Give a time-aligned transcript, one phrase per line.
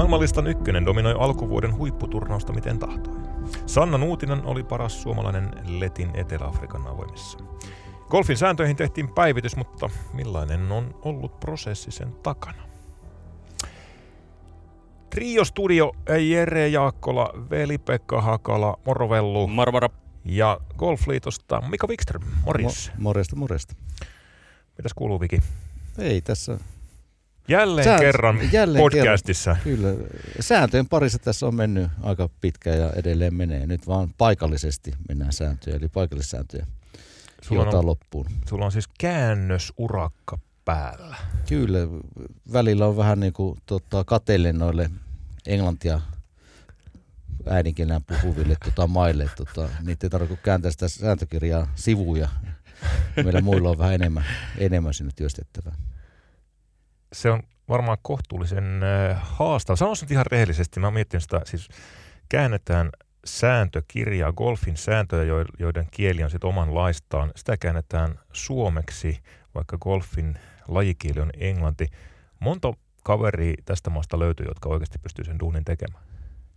[0.00, 3.14] Maailmanlistan ykkönen dominoi alkuvuoden huipputurnausta miten tahtoi.
[3.66, 7.38] Sanna Nuutinen oli paras suomalainen Letin Etelä-Afrikan avoimissa.
[8.08, 12.62] Golfin sääntöihin tehtiin päivitys, mutta millainen on ollut prosessi sen takana?
[15.10, 15.92] Trio Studio,
[16.28, 19.88] Jere Jaakkola, Veli-Pekka Hakala, Morovellu Moro moro.
[20.24, 22.22] ja Golfliitosta Mika Wikström.
[22.44, 22.92] Morjes.
[22.94, 23.74] Mo- morjesta, morjesta.
[24.78, 25.40] Mitäs kuuluu Viki?
[25.98, 26.58] Ei tässä,
[27.50, 29.56] Jälleen Sä- kerran jälleen podcastissa.
[29.64, 29.88] kyllä.
[30.40, 33.66] Sääntöjen parissa tässä on mennyt aika pitkään ja edelleen menee.
[33.66, 36.66] Nyt vaan paikallisesti mennään sääntöjä, eli paikallissääntöjä
[37.42, 38.26] Sulla on, loppuun.
[38.48, 41.16] sulla on siis käännösurakka päällä.
[41.48, 41.78] Kyllä,
[42.52, 44.90] välillä on vähän niin kuin tota, kateille noille
[45.46, 46.00] englantia
[47.50, 49.30] äidinkielenä puhuville tota, maille.
[49.36, 52.28] Tota, niitä ei tarvitse kääntää sitä sääntökirjaa sivuja.
[53.16, 54.24] Meillä muilla on vähän enemmän,
[54.58, 55.74] enemmän sinne työstettävää.
[57.12, 59.76] Se on varmaan kohtuullisen äh, haastava.
[59.76, 61.68] Sanoisin nyt ihan rehellisesti, mä mietin sitä, siis
[62.28, 62.90] käännetään
[63.24, 67.32] sääntökirjaa, golfin sääntöjä, jo- joiden kieli on sitten omanlaistaan.
[67.36, 69.18] Sitä käännetään suomeksi,
[69.54, 71.86] vaikka golfin lajikieli on englanti.
[72.40, 72.72] Monta
[73.04, 76.04] kaveria tästä maasta löytyy, jotka oikeasti pystyy sen duunin tekemään.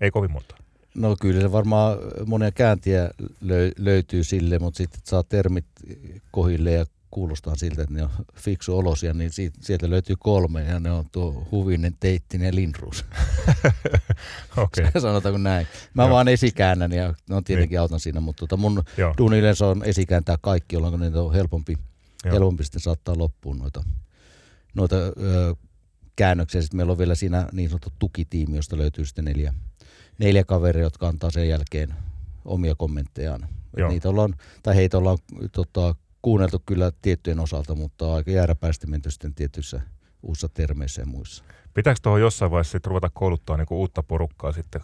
[0.02, 0.56] Ei kovin monta.
[0.95, 3.10] No kyllä se varmaan monia kääntiä
[3.42, 5.66] löy- löytyy sille, mutta sitten saa termit
[6.32, 10.80] kohille ja kuulostaa siltä, että ne on fiksu olosia, niin siitä, sieltä löytyy kolme ja
[10.80, 13.05] ne on tuo Huvinen, Teittinen ja Lindruus.
[14.58, 15.02] Okei, okay.
[15.02, 15.67] Sanotaanko näin.
[15.94, 16.09] Mä Joo.
[16.09, 19.14] vaan esikäännän ja no tietenkin autan siinä, mutta tota mun joo.
[19.17, 21.78] duuni yleensä on esikääntää kaikki, jolloin niitä on helpompi,
[22.25, 22.33] Joo.
[22.33, 23.83] helpompi sitten saattaa loppuun noita,
[24.73, 25.55] noita ö,
[26.16, 26.61] käännöksiä.
[26.61, 29.53] Sitten meillä on vielä siinä niin sanottu tukitiimi, josta löytyy sitten neljä,
[30.20, 31.94] neljä kaveria, jotka antaa sen jälkeen
[32.45, 33.48] omia kommenttejaan.
[33.89, 35.17] Niitä ollaan, tai heitä ollaan
[35.52, 39.82] tota, kuunneltu kyllä tiettyjen osalta, mutta aika jääräpäisesti menty sitten tietyissä
[40.24, 41.44] uusissa termeissä ja muissa.
[41.74, 44.82] Pitääkö tuohon jossain vaiheessa sit ruveta kouluttaa niinku uutta porukkaa sitten,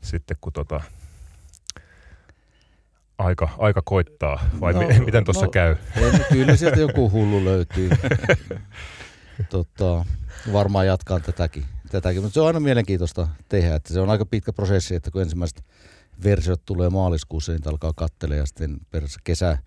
[0.00, 0.80] sitten kun tota,
[3.18, 4.48] aika, aika koittaa?
[4.60, 5.76] Vai no, No, miten tuossa no, käy?
[5.96, 7.90] Ei, no kyllä sieltä joku hullu löytyy.
[9.50, 10.04] tota,
[10.52, 12.22] varmaan jatkaa tätäkin, tätäkin.
[12.22, 13.74] Mutta se on aina mielenkiintoista tehdä.
[13.74, 15.64] Että se on aika pitkä prosessi, että kun ensimmäiset
[16.24, 18.78] versiot tulee maaliskuussa, niin alkaa katsella ja sitten
[19.24, 19.58] kesä,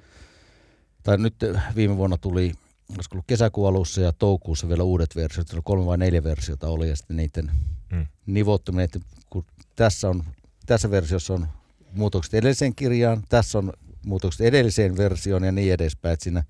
[1.04, 1.36] tai nyt
[1.76, 2.54] viime vuonna tuli,
[2.96, 6.90] olisiko ollut kesäkuun alussa ja toukokuussa vielä uudet versiot, Siellä kolme vai neljä versiota oli
[6.90, 7.52] ja sitten niiden
[7.94, 8.06] Mm.
[8.26, 9.00] nivottuminen, että
[9.30, 10.24] kun tässä, on,
[10.66, 11.48] tässä versiossa on
[11.92, 13.74] muutokset edelliseen kirjaan, tässä on
[14.06, 16.44] muutokset edelliseen versioon ja niin edespäin, että siinä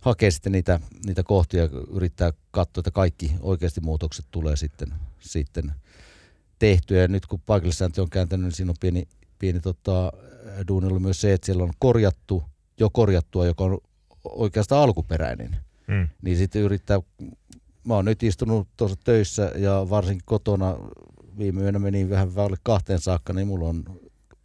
[0.00, 5.72] hakee sitten niitä, niitä kohtia yrittää katsoa, että kaikki oikeasti muutokset tulee sitten, sitten
[6.58, 7.02] tehtyä.
[7.02, 9.08] Ja nyt kun paikallissääntö on kääntänyt, niin siinä on pieni,
[9.38, 10.12] pieni tota,
[10.68, 12.42] duuni ollut myös se, että siellä on korjattu,
[12.80, 13.78] jo korjattua, joka on
[14.24, 15.56] oikeastaan alkuperäinen
[15.90, 16.08] Mm.
[16.22, 17.00] niin sitten yrittää,
[17.84, 20.76] mä oon nyt istunut tuossa töissä ja varsinkin kotona
[21.38, 23.84] viime yönä meni vähän alle kahteen saakka, niin mulla on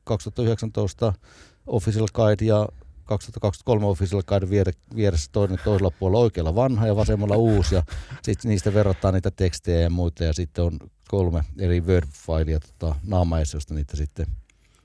[0.04, 1.14] 2019
[1.68, 2.68] Official Guide ja
[3.04, 7.84] 2023 Official Guide viere, vieressä toinen toisella puolella oikealla vanha ja vasemmalla uusi ja
[8.22, 13.58] sitten niistä verrataan niitä tekstejä ja muita ja sitten on kolme eri Word-failia tota, naamaessa,
[13.58, 14.26] josta niitä sitten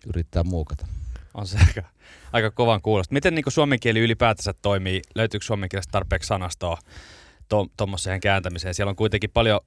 [0.07, 0.87] yrittää muokata.
[1.35, 1.83] On se aika,
[2.33, 3.13] aika kovan kuulosta.
[3.13, 5.03] Miten niin suomen kieli ylipäätänsä toimii?
[5.15, 6.79] Löytyykö suomen kielestä tarpeeksi sanastoa
[7.77, 8.75] tuommoiseen kääntämiseen?
[8.75, 9.61] Siellä on kuitenkin paljon,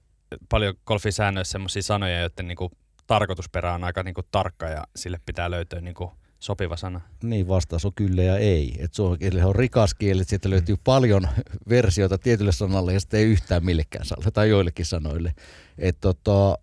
[0.49, 2.71] paljon golfin säännöissä sellaisia sanoja, joiden niin
[3.07, 5.95] tarkoitusperä on aika niin tarkka ja sille pitää löytyä niin
[6.39, 7.01] sopiva sana.
[7.23, 8.75] Niin vastaus on kyllä ja ei.
[8.79, 11.27] Et suomen kieli on rikas kieli, että sieltä löytyy paljon
[11.69, 15.33] versioita tietylle sanalle ja sitten ei yhtään millekään sanalle tai joillekin sanoille.
[15.77, 16.57] Et tota,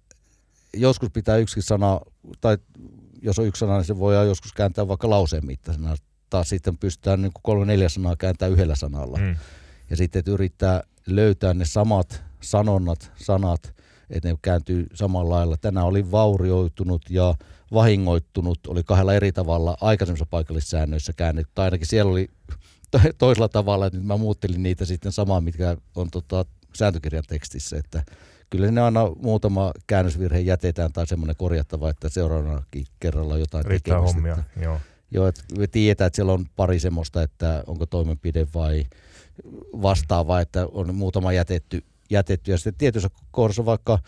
[0.74, 2.00] joskus pitää yksi sana,
[2.40, 2.58] tai
[3.22, 5.96] jos on yksi sana, niin se voi joskus kääntää vaikka lauseen mittaisena.
[6.30, 9.18] Taas sitten pystytään niin kolme neljä sanaa kääntämään yhdellä sanalla.
[9.18, 9.36] Mm.
[9.90, 13.74] Ja sitten että yrittää löytää ne samat sanonnat, sanat,
[14.10, 15.56] että ne kääntyy samalla lailla.
[15.56, 17.34] Tänään oli vaurioitunut ja
[17.72, 21.52] vahingoittunut, oli kahdella eri tavalla aikaisemmissa paikallissäännöissä käännetty.
[21.54, 22.28] Tai ainakin siellä oli
[22.90, 26.44] to- toisella tavalla, että nyt mä muuttelin niitä sitten samaa, mitkä on tota,
[26.74, 27.76] sääntökirjan tekstissä.
[27.76, 28.02] Että
[28.50, 33.94] kyllä sinne aina muutama käännösvirhe jätetään tai semmoinen korjattava, että seuraavallakin kerralla on jotain Riittää
[33.94, 34.14] tekemistä.
[34.16, 34.80] hommia, Että- joo.
[35.12, 38.86] Joo, että me tiedetään, että siellä on pari semmoista, että onko toimenpide vai
[39.82, 42.50] vastaava, että on muutama jätetty, jätetty.
[42.50, 43.98] Ja sitten tietyssä kohdassa vaikka,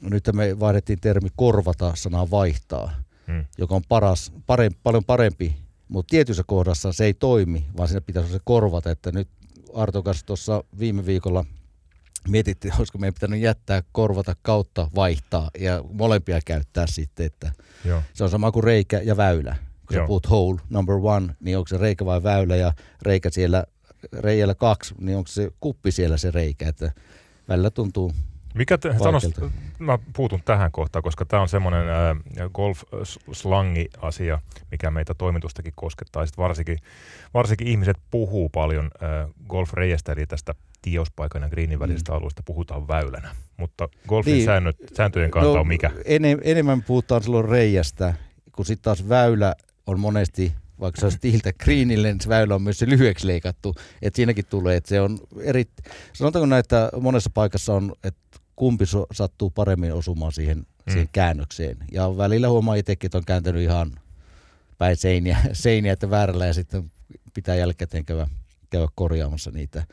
[0.00, 2.90] nyt me vaihdettiin termi korvata sanaa vaihtaa,
[3.26, 3.44] Mm.
[3.58, 5.56] joka on paras, parempi, paljon parempi,
[5.88, 9.28] mutta tietyssä kohdassa se ei toimi, vaan siinä pitäisi olla se korvata, että nyt
[9.74, 11.44] Arto kanssa tuossa viime viikolla
[12.28, 17.52] mietittiin, olisiko meidän pitänyt jättää, korvata kautta, vaihtaa ja molempia käyttää sitten, että
[17.84, 18.02] Joo.
[18.14, 19.56] se on sama kuin reikä ja väylä.
[19.86, 20.04] Kun Joo.
[20.04, 22.72] sä puhut hole number one, niin onko se reikä vai väylä ja
[23.02, 23.64] reikä siellä
[24.12, 26.68] reijällä kaksi, niin onko se kuppi siellä se reikä.
[26.68, 26.92] Että
[27.48, 28.12] välillä tuntuu
[28.54, 29.30] Mikä te, sanos,
[29.78, 32.16] mä puutun tähän kohtaan, koska tämä on semmoinen äh,
[32.54, 36.26] golf-slangi-asia, mikä meitä toimitustakin koskettaa.
[36.26, 36.78] Sitten varsinkin,
[37.34, 42.16] varsinkin ihmiset puhuu paljon äh, golf-reiästä, eli tästä tiauspaikan ja greenin välisestä mm.
[42.16, 43.34] alueesta puhutaan väylänä.
[43.56, 45.90] Mutta golfin niin, säännöt, sääntöjen kanta no, on mikä?
[46.04, 48.14] Enem, enemmän puhutaan silloin reiästä,
[48.52, 49.54] kun sitten taas väylä
[49.86, 53.74] on monesti vaikka se olisi tiiltä greenille, niin se väylä on myös se lyhyeksi leikattu.
[54.02, 55.64] Että siinäkin tulee, että se on eri...
[56.12, 60.92] Sanotaanko näin, että monessa paikassa on, että kumpi so, sattuu paremmin osumaan siihen, mm.
[60.92, 61.76] siihen käännökseen.
[61.92, 64.00] Ja välillä huomaa itsekin, että on kääntänyt ihan
[64.78, 66.92] päin seiniä, seiniä että väärällä ja sitten
[67.34, 68.26] pitää jälkikäteen käydä,
[68.70, 69.84] käydä korjaamassa niitä.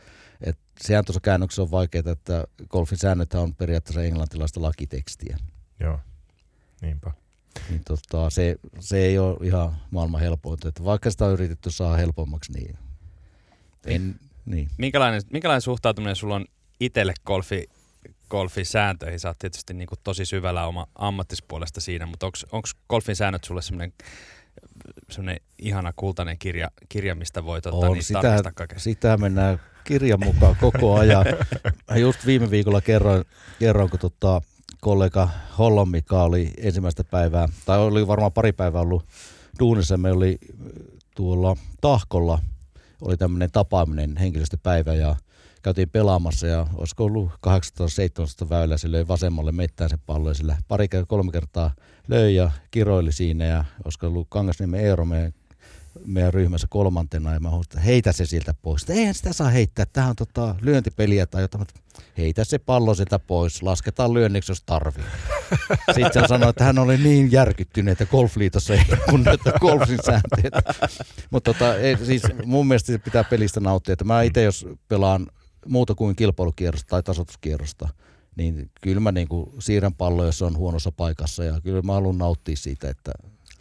[0.42, 5.38] Et sehän tuossa käännöksessä on vaikeaa, että golfin säännöt on periaatteessa englantilaista lakitekstiä.
[5.80, 6.00] Joo,
[6.82, 7.12] niinpä.
[7.70, 10.68] Niin tota, se, se ei ole ihan maailman helpointa.
[10.68, 12.78] Että vaikka sitä on yritetty saada helpommaksi, niin
[13.86, 14.70] en, niin.
[14.78, 16.46] Minkälainen, minkälainen suhtautuminen sulla on
[16.80, 17.70] itselle golfi,
[18.30, 19.20] golfin sääntöihin?
[19.20, 23.62] Sä oot tietysti niin kuin tosi syvällä oma ammattispuolesta siinä, mutta onko golfin säännöt sulle
[23.62, 23.94] semmoinen
[25.10, 30.56] semmoinen ihana kultainen kirja, kirja mistä voit ottaa on, niistä sitä, sitä mennään kirjan mukaan
[30.62, 31.26] koko ajan.
[32.02, 33.24] Just viime viikolla kerroin,
[33.60, 34.42] kerroin kun tota,
[34.82, 39.06] kollega Hollon Mika oli ensimmäistä päivää, tai oli varmaan pari päivää ollut
[39.60, 39.98] duunissa.
[39.98, 40.38] Me oli
[41.16, 42.40] tuolla Tahkolla,
[43.02, 45.16] oli tämmöinen tapaaminen henkilöstöpäivä ja
[45.68, 47.32] käytiin pelaamassa ja olisiko ollut
[48.46, 51.72] 18-17 väylä, se löi vasemmalle mettään se pallo ja sillä pari kolme kertaa
[52.08, 55.34] löi ja kiroili siinä ja olisiko ollut Kangasniemen Eero, meidän
[56.06, 58.82] meidän ryhmässä kolmantena ja mä huusin, että heitä se sieltä pois.
[58.82, 61.68] Että eihän sitä saa heittää, tähän on tota lyöntipeliä tai jotain.
[62.18, 65.04] Heitä se pallo sieltä pois, lasketaan lyönniksi, jos tarvii.
[65.96, 70.62] Sitten hän sanoi, että hän oli niin järkyttynyt, että golfliitossa ei kunnioita golfin sääntöjä.
[71.30, 71.74] Mutta tota,
[72.06, 73.94] siis mun mielestä se pitää pelistä nauttia.
[73.94, 75.28] Että mä itse jos pelaan
[75.68, 77.90] muuta kuin kilpailukierrosta tai tasoituskierrosta,
[78.36, 82.18] niin kyllä mä niin kuin siirrän pallo, jos on huonossa paikassa ja kyllä mä haluan
[82.18, 83.12] nauttia siitä, että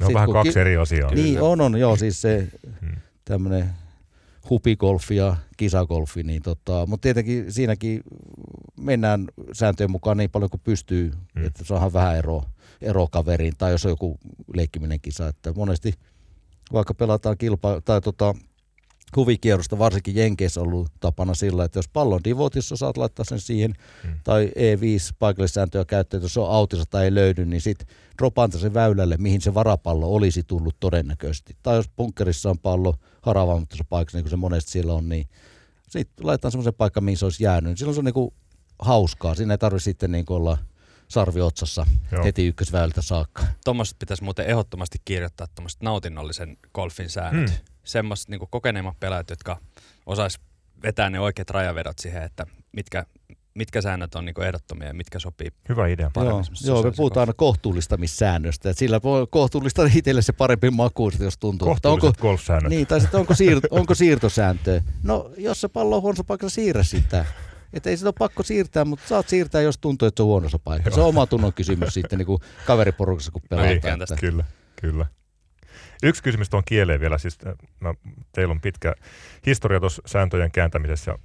[0.01, 1.11] ne on vähän kaksi ki- eri asiaa.
[1.15, 2.49] Niin on, on, joo, siis se
[2.81, 2.97] hmm.
[3.25, 3.71] tämmöinen
[4.51, 8.03] hupigolfi ja kisagolfi, niin tota, mutta tietenkin siinäkin
[8.81, 11.47] mennään sääntöjen mukaan niin paljon kuin pystyy, hmm.
[11.47, 12.51] että saadaan vähän eroa,
[12.81, 14.19] ero kaveriin, tai jos on joku
[14.55, 15.95] leikkiminen kisa, että monesti
[16.73, 18.35] vaikka pelataan kilpa, tai tota,
[19.17, 24.15] huvikierrosta, varsinkin Jenkeissä ollut tapana sillä, että jos pallon divotissa saat laittaa sen siihen, hmm.
[24.25, 27.89] tai E5 paikallissääntöä käyttää, jos se on autissa tai ei löydy, niin sitten
[28.19, 31.57] dropanta se väylälle, mihin se varapallo olisi tullut todennäköisesti.
[31.63, 35.29] Tai jos punkkerissa on pallo haravaamassa paikassa, niin kuin se monesti siellä on, niin
[35.89, 37.79] sitten laitetaan semmoisen paikan, mihin se olisi jäänyt.
[37.79, 38.35] Silloin se on niin kuin
[38.79, 39.35] hauskaa.
[39.35, 40.59] Siinä ei tarvitse sitten niin kuin olla
[41.09, 42.25] sarvi otsassa Joo.
[42.25, 43.43] heti ykkösväyltä saakka.
[43.65, 47.51] Tuommoiset pitäisi muuten ehdottomasti kirjoittaa tuommoiset nautinnollisen golfin säännöt.
[47.51, 49.61] Hmm semmoiset niin kokeneimmat pelaajat, jotka
[50.07, 50.41] osais
[50.83, 53.07] vetää ne oikeat rajavedot siihen, että mitkä,
[53.55, 56.11] mitkä säännöt on niin ehdottomia ja mitkä sopii Hyvä idea.
[56.17, 58.71] Joo, joo me puhutaan aina kohtuullistamissäännöstä.
[58.71, 61.77] Että sillä voi kohtuullistaa itselle se parempi maku, jos tuntuu.
[61.85, 62.71] onko, golfsäännöt.
[62.71, 64.81] Niin, tai sitten onko, siir- onko siirtosääntö?
[65.03, 67.25] No, jos se pallo on huonossa paikassa, siirrä sitä.
[67.77, 70.59] Että ei sitä ole pakko siirtää, mutta saat siirtää, jos tuntuu, että se on huonossa
[70.59, 70.95] paikassa.
[70.95, 73.99] Se on oma tunnon kysymys sitten niin kuin kaveriporukassa, kun pelataan.
[73.99, 74.45] Niin, kyllä,
[74.81, 75.07] kyllä.
[76.03, 77.39] Yksi kysymys tuon kieleen vielä, siis
[77.81, 77.95] no,
[78.33, 78.95] teillä on pitkä
[79.47, 81.19] historia tuossa sääntöjen kääntämisessä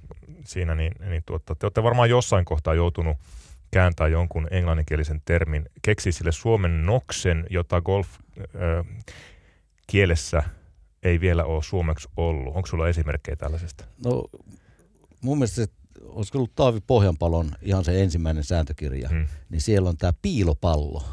[0.44, 3.16] siinä, niin, niin tuota, te olette varmaan jossain kohtaa joutunut
[3.70, 9.02] kääntää jonkun englanninkielisen termin, keksi sille suomen noksen, jota golf äh,
[9.86, 10.42] kielessä
[11.02, 12.56] ei vielä ole suomeksi ollut.
[12.56, 13.84] Onko sulla esimerkkejä tällaisesta?
[14.04, 14.24] No
[15.20, 15.66] mun mielestä se
[16.02, 19.26] olisiko ollut Taavi Pohjanpalon ihan se ensimmäinen sääntökirja, hmm.
[19.50, 21.04] niin siellä on tämä piilopallo.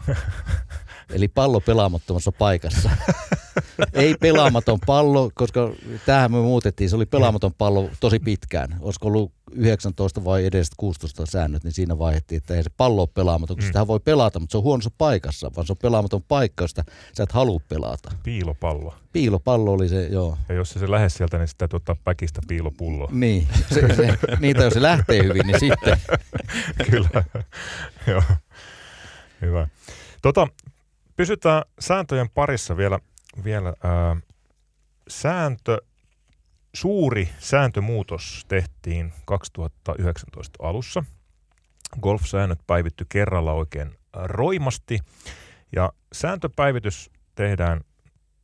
[1.14, 2.90] Eli pallo pelaamattomassa paikassa.
[3.94, 5.72] Ei pelaamaton pallo, koska
[6.06, 8.78] tähän me muutettiin, se oli pelaamaton pallo tosi pitkään.
[8.80, 13.10] Olisiko ollut 19 vai edes 16 säännöt, niin siinä vaihdettiin, että ei se pallo ole
[13.14, 13.68] pelaamaton, koska mm.
[13.68, 17.24] sitä voi pelata, mutta se on huonossa paikassa, vaan se on pelaamaton paikka, josta sä
[17.24, 18.12] et halua pelata.
[18.24, 18.96] Piilopallo.
[19.14, 20.38] Piilopallo oli se, joo.
[20.50, 23.10] Ja jos se, lähde sieltä, niin sitä ottaa päkistä piilopullo.
[23.12, 25.98] Niin, se, se, niitä jos se lähtee hyvin, niin sitten.
[26.92, 27.24] Kyllä,
[28.08, 28.24] joo.
[29.42, 29.68] Hyvä.
[30.22, 30.48] Tota,
[31.16, 33.00] pysytään sääntöjen parissa vielä.
[33.44, 34.16] vielä ää,
[35.08, 35.78] sääntö
[36.74, 41.04] Suuri sääntömuutos tehtiin 2019 alussa.
[42.02, 45.00] Golf-säännöt päivitty kerralla oikein roimasti
[45.76, 47.82] ja sääntöpäivitys tehdään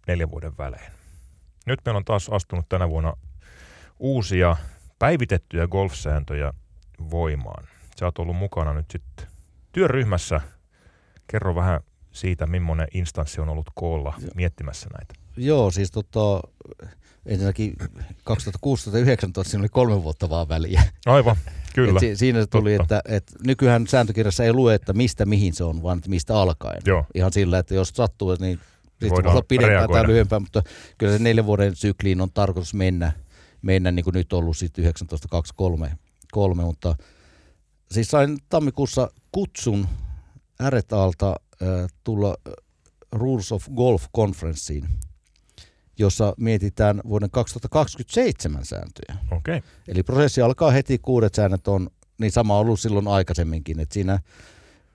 [0.08, 0.91] neljän vuoden välein.
[1.65, 3.13] Nyt meillä on taas astunut tänä vuonna
[4.00, 4.55] uusia
[5.00, 6.53] päivitettyjä golfsääntöjä
[7.12, 7.67] voimaan.
[8.00, 9.27] Sä oot ollut mukana nyt sitten
[9.72, 10.41] työryhmässä.
[11.27, 15.13] Kerro vähän siitä, millainen instanssi on ollut koolla miettimässä näitä.
[15.38, 16.41] Joo, siis tota,
[17.25, 17.84] ensinnäkin 2016-2019
[19.44, 20.84] siinä oli kolme vuotta vaan väliä.
[21.05, 21.36] Aivan,
[21.75, 21.91] kyllä.
[21.94, 22.98] Et si- siinä se tuli, Totta.
[22.98, 26.82] että, että nykyään sääntökirjassa ei lue, että mistä mihin se on, vaan että mistä alkaen.
[26.86, 27.05] Joo.
[27.15, 30.01] Ihan sillä, että jos sattuu, niin sitten voi olla pidempään reagoida.
[30.01, 30.63] tai lyhyempään, mutta
[30.98, 33.12] kyllä se neljän vuoden sykliin on tarkoitus mennä,
[33.62, 35.91] mennä niin kuin nyt ollut sitten 1923,
[36.32, 36.96] kolme, mutta
[37.91, 39.88] siis sain tammikuussa kutsun
[40.62, 41.29] Äretaalta
[41.62, 41.67] äh,
[42.03, 42.53] tulla äh,
[43.12, 44.88] Rules of Golf Conferenceen,
[45.98, 49.18] jossa mietitään vuoden 2027 sääntöjä.
[49.32, 49.58] Okei.
[49.58, 49.70] Okay.
[49.88, 54.20] Eli prosessi alkaa heti, kuudet säännöt on, niin sama ollut silloin aikaisemminkin, että siinä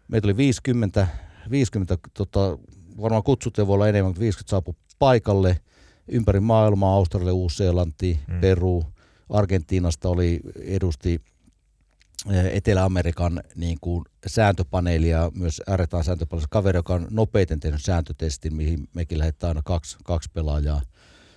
[0.09, 1.07] meitä oli 50,
[1.50, 2.59] 50 tota,
[3.00, 5.61] varmaan kutsuttuja voi olla enemmän, mutta 50 saapui paikalle
[6.09, 8.40] ympäri maailmaa, Australia, Uusi-Seelanti, Mm.
[8.40, 8.85] Peru,
[9.30, 11.21] Argentiinasta oli edusti
[12.52, 19.18] Etelä-Amerikan niin kuin sääntöpaneelia, myös ääretään sääntöpaneelissa kaveri, joka on nopeiten tehnyt sääntötestin, mihin mekin
[19.18, 20.80] lähdetään aina kaksi, kaksi pelaajaa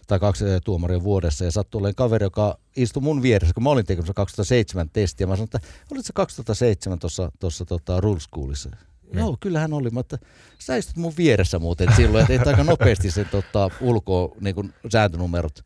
[0.08, 3.86] tai kaksi tuomaria vuodessa, ja sattui olemaan kaveri, joka istui mun vieressä, kun mä olin
[3.86, 5.28] tekemässä 2007 testiä.
[5.28, 5.60] Mä sanoin, että
[5.92, 8.70] olit sä 2007 tuossa, tuossa tota, Rule Schoolissa?
[8.70, 9.20] Mm.
[9.20, 10.18] Joo, kyllähän oli, mutta
[10.60, 14.74] sä istut mun vieressä muuten silloin, että et aika nopeasti sen tota, ulkoa niin kun
[14.92, 15.66] sääntönumerot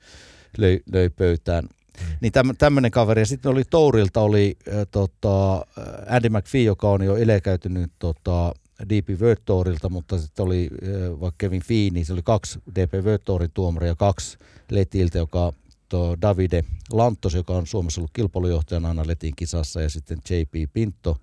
[0.58, 1.70] löi, löi pöytään.
[2.00, 2.18] Mm.
[2.22, 3.22] Niin täm, tämmöinen kaveri.
[3.22, 8.54] Ja sitten oli Tourilta oli äh, tota, äh, Andy McPhee, joka on jo eläkäytynyt tota,
[8.90, 12.94] DP World Tourilta, mutta sitten oli äh, vaikka Kevin Fee, niin se oli kaksi DP
[12.94, 14.38] World Tourin tuomaria, kaksi
[14.72, 15.54] Letiltä, joka
[15.90, 21.18] to Davide Lantos, joka on Suomessa ollut kilpailujohtajana aina Letin kisassa, ja sitten JP Pinto,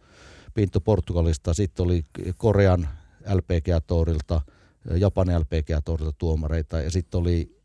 [0.54, 1.54] Pinto Portugalista.
[1.54, 2.04] Sitten oli
[2.37, 2.88] Korean
[3.26, 4.40] LPGA-tourilta,
[4.97, 7.57] Japanin LPGA-tourilta tuomareita, ja sitten oli,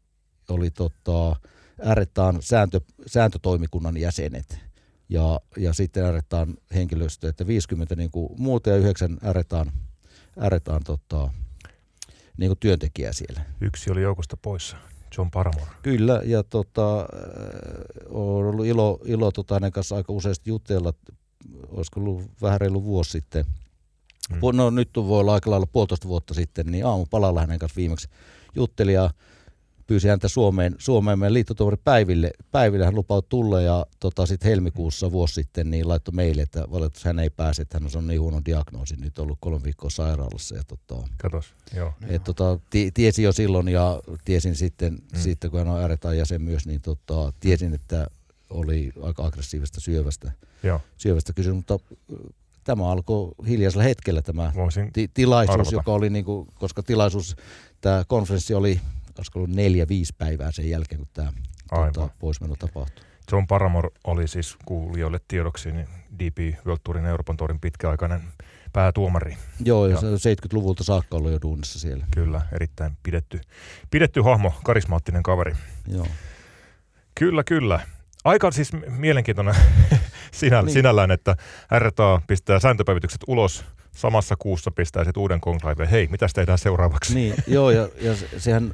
[0.50, 1.36] oli tota,
[1.82, 4.60] ääretään sääntö, sääntötoimikunnan jäsenet
[5.10, 9.72] ja, ja sitten ääretään henkilöstö, että 50 niin kuin muuta ja 9 ääretään,
[10.40, 11.30] ääretään tota,
[12.38, 13.42] niin kuin työntekijää siellä.
[13.62, 14.78] Yksi oli joukosta poissa.
[15.18, 15.72] John Paramore.
[15.82, 17.08] Kyllä, ja tota,
[18.10, 20.94] on ollut ilo, ilo tota, hänen kanssa aika useasti jutella,
[21.70, 23.46] olisiko ollut vähän reilu vuosi sitten.
[24.30, 24.36] Mm.
[24.36, 24.58] Mm.
[24.58, 28.08] No nyt voi olla aika lailla puolitoista vuotta sitten, niin aamupalalla hänen kanssa viimeksi
[28.56, 29.10] jutteli ja
[29.90, 32.32] pyysi häntä Suomeen, Suomeen meidän liittotuomaripäiville.
[32.52, 37.10] Päiville hän lupautui tulla ja tota, sitten helmikuussa vuosi sitten niin laittoi meille, että valitettavasti
[37.10, 40.56] hän ei pääse, että hän on niin huono diagnoosi, nyt ollut kolme viikkoa sairaalassa.
[40.56, 41.94] Ja, tota, Katos, joo.
[42.08, 45.20] et, tota, ti- tiesin jo silloin ja tiesin sitten, Mm.
[45.20, 48.08] sitten kun hän on ääretään jäsen myös, niin tota, tiesin, että
[48.50, 50.32] oli aika aggressiivista syövästä,
[50.64, 51.80] Joo, syövästä kysymys, mutta
[52.64, 54.94] tämä alkoi hiljaisella hetkellä tämä voisin.
[54.94, 55.76] ti- tilaisuus, Arvata.
[55.76, 57.36] joka oli, niin kuin, koska tilaisuus,
[57.82, 58.82] tämä konferenssi oli,
[59.20, 61.34] olisiko ollut neljä, viisi päivää sen jälkeen, kun tämä
[61.94, 63.06] tota, poismeno tapahtui.
[63.32, 65.88] John Paramore oli siis kuulijoille tiedoksi niin
[66.20, 68.22] DP World Tourin Euroopan Tourin pitkäaikainen
[68.74, 69.38] päätuomari.
[69.66, 72.06] Joo, ja on 70-luvulta saakka ollut jo duunissa siellä.
[72.14, 73.42] Kyllä, erittäin pidetty,
[73.92, 75.54] pidetty hahmo, karismaattinen kaveri.
[75.88, 76.08] Joo.
[77.16, 77.80] Kyllä, kyllä.
[78.24, 79.56] Aika siis mielenkiintoinen
[80.32, 80.74] sinä, Niin.
[80.74, 81.36] sinällään, että
[81.80, 83.66] RTA pistää sääntöpäivitykset ulos,
[84.00, 85.90] samassa kuussa pistää sitten uuden konklaiveen.
[85.90, 87.16] Hei, mitä tehdään seuraavaksi?
[87.16, 88.72] Niin, joo, ja, ja se- sehän, äh,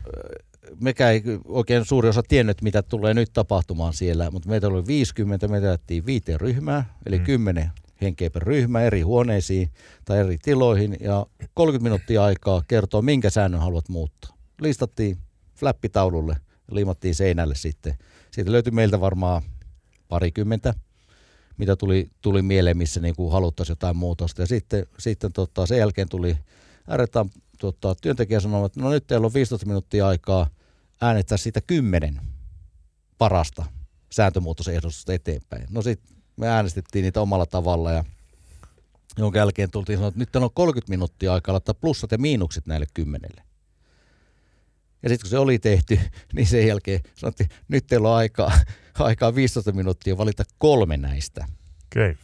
[0.81, 5.47] mekään ei oikein suuri osa tiennyt, mitä tulee nyt tapahtumaan siellä, mutta meitä oli 50,
[5.47, 7.21] me jaettiin viiteen ryhmää, eli Mm.
[7.21, 7.25] mm.
[7.25, 9.69] 10 henkeä per ryhmä eri huoneisiin
[10.05, 14.35] tai eri tiloihin, ja 30 minuuttia aikaa kertoa, minkä säännön haluat muuttaa.
[14.61, 15.17] Listattiin
[15.55, 16.37] flappitaululle
[16.71, 17.93] liimattiin seinälle sitten.
[18.31, 19.41] Siitä löytyi meiltä varmaan
[20.07, 20.73] parikymmentä,
[21.57, 24.41] mitä tuli, tuli mieleen, missä niin kuin haluttaisiin jotain muutosta.
[24.41, 26.37] Ja sitten, sitten tota, sen jälkeen tuli
[26.87, 30.49] ääretään tota, työntekijä sanoi, että no nyt teillä on 15 minuuttia aikaa
[31.01, 32.21] äänettää siitä kymmenen
[33.17, 33.65] parasta
[34.11, 35.67] sääntömuutosehdotusta eteenpäin.
[35.69, 38.03] No sitten me äänestettiin niitä omalla tavalla ja
[39.17, 42.85] jonka jälkeen tultiin sanoa, että nyt on 30 minuuttia aikaa laittaa plussat ja miinukset näille
[42.93, 43.44] kymmenelle.
[45.05, 45.99] Ja sitten kun se oli tehty,
[46.35, 48.51] niin sen jälkeen sanottiin, että nyt teillä on aikaa,
[48.99, 51.45] aikaa 15 minuuttia valita kolme näistä
[51.85, 52.15] Okei.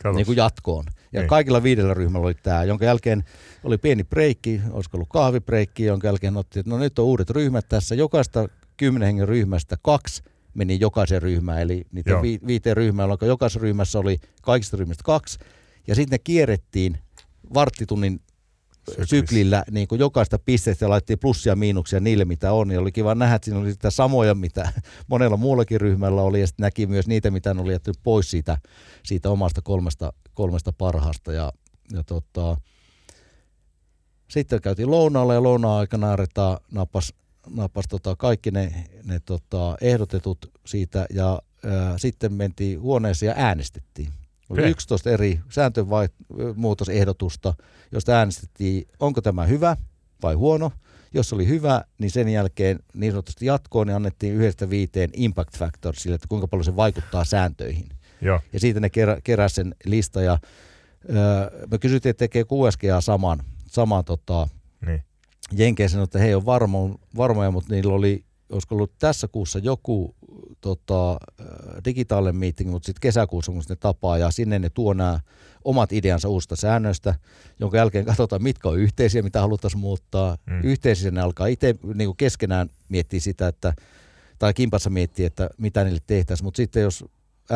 [0.00, 0.12] Okay.
[0.14, 0.84] niin kuin jatkoon.
[1.12, 1.28] Ja Niin.
[1.28, 3.24] kaikilla viidellä ryhmällä oli tämä, jonka jälkeen
[3.64, 7.68] oli pieni breikki, olisiko ollut kahvibreikki, jonka jälkeen otti, että no nyt on uudet ryhmät
[7.68, 7.94] tässä.
[7.94, 10.22] Jokaista kymmenen hengen ryhmästä kaksi
[10.54, 15.38] meni jokaisen ryhmään, eli niitä vi- viiteen ryhmään, jolloin jokaisessa ryhmässä oli kaikista ryhmistä kaksi.
[15.86, 16.98] Ja sitten ne kierrettiin
[17.54, 18.20] varttitunnin
[18.88, 19.16] Syklissä.
[19.16, 22.70] syklillä niin kuin jokaista pisteestä ja laitettiin plussia ja miinuksia niille, mitä on.
[22.70, 24.72] Ja oli kiva nähdä, että siinä oli sitä samoja, mitä
[25.10, 26.40] monella muullakin ryhmällä oli.
[26.40, 28.58] Ja sitten näki myös niitä, mitä ne oli jättänyt pois siitä,
[29.04, 31.32] siitä omasta kolmesta, kolmesta parhaasta.
[31.32, 31.52] Ja,
[31.92, 32.56] ja tota,
[34.30, 37.14] sitten käytiin lounaalla ja lounaan aikana Areta napas,
[37.50, 44.08] napas tota kaikki ne, ne tota ehdotetut siitä ja ää, sitten mentiin huoneeseen ja äänestettiin.
[44.52, 44.70] Oli Okei.
[44.70, 47.54] 11 eri sääntömuutosehdotusta,
[47.92, 49.76] josta äänestettiin, onko tämä hyvä
[50.22, 50.72] vai huono.
[51.14, 55.96] Jos oli hyvä, niin sen jälkeen niin sanotusti jatkoon niin annettiin yhdestä viiteen impact factor
[55.96, 57.88] sille, että kuinka paljon se vaikuttaa sääntöihin.
[58.20, 58.40] Joo.
[58.52, 60.38] Ja siitä ne kerä, keräsi sen lista ja
[61.10, 64.48] öö, me kysyttiin, että tekee QSGA saman, saman tota,
[64.86, 65.02] Niin.
[65.52, 69.58] Jenkeen sanoi, että he ei ole varmo, varmoja, mutta niillä oli, olisiko ollut tässä kuussa
[69.58, 70.14] joku
[70.60, 71.18] tota,
[71.84, 75.20] digitaalinen meeting, mutta sitten kesäkuussa kun ne tapaa ja sinne ne tuo nämä
[75.64, 77.14] omat ideansa uusista säännöistä,
[77.60, 80.38] jonka jälkeen katsotaan, mitkä on yhteisiä, mitä haluttaisiin muuttaa.
[80.46, 80.60] Mm.
[80.64, 83.74] Yhteisiä ne alkaa itse niin keskenään miettiä sitä, että,
[84.38, 87.04] tai kimpassa miettiä, että mitä niille tehtäisiin, mutta sitten jos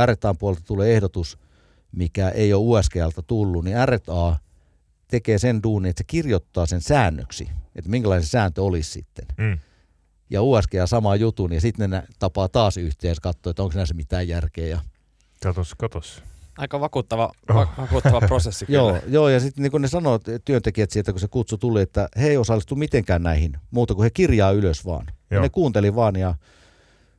[0.07, 1.39] RTAn puolelta tulee ehdotus,
[1.93, 4.37] mikä ei ole USGLta tullut, niin RTA
[5.09, 9.27] tekee sen duunin, että se kirjoittaa sen säännöksi, että minkälainen sääntö olisi sitten.
[9.39, 9.59] Mm.
[10.31, 13.95] Ja USGA sama jutun, ja sitten ne tapaa taas yhteen ja katsoo, että onko näissä
[13.95, 14.67] mitään järkeä.
[14.67, 14.81] Ja
[15.43, 16.23] Katos, katos.
[16.59, 17.57] Aika vakuuttava, Oh.
[17.57, 18.79] va- vakuuttava prosessi kyllä.
[18.79, 22.09] Joo, joo, ja sitten niin kun ne sanoo työntekijät sieltä, kun se kutsu tuli, että
[22.21, 25.07] he ei osallistu mitenkään näihin, muuta kuin he kirjaa ylös vaan.
[25.31, 25.43] Ja Joo.
[25.43, 26.35] ne kuunteli vaan ja,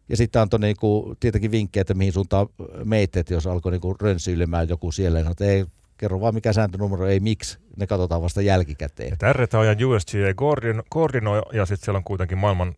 [0.09, 2.47] ja sitten antoi niinku, tietenkin vinkkejä, että mihin suuntaan
[2.83, 5.65] meitä, että jos alkoi niinku rönsyilemään joku siellä, niin sanoi, että ei,
[5.97, 9.13] kerro vaan mikä sääntönumero, ei miksi, ne katsotaan vasta jälkikäteen.
[9.13, 12.75] Että RTA ja USGA koordino, koordinoi ja sitten siellä on kuitenkin maailman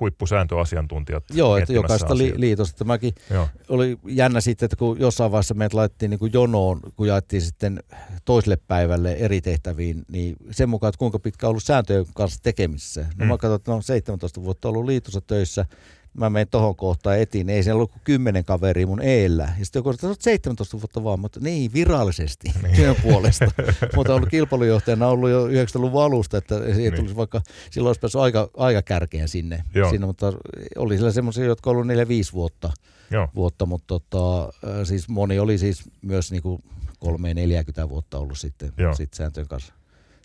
[0.00, 2.74] huippusääntöasiantuntijat Joo, että jokaista li- liitosta.
[2.74, 6.80] että Mäkin Joo, oli jännä sitten, että kun jossain vaiheessa meidät laitettiin niin kuin jonoon,
[6.96, 7.80] kun jaettiin sitten
[8.24, 13.00] toiselle päivälle eri tehtäviin, niin sen mukaan, että kuinka pitkä on ollut sääntöjen kanssa tekemisissä.
[13.00, 13.26] No Mm.
[13.28, 15.66] mä katsoin, että no 17 vuotta ollut liitossa töissä,
[16.14, 19.52] mä menen tohon kohtaan etiin, ei siellä ollut kuin 10 kaveria mun eellä.
[19.58, 22.76] Ja sitten joku sanoi, että sä oot 17 vuotta vaan, mutta niin virallisesti Niin.
[22.76, 23.44] työn puolesta.
[23.96, 26.94] mutta ollut kilpailujohtajana ollut jo 90-luvun alusta, että siihen Niin.
[26.94, 29.90] tulisi vaikka, silloin olisi päässyt aika, aika kärkeen sinne, Joo.
[29.90, 30.32] sinne, mutta
[30.76, 32.72] oli siellä semmoisia, jotka ollut 4-5 vuotta
[33.10, 33.28] joo.
[33.34, 34.50] vuotta, mutta tota, äh,
[34.84, 36.60] siis moni oli siis myös niinku
[37.04, 38.94] 3-40 vuotta ollut sitten Joo.
[38.94, 39.72] sit sääntöjen kanssa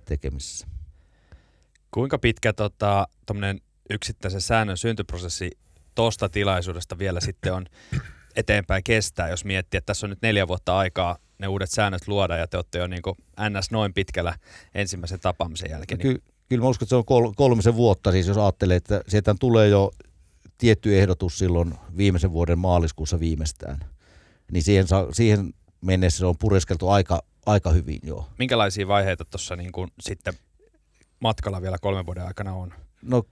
[0.06, 0.68] tekemisissä.
[1.92, 3.08] Kuinka pitkä tota,
[3.90, 5.52] yksittäisen säännön syntyprosessi
[5.96, 7.66] tuosta tilaisuudesta vielä sitten on
[8.36, 12.38] eteenpäin kestää, jos miettii, että tässä on nyt neljä vuotta aikaa ne uudet säännöt luoda
[12.38, 13.16] ja te olette jo niin kuin
[13.50, 14.36] NS noin pitkällä
[14.76, 16.00] ensimmäisen tapaamisen jälkeen.
[16.00, 19.02] Niin, Ky- kyllä mä uskon, että se on kol- kolmisen vuotta, siis jos ajattelee, että
[19.08, 19.92] sieltä tulee jo
[20.58, 23.80] tietty ehdotus silloin viimeisen vuoden maaliskuussa viimeistään,
[24.52, 28.30] niin siihen, sa- siihen mennessä se on pureskeltu aika, aika hyvin jo.
[28.40, 30.34] minkälaisia vaiheita tuossa niin kuin sitten
[31.20, 32.74] matkalla vielä kolmen vuoden aikana on?
[33.02, 33.24] No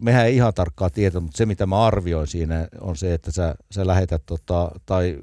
[0.00, 3.54] mehän ei ihan tarkkaa tietoa, mutta se mitä mä arvioin siinä on se, että sä,
[3.70, 5.18] sä lähetät tota, tai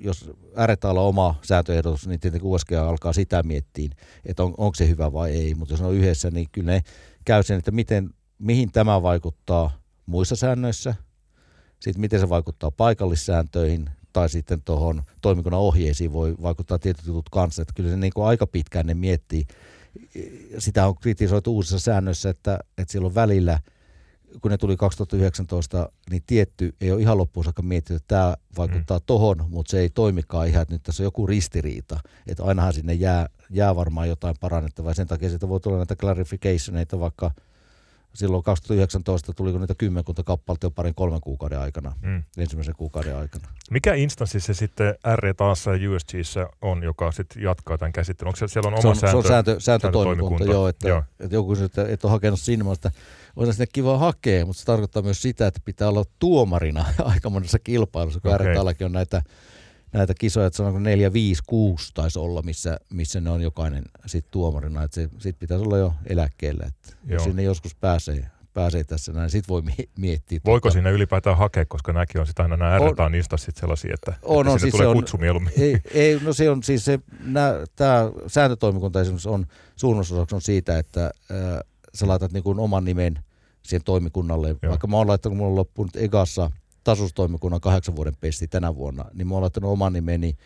[0.00, 3.90] jos ääretään oma sääntöehdotus, niin tietenkin USG alkaa sitä miettiä,
[4.24, 5.54] että on, onko se hyvä vai ei.
[5.54, 6.82] Mutta jos on yhdessä, niin kyllä ne
[7.24, 10.94] käy sen, että miten, mihin tämä vaikuttaa muissa säännöissä,
[11.80, 17.62] sitten miten se vaikuttaa paikallissääntöihin, tai sitten tuohon toimikunnan ohjeisiin voi vaikuttaa tietyt jutut kanssa.
[17.62, 19.44] Että kyllä se niin kuin aika pitkään ne miettii.
[20.58, 23.58] Sitä on kritisoitu uusissa säännöissä, että, että silloin välillä–
[24.42, 28.98] kun ne tuli 2019, niin tietty ei ole ihan loppuun saakka mietitty, että tämä vaikuttaa
[28.98, 29.04] mm.
[29.06, 32.00] tohon, mutta se ei toimikaan ihan, että nyt tässä on joku ristiriita.
[32.26, 34.90] Että ainahan sinne jää, jää varmaan jotain parannettavaa.
[34.90, 37.30] Ja sen takia siitä voi tulla näitä clarificationeita, vaikka
[38.14, 42.22] silloin 2019 tuliko niitä kymmenkunta kappaletta jo parin kolmen kuukauden aikana, Mm.
[42.38, 43.48] ensimmäisen kuukauden aikana.
[43.70, 48.28] Mikä instanssi se sitten R taassa ja USGssä on, joka sitten jatkaa tämän käsittelyn?
[48.28, 50.52] Onko se, siellä on Se oma on, se on sääntö, sääntötoimikunta, sääntötoimikunta?
[50.52, 51.02] joo, että, Joo.
[51.20, 52.90] että joku kysyy, että et ole hakenut sinne, mutta
[53.36, 57.58] on sinne kiva hakea, mutta se tarkoittaa myös sitä, että pitää olla tuomarina aika monessa
[57.58, 58.56] kilpailussa, kun okay.
[58.84, 59.22] on näitä,
[59.94, 64.30] näitä kisoja, että on 4, 5, 6 taisi olla, missä, missä ne on jokainen sit
[64.30, 67.14] tuomarina, että se, sit pitäisi olla jo eläkkeellä, että Joo.
[67.16, 70.40] jos sinne joskus pääsee, pääsee tässä näin, sit voi mie- miettiä.
[70.44, 73.10] Voiko tota- sinne ylipäätään hakea, koska nämäkin on sitten aina nämä On.
[73.10, 75.52] R instanssit sellaisia, että, On, että on, sinne siis tulee on- kutsu mieluummin.
[75.58, 76.98] Ei, ei, no se on siis se,
[77.76, 81.60] tämä sääntötoimikunta esimerkiksi on suunnitelmaksi on siitä, että ää,
[81.94, 83.18] sä laitat niin kuin oman nimen
[83.62, 84.48] siihen toimikunnalle.
[84.48, 84.58] Joo.
[84.68, 86.50] Vaikka mä oon laittanut, mulla on loppunut Egassa
[86.84, 90.36] tasustoimikunnan kahdeksan vuoden pesti tänä vuonna, niin mä oon laittanut oman nimeni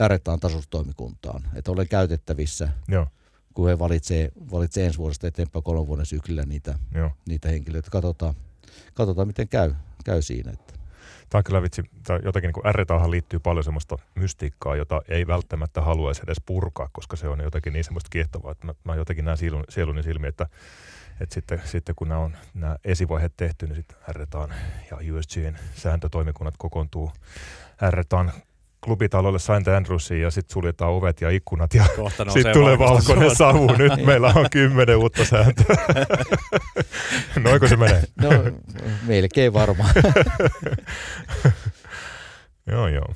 [0.00, 1.42] ääretään tasustoimikuntaan.
[1.54, 3.06] Että olen käytettävissä, Joo,
[3.54, 7.10] kun he valitsee, valitsee ensi vuodesta eteenpäin kolmen vuoden syklillä niitä, joo.
[7.28, 7.90] niitä henkilöitä.
[7.90, 8.34] Katsotaan,
[8.94, 10.50] katsotaan miten käy, käy siinä.
[10.50, 10.74] Että.
[11.30, 15.26] Tämä on kyllä vitsi, tai jotenkin niin kuin R-taahan liittyy paljon semmoista mystiikkaa, jota ei
[15.26, 19.24] välttämättä haluaisi edes purkaa, koska se on jotenkin niin semmoista kiehtovaa, että mä, mä jotenkin
[19.24, 20.46] näen sielun, sieluni silmiin, että,
[21.22, 24.54] että sitten, sitten kun nämä on nämä esivaiheet tehty, niin sitten R-taan
[24.90, 27.12] ja USGn sääntötoimikunnat kokoontuu
[27.90, 28.32] R-taan
[28.84, 29.68] klubitalolle St.
[29.76, 31.84] Andrewsiin ja sitten suljetaan ovet ja ikkunat ja
[32.32, 33.72] sitten tulee valkoinen savu.
[33.78, 35.76] Nyt meillä on kymmenen uutta sääntöä.
[37.44, 38.02] Noinko se menee?
[38.16, 38.30] No,
[39.06, 39.94] melkein varmaan.
[42.66, 43.14] Joo, joo.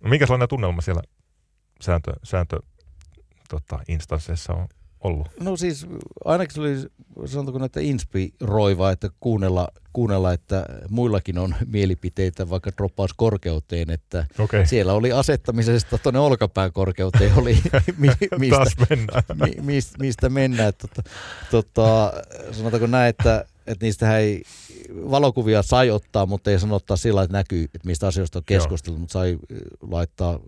[0.00, 1.02] No, minkälainen tunnelma siellä
[1.80, 2.60] sääntö, sääntö
[3.48, 4.68] tota, instansseissa on,
[5.04, 5.28] ollut?
[5.40, 5.86] No siis
[6.24, 6.76] ainakin se oli,
[7.28, 14.66] sanotaanko näitä inspiroiva, että kuunnella, kuunnella, että muillakin on mielipiteitä vaikka droppauskorkeuteen, että Okei.
[14.66, 17.58] siellä oli asettamisesta tuonne olkapään korkeuteen oli,
[17.98, 19.22] mi, mistä, Taas mennään.
[19.34, 20.72] mi, mistä, mistä mennään.
[20.78, 21.02] Tota,
[21.50, 22.12] tota,
[22.52, 24.42] sanotaanko näin, että, että niistä ei
[25.10, 28.98] valokuvia sai ottaa, mutta ei sano ottaa sillä, että näkyy, että mistä asioista on keskusteltu,
[28.98, 29.58] mutta sai äh,
[29.90, 30.40] laittaa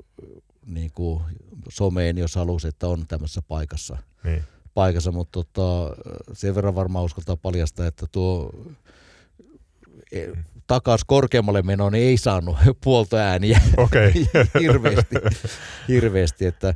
[0.67, 1.23] niin kuin
[1.69, 3.99] someen, jos halusi, että on tämmöisessä paikassa.
[4.25, 4.45] Niin.
[4.75, 5.97] paikassa, mutta tota,
[6.33, 8.51] sen verran varmaan uskaltaa paljastaa, että tuo
[10.13, 10.27] e,
[10.67, 14.13] takas korkeammalle meno niin ei saanut puolta ääniä Okei.
[14.61, 15.17] hirveästi,
[15.89, 16.75] hirveästi, että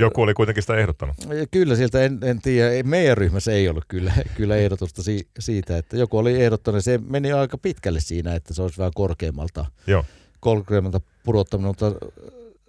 [0.00, 1.16] Joku oli kuitenkin sitä ehdottanut.
[1.50, 5.96] Kyllä sieltä en, en tiedä, meidän ryhmässä ei ollut kyllä, kyllä ehdotusta si, siitä, että
[5.96, 10.04] joku oli ehdottanut, se meni aika pitkälle siinä, että se olisi vähän korkeammalta, Joo.
[10.40, 11.92] korkeammalta pudottaminen, mutta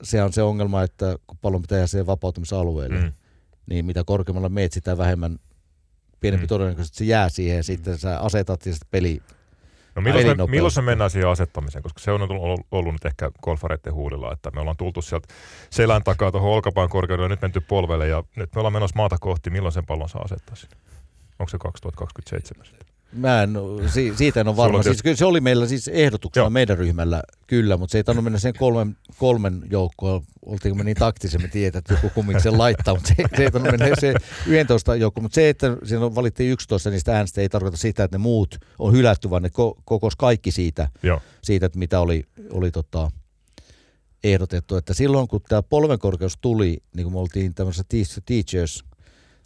[0.04, 3.12] se on se ongelma, että kun pallon pitää jäädä siihen vapautumisalueelle, Mm.
[3.66, 5.40] niin mitä korkeammalla meet, sitä vähemmän
[6.20, 6.50] pienempi Mm.
[6.50, 9.22] todennäköisesti se jää siihen ja sitten sä asetat ja sitten peli.
[9.96, 11.84] No milloin, me, milloin se mennään siihen asettamiseen?
[11.84, 15.28] Koska se on ollut, ollut nyt ehkä golfareiden huulilla, että me ollaan tultu sieltä
[15.70, 19.18] selän takaa tuohon olkapään korkeudelle ja nyt menty polvelle ja nyt me ollaan menossa maata
[19.20, 19.50] kohti.
[19.50, 20.76] Milloin sen pallon saa asettaa sinne?
[21.40, 22.66] Onko se 2027?
[23.14, 23.54] Mä en,
[23.94, 24.84] si, siitä en ole varma.
[24.84, 26.50] Siis, kyllä se oli meillä siis ehdotuksena Joo.
[26.50, 30.22] meidän ryhmällä kyllä, mutta se ei tainnut mennä sen kolmen, kolmen joukkoon.
[30.46, 33.52] Oltiinko me niin taktisia, me tiedät, että joku kumminkin sen laittaa, mutta se, se ei
[33.52, 34.14] tainnut mennä se
[34.48, 35.22] 11 joukko.
[35.22, 38.58] Mutta se, että siinä on- valittiin 11 niistä äänestä, ei tarkoita sitä, että ne muut
[38.80, 41.22] on hylätty, vaan ne ko- kokos kaikki siitä, Joo.
[41.42, 43.12] siitä, että mitä oli, oli tota,
[44.24, 44.76] ehdotettu.
[44.76, 47.84] Että silloin kun tämä polvenkorkeus tuli, niin kun me oltiin tämmöisessä
[48.26, 48.84] Teachers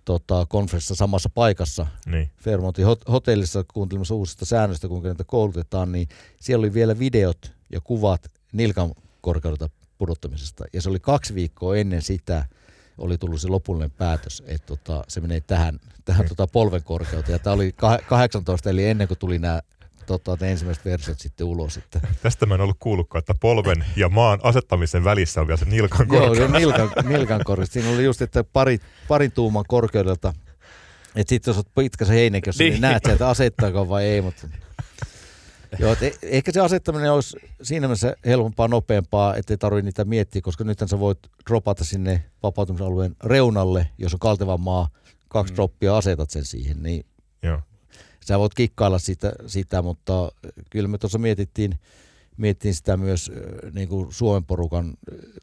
[0.05, 2.29] tota, konferenssissa samassa paikassa, Niin.
[2.37, 6.07] Fairmontin hot- hotellissa kuuntelemassa uusista säännöistä, kuinka niitä koulutetaan, niin
[6.41, 10.63] siellä oli vielä videot ja kuvat nilkan korkeudelta pudottamisesta.
[10.73, 12.45] Ja se oli kaksi viikkoa ennen sitä,
[12.97, 16.29] oli tullut se lopullinen päätös, että tota, se menee tähän, tähän Mm.
[16.29, 17.33] tota polven korkeuteen.
[17.33, 19.61] Ja tämä oli kah- 18, eli ennen kuin tuli nämä
[20.03, 21.77] tota, ne ensimmäiset versiot sitten ulos.
[21.77, 25.65] Että, Tästä mä en ollut kuullutkaan, että polven ja maan asettamisen välissä on vielä se
[25.65, 26.51] nilkan joo, korkeus.
[26.51, 27.69] se nilkan, nilkan korkeus.
[27.73, 30.33] Siinä oli just, että pari, parin tuuman korkeudelta,
[31.15, 32.81] että sitten jos olet pitkä se heinäkössä, niin, Niin.
[32.81, 34.47] näet sieltä asettaako vai ei, mutta
[35.79, 40.41] Joo, et e- ehkä se asettaminen olisi siinä mielessä helpompaa, nopeampaa, ettei tarvitse niitä miettiä,
[40.41, 44.87] koska nythän sä voit dropata sinne vapautumisalueen reunalle, jos on kalteva maa,
[45.29, 45.55] kaksi mm.
[45.55, 47.05] droppia asetat sen siihen, niin
[47.43, 47.59] Joo.
[48.27, 50.31] Sä voit kikkailla sitä, sitä mutta
[50.69, 51.79] kyllä me tuossa mietittiin,
[52.37, 53.31] mietittiin sitä myös
[53.73, 54.93] niin kuin Suomen porukan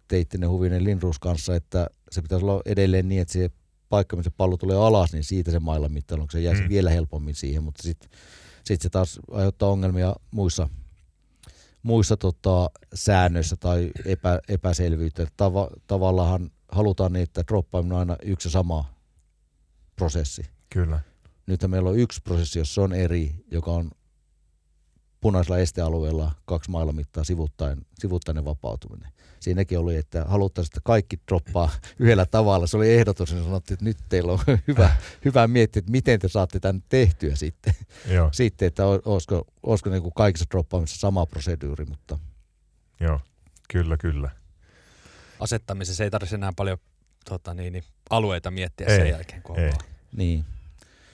[0.09, 3.51] Teittinen Huvinen Lindruus kanssa, että se pitäisi olla edelleen niin, että se
[3.89, 6.69] paikka, missä pallo tulee alas, niin siitä se mailan mittailu, se jäisi Mm.
[6.69, 8.11] vielä helpommin siihen, mutta sitten
[8.65, 10.69] sit se taas aiheuttaa ongelmia muissa,
[11.83, 15.27] muissa tota, säännöissä tai epä, epäselvyyttä.
[15.37, 18.85] Tava, tavallaan halutaan niin, että droppaaminen on aina yksi sama
[19.97, 21.01] prosessi Kyllä.
[21.47, 23.91] Nyt meillä on yksi prosessi, jossa on eri, joka on
[25.21, 29.13] punaisella estealueella kaksi mailla mittaa sivuttaen, sivuttainen vapautuminen.
[29.41, 32.67] Siinäkin oli, että haluttaisiin, että kaikki droppaa yhdellä tavalla.
[32.67, 36.29] Se oli ehdotus, niin sanottiin, että nyt teillä on hyvä, hyvä miettiä, että miten te
[36.29, 37.75] saatte tämän tehtyä sitten.
[38.15, 38.31] Joo.
[38.33, 42.19] sitten että olisiko, olisiko niin kuin kaikissa droppaamisissa sama proseduuri, mutta
[43.01, 43.21] Joo.
[43.73, 44.31] Kyllä, kyllä.
[45.41, 46.79] Asettamisessa ei tarvitse enää paljon
[47.25, 49.71] tota, niin, niin, alueita miettiä Ei, sen jälkeen, kun on ei.
[49.71, 49.85] vaan.
[50.17, 50.45] niin.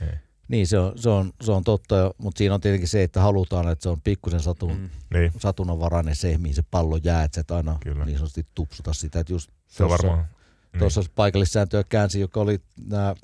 [0.01, 0.09] Ei.
[0.49, 3.69] Niin, se on, se, on, se on totta, mutta siinä on tietenkin se, että halutaan,
[3.69, 4.91] että se on pikkusen satun, Mm.
[5.15, 5.33] Niin.
[5.41, 8.05] satunnanvarainen se, mihin se pallo jää, että et aina Kyllä.
[8.05, 9.21] niin sanotusti tupsuta sitä.
[9.21, 10.29] Että just Se on tuossa- varmaan.
[10.73, 10.79] Niin.
[10.79, 13.15] Tuossa paikallissääntöä käänsi, joka oli nämä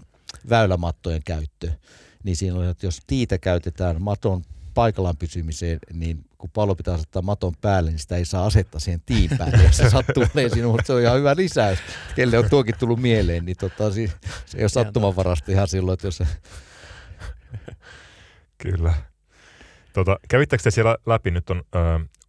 [0.48, 1.70] väylämattojen käyttö.
[2.24, 4.42] Niin siinä oli, että jos tiitä käytetään maton
[4.74, 9.00] paikallaan pysymiseen, niin kun pallo pitää asettaa maton päälle, niin sitä ei saa asettaa siihen
[9.06, 10.24] tiin päälle, jos se sattuu
[10.54, 11.78] sinun, mutta se on ihan hyvä lisäys.
[12.14, 16.16] Kelle on tuokin tullut mieleen, niin tota, se ei ole sattumanvarasta ihan silloin, että jos
[16.16, 16.26] se,
[18.58, 18.94] Kyllä.
[19.92, 21.78] Tota, kävittekö te siellä läpi, nyt on ö,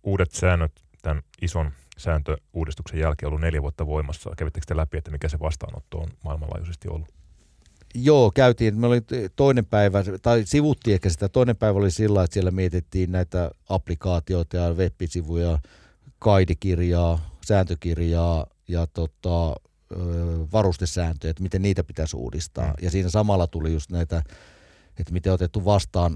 [0.04, 0.72] uudet säännöt
[1.02, 4.32] tämän ison sääntöuudistuksen jälkeen ollut neljä vuotta voimassa.
[4.38, 7.23] Kävittekö te läpi, että mikä se vastaanotto on maailmanlaajuisesti ollut?
[7.96, 8.80] Joo, käytiin.
[8.80, 9.02] Me oli
[9.36, 11.30] toinen päivä, tai sivuttiin ehkä sitä.
[11.30, 15.60] Toinen päivä oli sillä, että siellä mietittiin näitä applikaatioita ja web-sivuja,
[16.20, 19.56] kaidikirjaa, sääntökirjaa ja tota,
[20.54, 22.68] varustesääntöjä, että miten niitä pitäisi uudistaa.
[22.68, 22.74] Mm.
[22.82, 24.24] Ja siinä samalla tuli just näitä,
[25.00, 26.14] että miten otettu vastaan,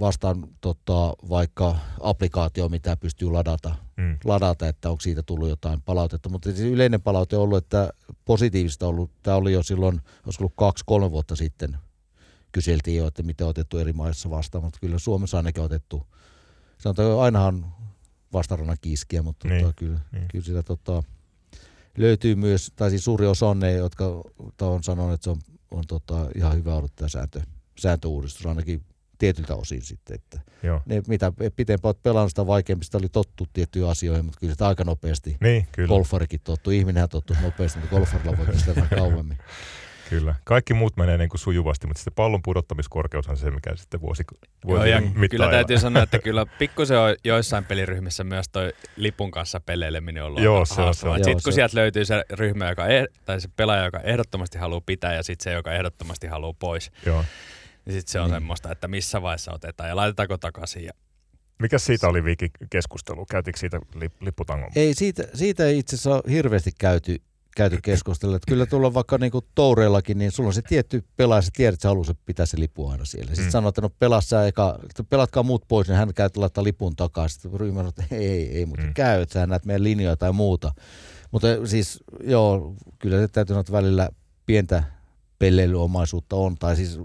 [0.00, 4.16] vastaan tota, vaikka applikaatio, mitä pystyy ladata Mm.
[4.24, 6.28] ladata, että onko siitä tullut jotain palautetta.
[6.28, 7.90] Mutta siis yleinen palaute on ollut, että
[8.24, 9.10] positiivista on ollut.
[9.22, 11.76] Tämä oli jo silloin, olisiko ollut kaksi-kolme vuotta sitten,
[12.52, 16.06] kyseltiin jo, että miten on otettu eri maissa vastaan, mutta kyllä Suomessa ainakin on otettu,
[16.78, 17.66] sanotaan, ainahan
[18.32, 20.28] vastarannan kiskiä, mutta Niin, tota, kyllä, niin.
[20.28, 21.02] kyllä sitä tota,
[21.98, 24.04] löytyy myös, tai siis suuri osa on ne, jotka
[24.60, 25.38] on sanonut, että se on,
[25.70, 27.40] on tota, ihan hyvä ollut tämä sääntö,
[27.78, 28.82] sääntöuudistus, ainakin
[29.20, 30.14] tietyltä osin sitten.
[30.14, 30.80] Että Joo.
[30.86, 34.84] ne, mitä pitempään olet pelannut, sitä vaikeampista oli tottu tiettyihin asioihin, mutta kyllä sitä aika
[34.84, 35.88] nopeasti Niin, kyllä.
[35.88, 36.70] golfarikin tottu.
[36.70, 39.38] Ihminenhän tottu nopeasti, mutta golfarilla voi kestää vähän kauemmin.
[40.10, 40.34] Kyllä.
[40.44, 44.22] Kaikki muut menee niin kuin sujuvasti, mutta sitten pallon pudottamiskorkeus on se, mikä sitten vuosi,
[44.32, 44.40] Joo,
[44.76, 49.30] vuosi ja mittaan kyllä täytyy sanoa, että kyllä pikkusen on joissain peliryhmissä myös toi lipun
[49.30, 51.10] kanssa peleileminen ollut Joo, se on- se on.
[51.18, 54.58] Joo, Sitten kun se- sieltä löytyy se ryhmä, joka, eh- tai se pelaaja, joka ehdottomasti
[54.58, 57.24] haluaa pitää ja sitten se, joka ehdottomasti haluaa pois, Joo.
[57.90, 58.36] Niin sitten se on Niin.
[58.36, 60.84] semmoista, että missä vaiheessa otetaan ja laitetaanko takaisin.
[60.84, 60.92] Ja
[61.58, 63.26] Mikä siitä oli Viiki keskustelu?
[63.30, 64.70] Käytiinkö siitä lip- lipputangon?
[64.76, 67.22] Ei, siitä, siitä ei itse asiassa ole hirveästi käyty,
[67.56, 68.36] käyty keskustella.
[68.36, 71.82] Että kyllä tuolla vaikka niinku toureillakin, niin sulla on se tietty pelaaja, sä tiedät, että
[71.82, 73.28] sä haluat pitää se lippu aina siellä.
[73.28, 73.50] Sitten Mm.
[73.50, 76.96] sanoo, että no pelaa sä eka, että pelatkaa muut pois, niin hän käy laittaa lipun
[76.96, 77.28] takaa.
[77.28, 78.94] Sitten ryhmä sanoo, että ei, ei, mutta mm.
[78.94, 80.72] käy, että sä näet meidän linjoja tai muuta.
[81.30, 84.08] Mutta siis joo, kyllä se täytyy sanoa, että välillä
[84.46, 84.82] pientä
[85.38, 86.98] pelleilyomaisuutta on, tai siis,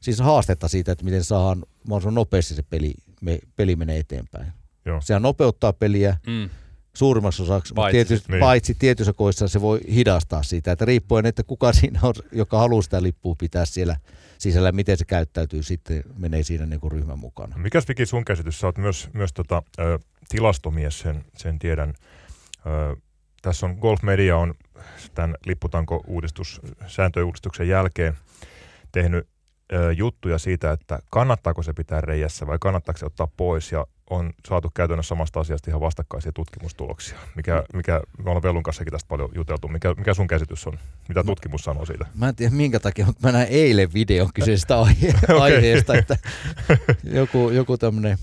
[0.00, 4.52] siis haastetta siitä, että miten saadaan mahdollisimman nopeasti se peli, me, peli menee eteenpäin.
[4.84, 5.00] Joo.
[5.00, 6.50] Sehän nopeuttaa peliä, mm,
[6.94, 8.40] suurimmaksi osaksi, Paitsi tietysti, niin.
[8.40, 12.82] paitsi tietyissä koissa se voi hidastaa sitä, että riippuen, että kuka siinä on, joka haluaa
[12.82, 13.96] sitä lippua pitää siellä
[14.38, 17.56] sisällä, miten se käyttäytyy, sitten menee siinä niin kuin ryhmän mukana.
[17.58, 18.60] Mikäs Viki sun käsitys?
[18.60, 21.94] Sä oot myös, myös tota, ö, tilastomies, sen, sen tiedän.
[22.66, 22.96] Ö,
[23.42, 24.54] tässä on Golf Media on
[25.14, 28.14] tämän lipputanko-uudistus, sääntöuudistuksen jälkeen
[28.92, 29.28] tehnyt
[29.72, 34.32] ö, juttuja siitä, että kannattaako se pitää reijässä vai kannattaako se ottaa pois ja on
[34.48, 37.18] saatu käytännössä samasta asiasta ihan vastakkaisia tutkimustuloksia.
[37.36, 39.68] Mikä, mikä me ollaan Vellun kanssakin tästä paljon juteltu.
[39.68, 40.78] Mikä, mikä sun käsitys on?
[41.08, 42.06] Mitä tutkimus sanoo siitä?
[42.14, 46.16] Mä en tiedä minkä takia, mutta mä näin eilen videon kyseisestä aihe- aiheesta, että
[47.04, 48.18] joku, joku tämmöinen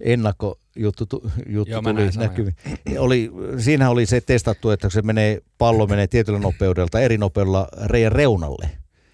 [0.00, 2.56] ennakkojuttu tu, juttu Joo, tuli näkyviin.
[2.98, 7.68] Oli, siinä oli se testattu, että se menee, pallo menee tietyllä nopeudella tai eri nopeudella
[7.84, 8.70] reijän reunalle.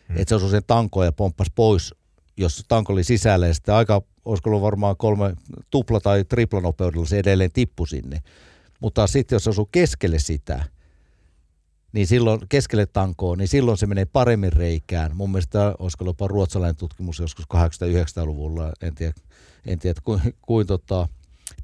[0.09, 0.17] Hmm.
[0.17, 1.95] Että se osui sen tankoon ja pomppasi pois,
[2.37, 3.47] jos tanko oli sisällä.
[3.47, 5.35] Ja sitten aika, olisiko ollut varmaan kolme
[5.71, 8.23] tupla- tai triplanopeudella se edelleen tippui sinne.
[8.81, 10.65] Mutta sitten jos se osuu keskelle sitä,
[11.93, 15.17] niin silloin keskelle tankoon, niin silloin se menee paremmin reikään.
[15.17, 19.13] Mun mielestä olisiko jopa ruotsalainen tutkimus joskus 800-900-luvulla, en tiedä,
[19.67, 21.09] en tiedä kuin, kuin tota,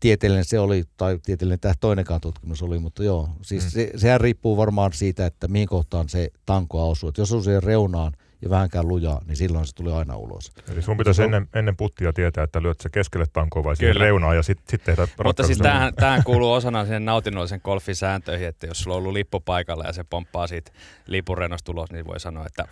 [0.00, 3.70] tieteellinen se oli, tai tieteellinen tämä toinenkaan tutkimus oli, mutta joo, siis Mm.
[3.70, 7.08] se, sehän riippuu varmaan siitä, että mihin kohtaan se tanko osuu.
[7.08, 10.52] Että jos on siihen reunaan ja vähänkään lujaa, niin silloin se tulee aina ulos.
[10.72, 14.36] Eli sun pitäisi ennen, ennen puttia tietää, että lyöt se keskelle tankoa vai siihen reunaan
[14.36, 18.66] ja sitten sit tehdä Mutta siis tämähän, tämähän kuuluu osana siihen nautinnollisen golfin sääntöihin, että
[18.66, 20.72] jos sulla on ollut lippu paikalla ja se pomppaa siitä
[21.06, 22.64] lipurenosta ulos, niin voi sanoa, että,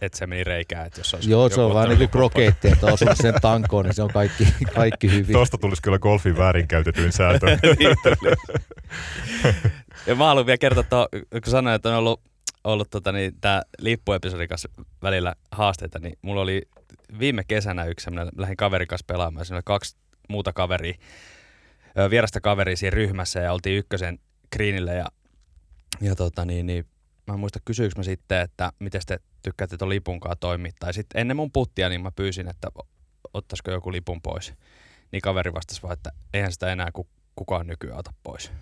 [0.00, 0.86] että se meni reikään.
[0.86, 3.84] Että jos olisi Joo, se on vähän niin kuin lipun krokeetti, että osuu sen tankoon,
[3.84, 5.32] niin se on kaikki, kaikki hyvin.
[5.32, 7.46] Tuosta tulisi kyllä golfin väärinkäytetyin sääntö.
[7.78, 8.34] Niin tuli.
[10.06, 12.20] ja mä haluan vielä kertoa, tuo, kun sanoin, että on ollut,
[12.64, 14.68] ollut tota, niin, tämä lippuepisodin kanssa
[15.02, 16.62] välillä haasteita, niin mulla oli
[17.18, 19.96] viime kesänä yksi semmoinen, lähdin kaverin kanssa pelaamaan, siinä oli kaksi
[20.28, 20.94] muuta kaveria,
[22.10, 24.18] vierasta kaveria siinä ryhmässä ja oltiin ykkösen
[24.52, 25.06] greenille ja,
[26.00, 26.86] ja tota, niin, niin,
[27.26, 30.72] mä en muista kysyykö mä sitten, että miten te tykkäätte tuon lipunkaan toimia.
[30.78, 32.68] Tai sitten ennen mun puttia, niin mä pyysin, että
[33.34, 34.54] ottaisiko joku lipun pois.
[35.12, 38.52] Niin kaveri vastasi vaan, että eihän sitä enää ku, kukaan nykyään ota pois.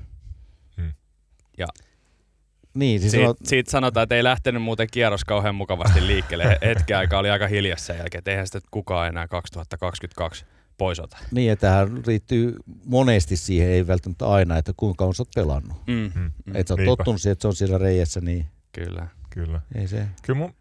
[2.74, 6.44] Niin, siis Siit, on, siitä sanotaan, että ei lähtenyt muuten kierros kauhean mukavasti liikkeelle.
[6.44, 10.44] He- Hetken aikaa oli aika hiljassa sen jälkeen, että eihän sitä kukaan enää 2022
[10.78, 11.16] pois ota.
[11.30, 15.76] niin, että tähän liittyy monesti siihen, ei välttämättä aina, että kuinka on sä oot pelannut.
[15.86, 15.94] Mm.
[16.14, 16.20] Mm.
[16.46, 16.56] Mm.
[16.56, 16.90] Että sä oot Niinpä.
[16.96, 19.06] tottunut siihen, että se on siellä reijässä, niin Kyllä.
[19.30, 19.60] kyllä.
[19.74, 20.06] ei se.
[20.22, 20.54] Kyllä mun,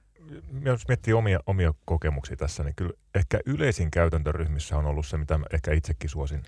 [0.66, 5.38] jos miettii omia, omia kokemuksia tässä, niin kyllä ehkä yleisin käytäntöryhmissä on ollut se, mitä
[5.38, 6.44] mä ehkä itsekin suosin,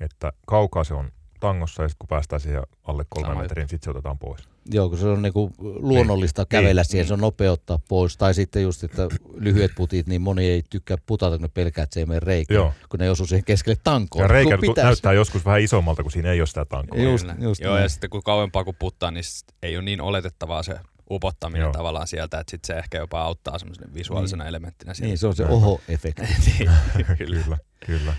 [0.00, 3.84] että kaukaa se on tangossa ja sitten kun päästään siihen alle kolmen Sama metrin, sitten
[3.84, 4.48] se otetaan pois.
[4.70, 6.48] Joo, kun se on niinku luonnollista Niin.
[6.48, 6.90] kävellä Niin.
[6.90, 8.16] siihen, se on nopeuttaa pois.
[8.16, 9.02] Tai sitten just, että
[9.34, 12.56] lyhyet putit, niin moni ei tykkää putata, kun ne pelkää, että se ei mene reikään,
[12.56, 12.72] Joo.
[12.88, 14.22] kun ne osuu siihen keskelle tankoon.
[14.22, 16.98] Ja reikä näyttää joskus vähän isommalta, kun siinä ei ole sitä tankoa.
[17.02, 17.36] Just- Kyllä.
[17.40, 17.82] just Joo, näin.
[17.82, 19.24] ja sitten kun kauempaa kun puttaa, niin
[19.62, 20.74] ei ole niin oletettavaa se
[21.10, 21.72] upottaminen Joo.
[21.72, 25.08] tavallaan sieltä, että sitten se ehkä jopa auttaa semmoisena visuaalisena elementtinä siellä.
[25.10, 26.22] Niin, se on se oho-efekti.
[26.58, 26.70] Niin,
[27.18, 28.14] kyllä, kyllä.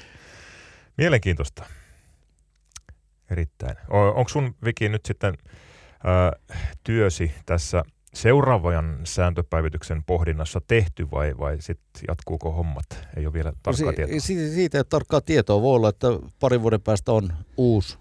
[0.97, 1.65] Mielenkiintoista.
[3.31, 3.77] Erittäin.
[3.89, 5.34] Onko sun Viki nyt sitten
[6.84, 12.86] työsi tässä seuraavan sääntöpäivityksen pohdinnassa tehty vai, vai sitten jatkuuko hommat?
[13.17, 14.19] Ei ole vielä tarkkaa No si- tietoa.
[14.19, 15.62] si- siitä ei ole tarkkaa tietoa.
[15.62, 16.08] Voi olla, että
[16.39, 17.97] parin vuoden päästä on uusi,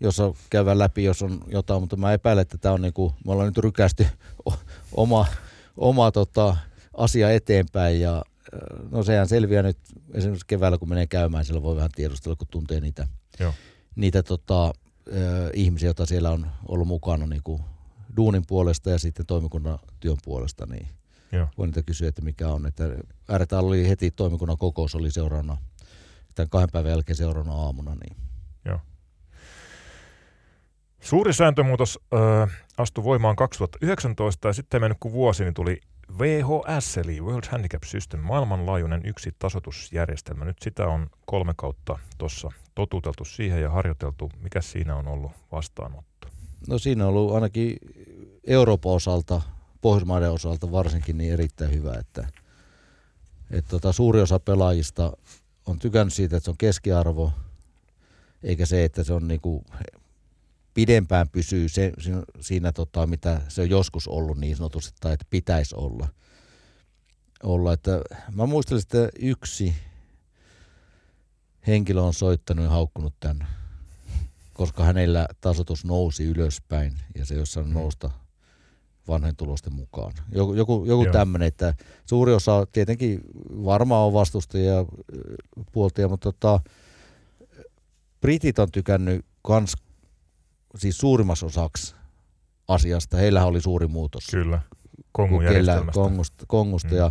[0.00, 3.48] jossa käydään läpi, jos on jotain, mutta mä epäilen, että tämä on niinku, me ollaan
[3.48, 4.06] nyt rykästy
[4.92, 5.26] oma,
[5.76, 6.56] oma tota,
[6.96, 8.22] asia eteenpäin ja
[8.90, 9.78] no sehän selviää nyt
[10.14, 13.08] esimerkiksi keväällä, kun menee käymään, siellä voi vähän tiedustella, kun tuntee niitä,
[13.40, 13.54] Joo.
[13.96, 14.72] niitä tota,
[15.12, 17.62] äh, ihmisiä, joita siellä on ollut mukana niin kuin
[18.16, 20.88] duunin puolesta ja sitten toimikunnan työn puolesta, niin
[21.32, 21.48] Joo.
[21.58, 22.66] voin niitä kysyä, että mikä on.
[22.66, 25.56] Että oli heti toimikunnan kokous oli seuraavana,
[26.34, 27.94] tämän kahden päivän jälkeen seuraavana aamuna.
[27.94, 28.26] Niin.
[31.06, 32.16] Suuri sääntömuutos ö,
[32.76, 35.80] astui voimaan 2019 ja sitten mennyt kuin vuosi, niin tuli
[36.18, 40.44] VHS eli World Handicap System, maailmanlaajuinen yksi tasoitusjärjestelmä.
[40.44, 44.30] Nyt sitä on kolme kautta tuossa totuteltu siihen ja harjoiteltu.
[44.40, 46.28] Mikä siinä on ollut vastaanotto?
[46.68, 47.76] No siinä on ollut ainakin
[48.46, 49.42] Euroopan osalta,
[49.80, 52.28] Pohjoismaiden osalta varsinkin niin erittäin hyvä, että,
[53.50, 55.12] että tota, suuri osa pelaajista
[55.66, 57.32] on tykännyt siitä, että se on keskiarvo,
[58.42, 59.64] eikä se, että se on niinku
[60.76, 65.26] pidempään pysyy se, siinä, siinä tota, mitä se on joskus ollut niin sanotusti, tai että
[65.30, 66.08] pitäisi olla.
[67.42, 68.00] olla että
[68.32, 69.74] mä muistelin, että yksi
[71.66, 73.48] henkilö on soittanut ja haukkunut tämän,
[74.54, 77.72] koska hänellä tasotus nousi ylöspäin ja se ei ole Mm.
[77.72, 78.10] nousta
[79.08, 80.12] vanhojen tulosten mukaan.
[80.32, 81.74] Joku, joku, joku tämmöinen, että
[82.06, 83.20] suuri osa tietenkin
[83.64, 84.84] varmaan on vastustajia ja
[85.72, 86.60] puoltia, mutta tota,
[88.20, 89.74] britit on tykännyt kans
[90.78, 91.94] siis suurimmassa osaksi
[92.68, 93.16] asiasta.
[93.16, 94.24] Heillähän oli suuri muutos.
[94.30, 94.60] Kyllä,
[95.44, 95.92] järjestelmästä.
[95.92, 96.96] Kongusta, Kongusta Mm.
[96.96, 97.10] ja,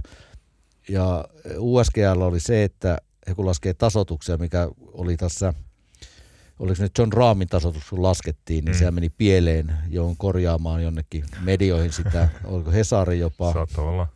[0.89, 1.25] ja
[1.57, 5.53] USGL oli se, että he kun laskee tasotuksia, mikä oli tässä,
[6.59, 8.79] oliko se nyt John Raamin tasotus, kun laskettiin, niin Mm.
[8.79, 14.07] se meni pieleen, joudun korjaamaan jonnekin medioihin sitä, oliko Hesari jopa, Saattaa olla.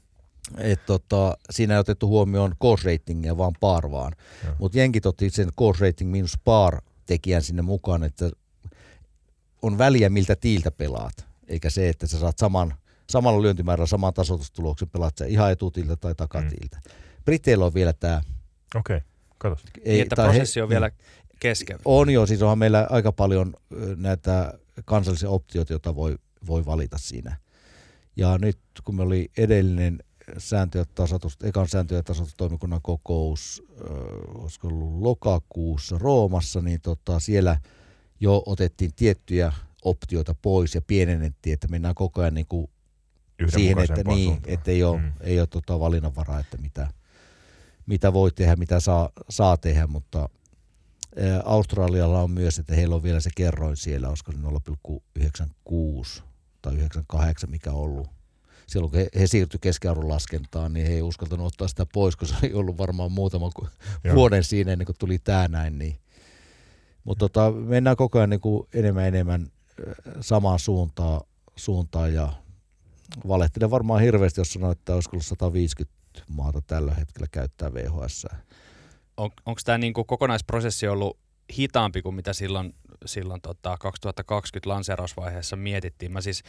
[0.58, 4.13] että tota, siinä ei otettu huomioon course ratingia, vaan par vaan.
[4.60, 8.32] Mutta jenkit otti sen course rating minus par tekijän sinne mukaan, että
[9.62, 12.74] on väliä miltä tiiltä pelaat, eikä se, että sä saat saman,
[13.10, 16.78] samalla lyöntimäärällä saman tasoitustuloksen, pelaat sä ihan etutilta tai takatilta.
[16.86, 16.91] Mm.
[17.26, 18.22] Briteillä on vielä tämä...
[18.76, 19.08] Okei, okay.
[19.38, 19.63] katos.
[19.86, 20.91] Niin, että prosessi on vielä
[21.39, 21.80] kesken.
[21.86, 23.54] On jo, siis onhan meillä aika paljon
[23.95, 24.54] näitä
[24.86, 26.17] kansallisia optioita, joita voi,
[26.48, 27.38] voi valita siinä.
[28.15, 30.04] Ja nyt kun me oli edellinen
[30.38, 33.84] sääntö- ja tasoitus, ekan sääntö- ja tasoitustoimikunnan kokous, ö,
[34.36, 37.58] olisiko ollut lokakuussa Roomassa, niin tota, siellä
[38.19, 39.53] jo otettiin tiettyjä
[39.84, 42.69] optioita pois ja pienennettiin, että mennään koko ajan niin kuin
[43.55, 44.53] siihen, että, niin, suuntaan.
[44.53, 45.12] että ei ole, Mm.
[45.21, 46.88] ei ole tota valinnanvaraa, että mitä,
[47.86, 50.29] mitä voi tehdä, mitä saa, saa tehdä, mutta
[51.45, 56.23] Australialla on myös, että heillä on vielä se kerroin siellä, olisiko se 0,96
[56.62, 58.08] tai 98, mikä on ollut.
[58.67, 62.38] Silloin kun he, he siirtyi keskiarvon laskentaan, niin he ei uskaltanut ottaa sitä pois, koska
[62.39, 63.67] se oli ollut varmaan muutama ku-
[64.03, 64.15] Joo.
[64.15, 65.79] vuoden siinä ennen kuin tuli tämä näin.
[65.79, 65.99] Niin.
[67.03, 69.47] Mutta tota, mennään koko ajan niin kuin enemmän enemmän
[69.79, 71.21] ö, samaan suuntaan,
[71.55, 72.33] suuntaan ja
[73.27, 78.27] valehtelen varmaan hirveästi, jos sanoo, että olisiko ollut 150 maata tällä hetkellä käyttää VHS.
[79.17, 81.17] On, Onko tämä niinku kokonaisprosessi ollut
[81.57, 86.12] hitaampi kuin mitä silloin, silloin tota 2020 lanseerausvaiheessa mietittiin?
[86.12, 86.43] Mä siis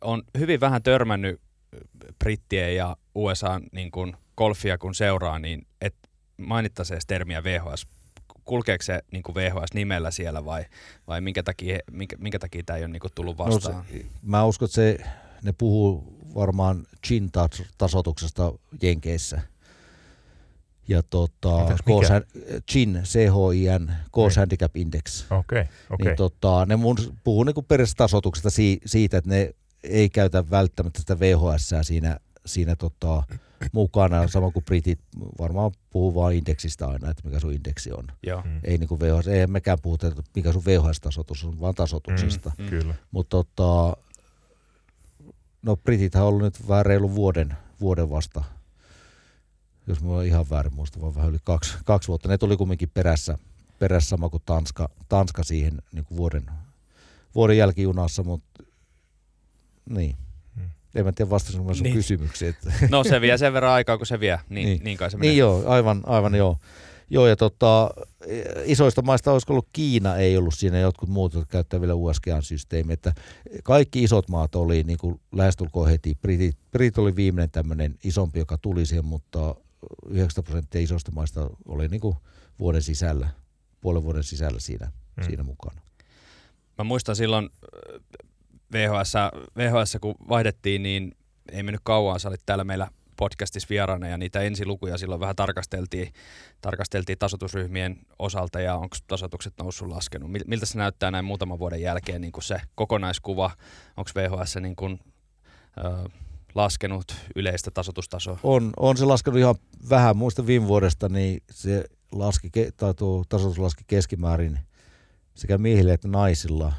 [0.00, 1.40] on hyvin vähän törmännyt
[2.18, 5.94] brittien ja USA niin kuin golfia kun seuraa, niin et
[6.36, 7.86] mainittaisi edes termiä VHS.
[8.44, 10.64] Kulkeeko se niin kuin VHS-nimellä siellä vai,
[11.06, 13.76] vai minkä takia, minkä, minkä takia tämä ei ole niin kuin tullut vastaan?
[13.76, 14.98] No se, mä uskon, että se,
[15.42, 18.52] ne puhuu varmaan chin-tasotuksesta
[18.82, 19.40] Jenkeissä.
[20.88, 21.76] Ja tota?
[21.86, 22.22] Course
[22.70, 24.42] Chin, CHIN, Course Niin.
[24.42, 25.24] Handicap Index.
[25.30, 26.06] Okei, okay, okei.
[26.06, 31.00] Niin tota, ne mun puhuu niinku periaatteessa tasotuksesta si, siitä, että ne ei käytä välttämättä
[31.00, 33.22] sitä VHS siinä, siinä tota,
[33.72, 35.00] mukana, sama kuin britit
[35.38, 38.04] varmaan puhuu vaan indeksistä aina, että mikä sun indeksi on.
[38.26, 38.42] Joo.
[38.44, 38.60] Mm.
[38.64, 42.52] Ei niinku VHS, ei mekään puhuta, että mikä sun VHS-tasotus on, vaan tasotuksesta.
[42.58, 42.66] Mm.
[42.66, 42.94] Kyllä.
[43.10, 43.96] Mutta tota,
[45.62, 48.44] no Britithän on ollut nyt vähän reilu vuoden, vuoden vasta,
[49.86, 52.28] jos mä oon ihan väärin muista, vaan vähän yli kaksi, kaksi vuotta.
[52.28, 53.38] Ne tuli kumminkin perässä,
[53.78, 56.44] perässä sama kuin Tanska, Tanska siihen niin kuin vuoden,
[57.34, 58.62] vuoden jälkijunassa, mutta
[59.90, 60.16] niin.
[60.94, 61.90] En mä tiedä vastasinko mä sun Niin.
[61.92, 61.94] niin.
[61.98, 62.50] kysymykseen.
[62.50, 64.38] Että, No se vie sen verran aikaa, kun se vie.
[64.48, 64.66] Niin, niin.
[64.66, 64.84] Niin.
[64.84, 65.30] niin kai se menee.
[65.30, 66.58] niin joo, aivan, aivan joo.
[67.10, 67.90] Joo, ja tota,
[68.64, 73.12] isoista maista olisiko ollut Kiina, ei ollut siinä, jotkut muut, jotka käyttää vielä USGAN-systeemi, että
[73.64, 76.14] kaikki isot maat oli niin kuin lähestulkoon heti.
[76.22, 79.54] Britit, Brit oli viimeinen tämmöinen isompi, joka tuli siihen, mutta
[80.06, 82.16] 90 prosenttia isoista maista oli niin kuin
[82.58, 83.28] vuoden sisällä,
[83.80, 85.24] puolen vuoden sisällä siinä, Mm.
[85.24, 85.80] siinä mukana.
[86.78, 87.50] Mä muistan silloin
[88.72, 89.14] VHS,
[89.56, 91.16] VHS, kun vaihdettiin, niin
[91.52, 92.20] ei mennyt kauan.
[92.20, 96.12] Sä olit täällä meillä podcastissa vieraana ja niitä ensilukuja silloin vähän tarkasteltiin,
[96.60, 100.30] tarkasteltiin tasotusryhmien osalta ja onko tasotukset noussut laskenut.
[100.30, 103.50] Mil- Miltä se näyttää näin muutaman vuoden jälkeen niin kuin se kokonaiskuva?
[103.96, 105.00] Onko VHS niin kuin,
[105.78, 106.08] ö,
[106.54, 108.38] laskenut yleistä tasotustasoa?
[108.42, 109.54] On, on se laskenut ihan
[109.90, 110.16] vähän.
[110.16, 114.58] Muista viime vuodesta, niin se laski, tai tuo tasoitus laski keskimäärin
[115.34, 116.72] sekä miehillä että naisilla.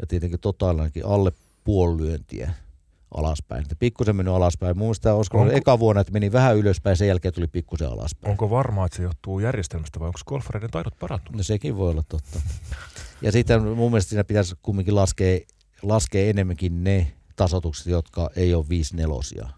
[0.00, 1.32] Ja tietenkin totaalillakin alle
[1.64, 2.50] puoli lyöntiä
[3.14, 3.64] alaspäin.
[3.78, 4.78] Pikkusen mennyt alaspäin.
[4.78, 8.30] Mielestä olisiko Onko- eka vuonna, että meni vähän ylöspäin, sen jälkeen tuli pikkusen alaspäin.
[8.30, 11.36] Onko varmaa, että se johtuu järjestelmästä vai onko golfareiden taidot parantunut?
[11.36, 12.40] No sekin voi olla totta.
[13.22, 15.40] Ja sitten mun mielestä siinä pitäisi kumminkin laskea,
[15.82, 19.48] laskea enemmänkin ne tasotukset, jotka ei ole 5 nelosia.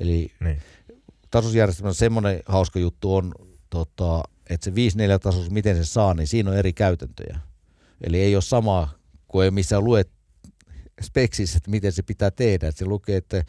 [0.00, 0.58] Eli Niin.
[1.30, 3.34] tasousjärjestelmässä semmoinen hauska juttu on,
[3.70, 7.38] tota, että se 5-4 tasoitus, miten se saa, niin siinä on eri käytäntöjä.
[8.00, 8.88] Eli ei ole sama,
[9.32, 10.10] kuin ei missään luet
[11.00, 12.68] speksissä, että miten se pitää tehdä.
[12.68, 13.44] Että se lukee, että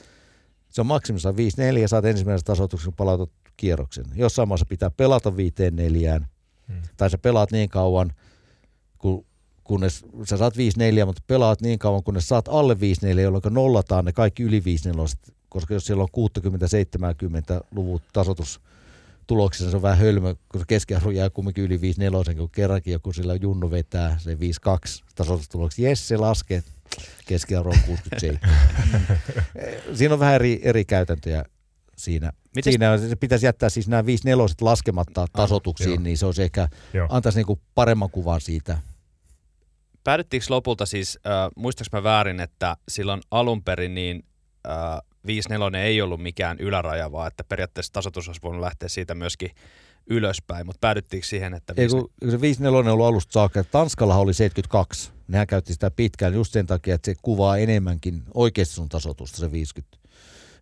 [0.70, 4.06] se on maksimissaan 5-4 ja saat ensimmäisen tasoituksen, kun palautat kierroksen.
[4.16, 6.28] Jossain maassa pitää pelata 5 neljään,
[6.68, 6.82] Hmm.
[6.98, 8.14] tai sä pelaat niin kauan,
[8.98, 9.26] kun,
[9.64, 14.12] kunnes sä saat 5-4, mutta pelaat niin kauan, kunnes saat alle 5-4, jolloin nollataan ne
[14.12, 14.90] kaikki yli 5
[15.50, 16.30] koska jos siellä on
[17.62, 18.04] 60-70 luvut
[19.24, 22.02] tasoitus tuloksissa, se on vähän hölmö, kun se keskiarvo jää kumminkin yli 5
[22.38, 24.38] kun kerrankin joku sillä junnu vetää se 5-2
[25.16, 25.84] tasoitustuloksi.
[25.84, 26.64] Jes, se laskee,
[27.28, 28.40] keskiarvo on 67.
[29.98, 31.44] Siinä on vähän eri, eri käytäntöjä
[31.98, 32.32] siinä.
[32.56, 36.00] Mites- Siinä on- se pitäisi jättää siis nämä 5 neloset laskematta tasotuksiin, joo.
[36.00, 37.08] niin se olisi ehkä, Joo.
[37.12, 38.78] antaisi niinku paremman kuvan siitä.
[40.04, 44.24] Päädyttiinkö lopulta siis, äh, muistaaks mä väärin, että silloin alun perin niin
[44.68, 44.74] äh,
[45.28, 49.52] 5-4 ei ollut mikään yläraja, vaan että periaatteessa tasoitus olisi voinut lähteä siitä myöskin
[50.08, 53.60] ylöspäin, mutta päädyttiinkö siihen, että Ei, 5 kun, kun se 5 on ollut alusta saakka,
[53.60, 55.12] että Tanskalla oli 72.
[55.28, 59.52] Nehän käytti sitä pitkään just sen takia, että se kuvaa enemmänkin oikeasti sun tasotusta, se
[59.52, 59.98] 50,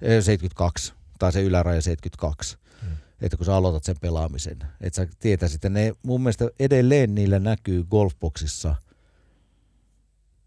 [0.02, 2.58] eh, 72, tai se yläraja 72.
[2.82, 2.98] Hmm.
[3.22, 7.40] Että kun sä aloitat sen pelaamisen, että sä tietäisit, että ne mun mielestä edelleen niillä
[7.40, 8.76] näkyy golfboxissa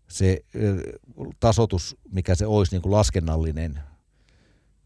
[0.08, 0.74] se eh,
[1.40, 3.80] tasotus, mikä se olisi niin kuin laskennallinen,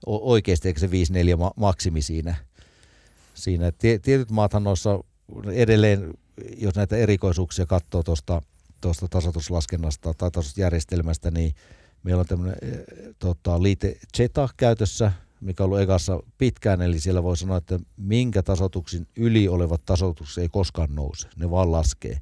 [0.06, 2.34] oikeasti eikä se 5-4 ma- maksimi siinä.
[3.34, 3.72] siinä.
[3.72, 5.00] Tie- tietyt maathan noissa
[5.52, 6.14] edelleen,
[6.56, 8.42] jos näitä erikoisuuksia katsoo tuosta
[8.80, 11.54] tuosta tasoituslaskennasta tai tasoitusjärjestelmästä, niin
[12.02, 12.78] meillä on tämmöinen eh,
[13.18, 18.42] tota, liite Zeta käytössä, mikä on ollut ekassa pitkään, eli siellä voi sanoa, että minkä
[18.42, 22.18] tasoituksen yli olevat tasoitukset ei koskaan nouse, ne vaan laskee.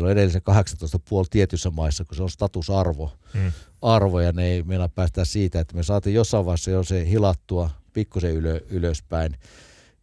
[0.00, 3.52] Edelleen se 18,5 tietyissä maissa, kun se on statusarvo, Hmm.
[3.82, 7.70] arvo, ja ne ei meillä päästä siitä, että me saatiin jossain vaiheessa jo se hilattua
[7.92, 9.36] pikkusen ylö, ylöspäin,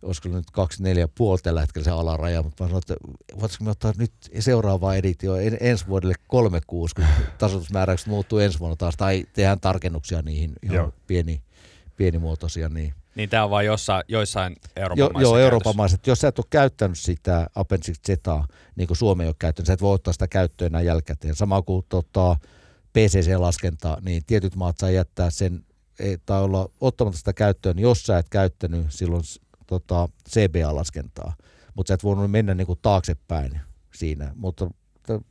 [0.01, 2.95] olisiko nyt 24,5 tällä hetkellä se alaraja, mutta mä sanoin, että
[3.33, 7.05] voitaisiinko me ottaa nyt seuraavaa editio en, ensi vuodelle 36, kun
[7.37, 11.41] tasoitusmääräykset muuttuu ensi vuonna taas, tai tehdään tarkennuksia niihin ihan pieni,
[11.95, 12.69] pienimuotoisia.
[12.69, 12.93] Niin.
[13.20, 15.38] Niin tämä on vain jossain, joissain Euroopan Jo, joo.
[15.38, 15.95] Euroopan maissa.
[15.95, 19.67] että Jos sä et ole käyttänyt sitä Appendix Zetaa, niin kuin Suomi ei ole käyttänyt,
[19.67, 21.36] sä et voi ottaa sitä käyttöön enää jälkikäteen.
[21.36, 22.38] Sama kuin tota,
[22.93, 25.65] PCC-laskenta, niin tietyt maat saa jättää sen,
[25.99, 29.24] ei- tai olla ottamatta sitä käyttöön, jos sä et käyttänyt silloin
[29.67, 31.34] tota, CBA-laskentaa.
[31.76, 33.59] Mutta sä et voinut mennä niinku taaksepäin
[33.95, 34.32] siinä.
[34.36, 34.72] Mutta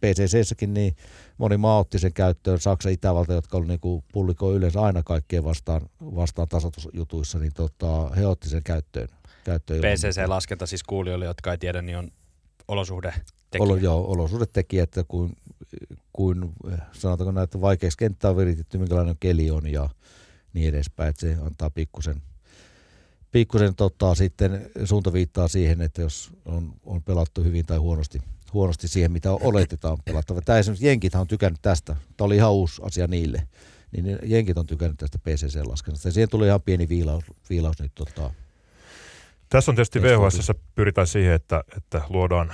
[0.01, 0.97] PCC-säkin niin
[1.39, 5.81] moni maa otti sen käyttöön, Saksa, Itävalta, jotka oli niinku pullikoi yleensä aina kaikkien vastaan,
[6.01, 9.09] vastaan tasoitusjutuissa, niin tota, he otti sen käyttöön.
[9.45, 9.81] käyttöön.
[9.81, 12.11] PCC-laskenta siis kuulijoille, jotka ei tiedä, niin on
[12.69, 13.15] olosuhde
[13.59, 15.37] Olo, joo, olosuhdetekijä, että kuin,
[16.13, 16.53] kuin
[16.93, 19.89] sanotaanko näin, että vaikeaksi kenttää on viritetty, minkälainen keli on ja
[20.53, 22.23] niin edespäin, että se antaa pikkusen,
[23.31, 28.19] pikkusen tota, sitten suuntaviittaa siihen, että jos on, on pelattu hyvin tai huonosti,
[28.53, 30.41] huonosti siihen, mitä oletetaan pelattava.
[30.41, 33.49] Tämä esimerkiksi Jenkit on tykännyt tästä, tämä oli ihan uusi asia niille,
[33.93, 38.31] niin Jenkit on tykännyt tästä PCC-laskennasta ja siihen tuli ihan pieni viilaus, viilaus nyt tota,
[39.49, 42.53] Tässä on tietysti VHS pyritään siihen, että, että luodaan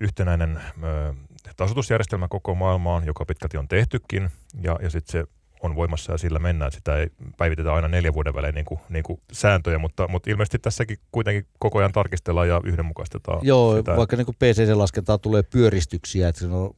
[0.00, 1.14] yhtenäinen ö,
[1.56, 4.30] tasoitusjärjestelmä koko maailmaan, joka pitkälti on tehtykin,
[4.62, 5.35] ja, ja sitten se
[5.66, 6.72] on voimassa ja sillä mennään.
[6.72, 10.58] Sitä ei päivitetä aina neljän vuoden välein niin kuin, niin kuin sääntöjä, mutta, mutta ilmeisesti
[10.58, 13.96] tässäkin kuitenkin koko ajan tarkistellaan ja yhdenmukaistetaan Joo, sitä.
[13.96, 16.76] vaikka niin PCC-laskentaan tulee pyöristyksiä, että se on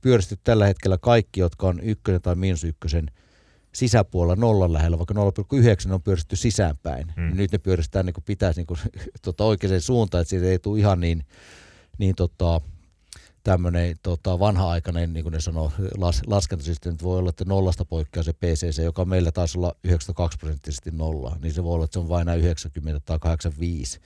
[0.00, 3.10] pyöristy tällä hetkellä kaikki, jotka on ykkönen tai miinus ykkösen
[3.72, 7.12] sisäpuolella nollan lähellä, vaikka 0,9 on pyöristetty sisäänpäin.
[7.16, 7.24] Hmm.
[7.24, 7.36] Mm.
[7.36, 8.80] Nyt ne pyöristää niin kuin pitäisi niin kuin,
[9.24, 11.24] tota, oikeaan suuntaan, että siitä ei tule ihan niin,
[11.98, 12.60] niin tota,
[13.44, 18.32] tämmöinen tota, vanha-aikainen, niin kuin ne sanoo, las, laskentasysteemi, voi olla, että nollasta poikkeaa se
[18.32, 22.08] PCC, joka meillä taisi olla 92 prosenttisesti nolla, niin se voi olla, että se on
[22.08, 24.00] vain näin 90 tai 85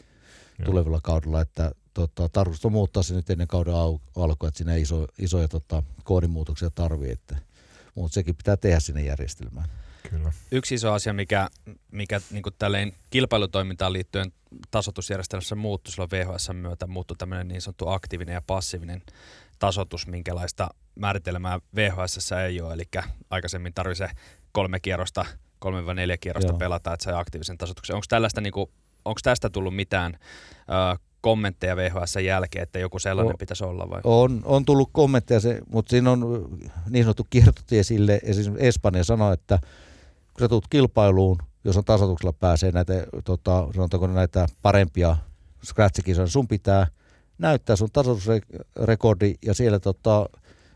[0.58, 0.66] Joo.
[0.66, 4.74] tulevilla kaudella, että tota, tarkoitus on muuttaa se nyt ennen kauden au- alkua, että siinä
[4.74, 7.36] ei iso, isoja tota, koodimuutoksia tarvii, että,
[7.94, 9.68] mutta sekin pitää tehdä sinne järjestelmään.
[10.10, 10.32] Kyllä.
[10.50, 11.48] Yksi iso asia, mikä,
[11.92, 14.32] mikä niin tälleen kilpailutoimintaan liittyen
[14.70, 19.02] tasoitusjärjestelmässä muuttui silloin VHS myötä, muuttui tämmöinen niin sanottu aktiivinen ja passiivinen
[19.58, 22.74] tasoitus, minkälaista määritelmää VHS ei ole.
[22.74, 22.84] Eli
[23.30, 24.08] aikaisemmin tarvii se
[24.52, 25.26] kolme kierrosta,
[25.58, 26.58] kolme vai neljä kierrosta Joo.
[26.58, 27.96] pelata, että sai aktiivisen tasoituksen.
[27.96, 28.70] Onko tällaista niin kuin,
[29.04, 30.18] onko tästä tullut mitään
[30.58, 34.00] ö, kommentteja VHS jälkeen, että joku sellainen O- pitäisi olla vai?
[34.04, 36.48] On, on tullut kommentteja, se, mutta siinä on
[36.90, 39.58] niin sanottu kiertotie sille, esimerkiksi Espanja sanoo, että
[40.34, 45.16] kun sä tulet kilpailuun, jos on tasoituksella pääsee näitä, tota, sanotaanko näitä parempia
[45.64, 46.86] scratch-kisoja, sun pitää
[47.38, 50.28] näyttää sun tasoitusrekordi ja siellä tota,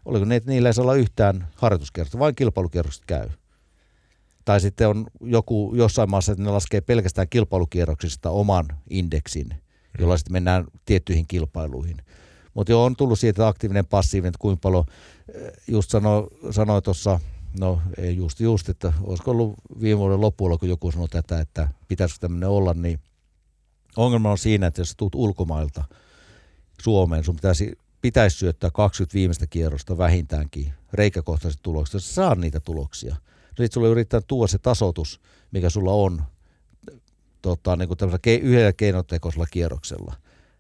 [0.05, 3.29] oliko ne, että niillä ei saa olla yhtään harjoituskierrosta, vain kilpailukierrokset käy.
[4.45, 9.55] Tai sitten on joku jossain maassa, että ne laskee pelkästään kilpailukierroksista oman indeksin,
[9.99, 11.97] jolla sitten mennään tiettyihin kilpailuihin.
[12.55, 14.85] Mutta joo, on tullut siitä aktiivinen, passiivinen, että kuinka paljon,
[15.35, 17.21] eh, just sano, sanoi tuossa,
[17.61, 21.69] no ei just just, että olisiko ollut viime vuoden lopulla, kun joku sanoi tätä, että
[21.89, 23.01] pitäisikö tämmöinen olla, niin
[23.97, 25.85] ongelma on siinä, että jos tulet ulkomailta
[26.83, 32.61] Suomeen, sun pitäisi, pitäisi syöttää 20 viimeistä kierrosta vähintäänkin reikäkohtaiset tulokset, jos sä saat niitä
[32.61, 33.17] tuloksia.
[33.59, 35.21] No sit sulle yrittää tuoda se tasoitus,
[35.51, 36.23] mikä sulla on
[37.43, 37.99] tota, niin kuin
[38.43, 40.15] yhdellä keinotekoisella kierroksella.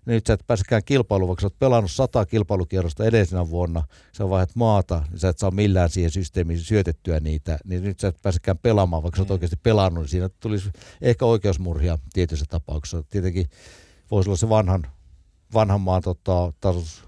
[0.08, 3.82] Nyt sä et pääsekään kilpailuun, vaikka sä oot pelannut sata kilpailukierrosta edellisenä vuonna,
[4.12, 8.08] sä vaihdat maata, niin sä et saa millään siihen systeemiin syötettyä niitä, niin nyt sä
[8.08, 9.32] et pääsekään pelaamaan, vaikka sä oot Mm.
[9.32, 10.70] oikeasti pelannut, niin siinä tulisi
[11.02, 13.02] ehkä oikeusmurhia tietyissä tapauksissa.
[13.02, 13.46] Tietenkin
[14.10, 14.86] voisi olla se vanhan,
[15.54, 17.04] vanhan maan tota, tasos,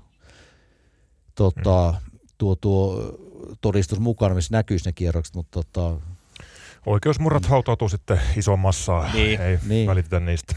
[1.34, 1.94] tota,
[2.38, 3.12] tuo, tuo
[3.60, 6.00] todistus mukana, missä näkyisi ne kierrokset, mutta tota,
[6.86, 9.12] Oikeusmurrat hautautuu sitten isoon massaan.
[9.12, 9.40] Niin.
[9.40, 9.86] Ei Niin.
[9.86, 10.56] välitetä niistä.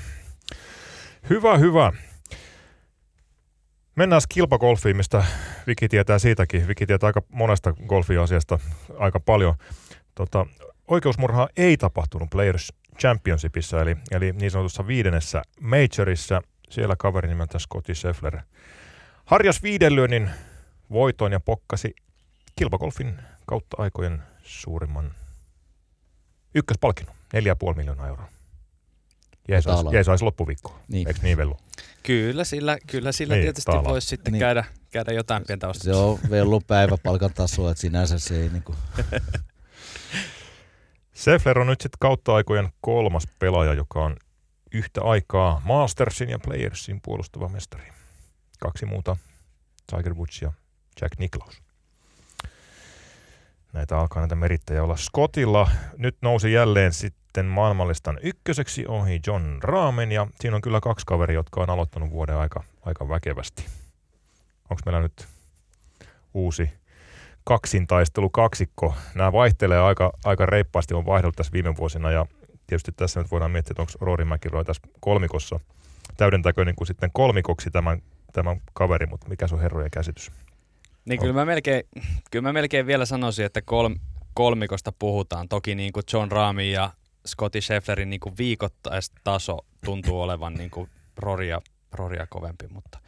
[1.30, 1.92] Hyvä, hyvä.
[3.96, 5.24] Mennään kilpagolfiin, mistä
[5.68, 6.68] Viki tietää siitäkin.
[6.68, 8.60] Viki tietää aika monesta golfiasiasta
[8.98, 9.56] aika paljon.
[10.16, 10.46] Tota,
[10.88, 16.42] oikeusmurhaa ei tapahtunut Players Championshipissa, eli, eli niin sanotussa viidennessä majorissa.
[16.70, 18.40] Siellä kaveri nimeltä Scotty Scheffler
[19.26, 20.30] harjas viidenlyönnin
[20.92, 21.96] voiton ja pokkasi
[22.56, 25.12] kilpagolfin kautta aikojen suurimman
[26.56, 28.28] ykköspalkinnon, 4,5 miljoonaa euroa.
[29.48, 29.94] Jeesaisi, Taalaa.
[29.94, 31.08] jeesaisi loppuviikkoa, niin.
[31.08, 31.58] eikö niin Vellu?
[32.04, 33.92] Kyllä sillä, kyllä sillä Niin, tietysti taalaa.
[33.92, 34.40] voisi sitten Niin.
[34.40, 36.04] käydä, käydä jotain pientä Se ostamassa.
[36.06, 38.76] on vellun päiväpalkan tasoa, että sinänsä se ei niinku,
[41.14, 44.18] Seffler on nyt sitten kautta aikojen kolmas pelaaja, joka on
[44.72, 47.88] yhtä aikaa Mastersin ja Playersin puolustava mestari.
[48.60, 49.18] Kaksi muuta,
[49.96, 50.54] Tiger Woods ja
[51.02, 51.62] Jack Nicklaus.
[53.74, 55.72] Näitä alkaa näitä merittäjä olla Scottilla.
[55.98, 56.92] Nyt nousi jälleen
[57.34, 62.12] sitten maailmallistan ykköseksi ohi John Raamen ja siinä on kyllä kaksi kaveria, jotka on aloittanut
[62.12, 63.66] vuoden aika, aika väkevästi.
[64.70, 65.28] Onko meillä nyt
[66.34, 66.70] uusi
[67.44, 68.96] kaksintaistelu kaksikko.
[69.16, 72.26] Nämä vaihtelee aika, aika reippaasti, on vaihdellut tässä viime vuosina ja
[72.68, 75.60] tietysti tässä nyt voidaan miettiä, että onko Rory McIlroy tässä kolmikossa
[76.18, 78.02] täydentääkö niin kuin sitten kolmikoksi tämän,
[78.34, 80.32] tämän kaveri, mutta mikä se on herrojen käsitys?
[81.06, 81.84] Niin kyllä mä, melkein,
[82.32, 84.00] kyllä mä melkein vielä sanoisin, että kolm,
[84.34, 85.50] kolmikosta puhutaan.
[85.50, 86.92] Toki niin kuin John Raamin ja
[87.28, 91.62] Scotty Schefflerin niin kuin viikoittaistaso tuntuu olevan niin kuin Roria,
[91.92, 93.00] Roria kovempi, mutta,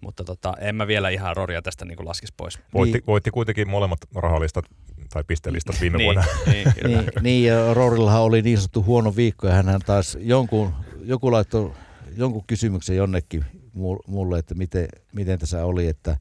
[0.00, 2.58] mutta tota, en mä vielä ihan Roria tästä niin kuin laskisi pois.
[2.74, 3.06] Voitti, Niin.
[3.06, 4.64] voitti kuitenkin molemmat rahalistat
[5.12, 6.24] tai pistelistat viime niin, vuonna.
[6.46, 10.74] Niin, niin, niin, ja Rorillahan oli niin sanottu huono viikko, ja hän taas jonkun,
[11.04, 11.74] joku laittoi
[12.16, 13.44] jonkun kysymyksen jonnekin
[13.76, 16.16] mu- mulle, että miten, miten tässä oli, että,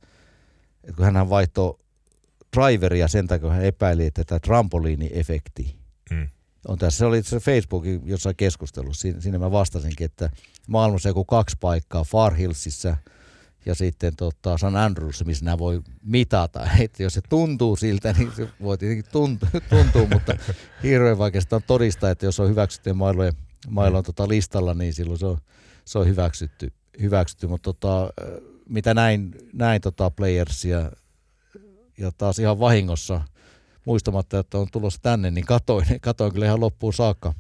[0.84, 1.80] että kun hän vaihtoi
[2.58, 5.76] driveria sen takia, kun hän epäili, että tämä trampoliini-efekti
[6.12, 6.28] Mm.
[6.68, 6.98] On tässä.
[6.98, 10.30] Se oli se Facebookin jossain keskustelussa, siinä, siinä mä vastasinkin, että
[10.68, 12.98] maailmassa joku kaksi paikkaa, Far Hillsissä
[13.66, 16.68] ja sitten tota, San Andrewsissa, missä nämä voi mitata.
[16.80, 20.36] Että jos se tuntuu siltä, niin se voi tietenkin tuntua, tuntuu, mutta
[20.84, 23.34] hirveän vaikeasta on todistaa, että jos on hyväksytty mailojen,
[23.70, 25.38] mailon tota listalla, niin silloin se on,
[25.86, 26.74] se on hyväksytty.
[27.02, 27.48] hyväksytty.
[27.48, 28.14] Mutta tota,
[28.70, 30.92] mitä näin, näin tota playersia
[31.98, 33.22] ja taas ihan vahingossa
[33.86, 37.34] muistamatta, että on tulossa tänne, niin katoin, katoin kyllä ihan loppuun saakka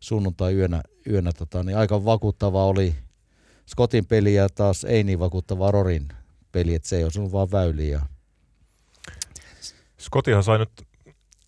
[0.00, 2.94] sunnuntai-yönä, yönä, tota, niin aika vakuuttava oli
[3.66, 6.08] Scottin peli ja taas ei niin vakuuttava Rorin
[6.52, 7.92] peli, että se ei osunut vaan väyliin.
[7.92, 8.00] Ja,
[10.00, 10.70] Scottihan sai nyt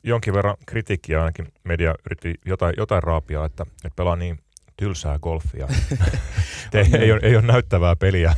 [0.02, 4.38] jonkin verran kritiikkiä, ainakin media yritti jotain, jotain raapia, että, että pelaa niin
[4.76, 5.68] tylsää golfia.
[6.74, 8.34] ei, ei, ole, ei ole näyttävää peliä.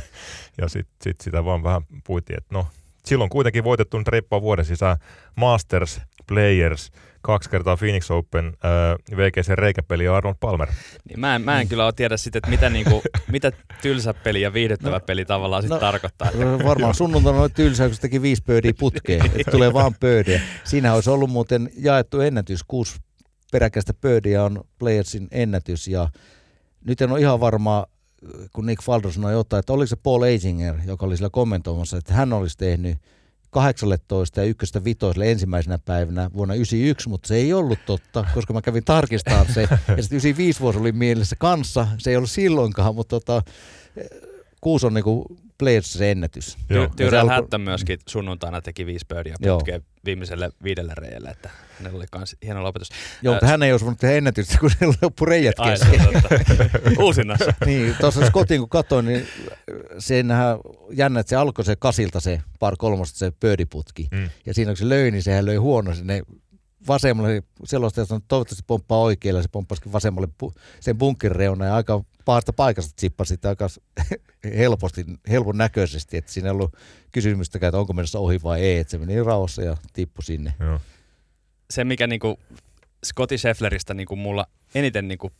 [0.57, 2.67] Ja sitten sit sitä vaan vähän puitiin, että no,
[3.09, 4.97] silloin kuitenkin voitettu nyt reippaa vuoden sisään
[5.35, 6.91] Masters, Players,
[7.21, 10.67] kaksi kertaa Phoenix Open, äh, VGC reikäpeli ja Arnold Palmer.
[11.09, 13.01] Niin mä, en, mä en kyllä ole tiedä sitten, että mitä, niinku,
[13.31, 13.51] mitä
[13.81, 16.29] tylsä peli ja viihdyttävä No, peli tavallaan sitten no, tarkoittaa.
[16.29, 20.41] Että, varmaan sunnuntaina oli tylsää, kun se teki viisi pöydiä putkeen, että tulee vaan pöydiä.
[20.63, 22.99] Siinä olisi ollut muuten jaettu ennätys, kuusi
[23.51, 26.09] peräkkäistä pöydiä on Playersin ennätys ja
[26.85, 27.85] nyt en ole ihan varma,
[28.53, 32.13] kun Nick Faldo sanoi jotain, että oliko se Paul Azinger, joka oli sillä kommentoimassa, että
[32.13, 32.97] hän olisi tehnyt
[33.49, 38.61] 18 ja ykköstä vitoselle ensimmäisenä päivänä vuonna 91, mutta se ei ollut totta, koska mä
[38.61, 39.61] kävin tarkistamaan se.
[39.61, 43.41] Ja sitten 95 vuosi oli mielessä kanssa, se ei ollut silloinkaan, mutta tota,
[44.61, 46.57] kuusi on niinku Players ennätys.
[46.69, 46.85] Joo.
[46.85, 49.57] Ty- Tyrell alkoi- Hatton myöskin sunnuntaina teki viisi birdia Joo.
[49.57, 52.89] putkeen viimeiselle viidelle reijälle, että hänellä oli kans hieno lopetus.
[53.21, 56.23] Joo, mutta Ää, hän ei olisi voinut tehdä ennätystä, kun sillä loppu reijät se kesken.
[57.05, 57.53] Uusinnassa.
[57.65, 59.27] Niin, tuossa Scottin kun katsoin, niin
[59.99, 60.57] senhän
[60.91, 64.07] jännä, että se alkoi se kasilta se par kolmosta se pöydiputki.
[64.11, 64.29] Mm.
[64.45, 66.21] Ja siinä kun se löi, niin sehän löi huono sinne
[66.87, 67.43] vasemmalle.
[67.65, 70.27] Sellaista, että toivottavasti pomppaa oikealle, se pomppasikin vasemmalle
[70.79, 73.67] sen bunkin reunaan ja aika pahasta paikasta tsippasi sitä aika
[74.57, 76.75] helposti, helpon näköisesti, että siinä ei ollut
[77.11, 80.53] kysymystäkään, että onko menossa ohi vai ei, että se meni rauhassa ja tippui sinne.
[80.59, 80.79] Joo.
[81.69, 82.39] Se, mikä niinku
[83.05, 85.31] Scotty Scheffleristä niinku mulla eniten niinku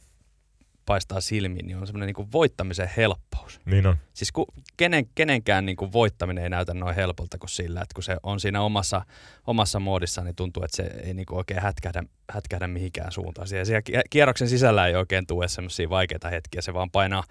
[0.90, 3.60] paistaa silmiin, niin on semmoinen niinku voittamisen helppous.
[3.66, 3.98] Niin on.
[4.14, 4.46] Siis ku,
[4.78, 8.62] kenen, kenenkään niinku voittaminen ei näytä noin helpolta kuin sillä, että kun se on siinä
[8.62, 9.02] omassa,
[9.48, 13.48] omassa muodissaan, niin tuntuu, että se ei niinku oikein hätkähdä, hätkähdä mihinkään suuntaan.
[13.48, 17.24] Siellä, siellä ki- kierroksen sisällä ei oikein tule semmoisia vaikeita hetkiä, se vaan painaa,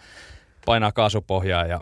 [0.66, 1.80] painaa kaasupohjaa ja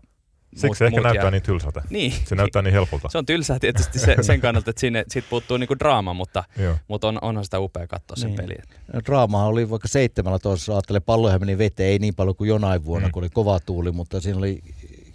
[0.56, 1.82] Siksi se ehkä muut näyttää jää- niin tylsältä.
[1.90, 3.08] Niin, Se näyttää niin helpolta.
[3.08, 6.44] se on tylsää tietysti se, sen kannalta, että sinne, siitä puuttuu niinku draama, mutta,
[6.88, 8.36] mutta on, onhan sitä upea katsoa sen Niin.
[8.36, 8.62] peliä.
[9.06, 13.08] Draamahan oli vaikka seitsemällä toisessa, ajattelee palloja meni veteen, ei niin paljon kuin jonain vuonna,
[13.08, 13.12] Mm.
[13.12, 14.60] kun oli kova tuuli, mutta siinä oli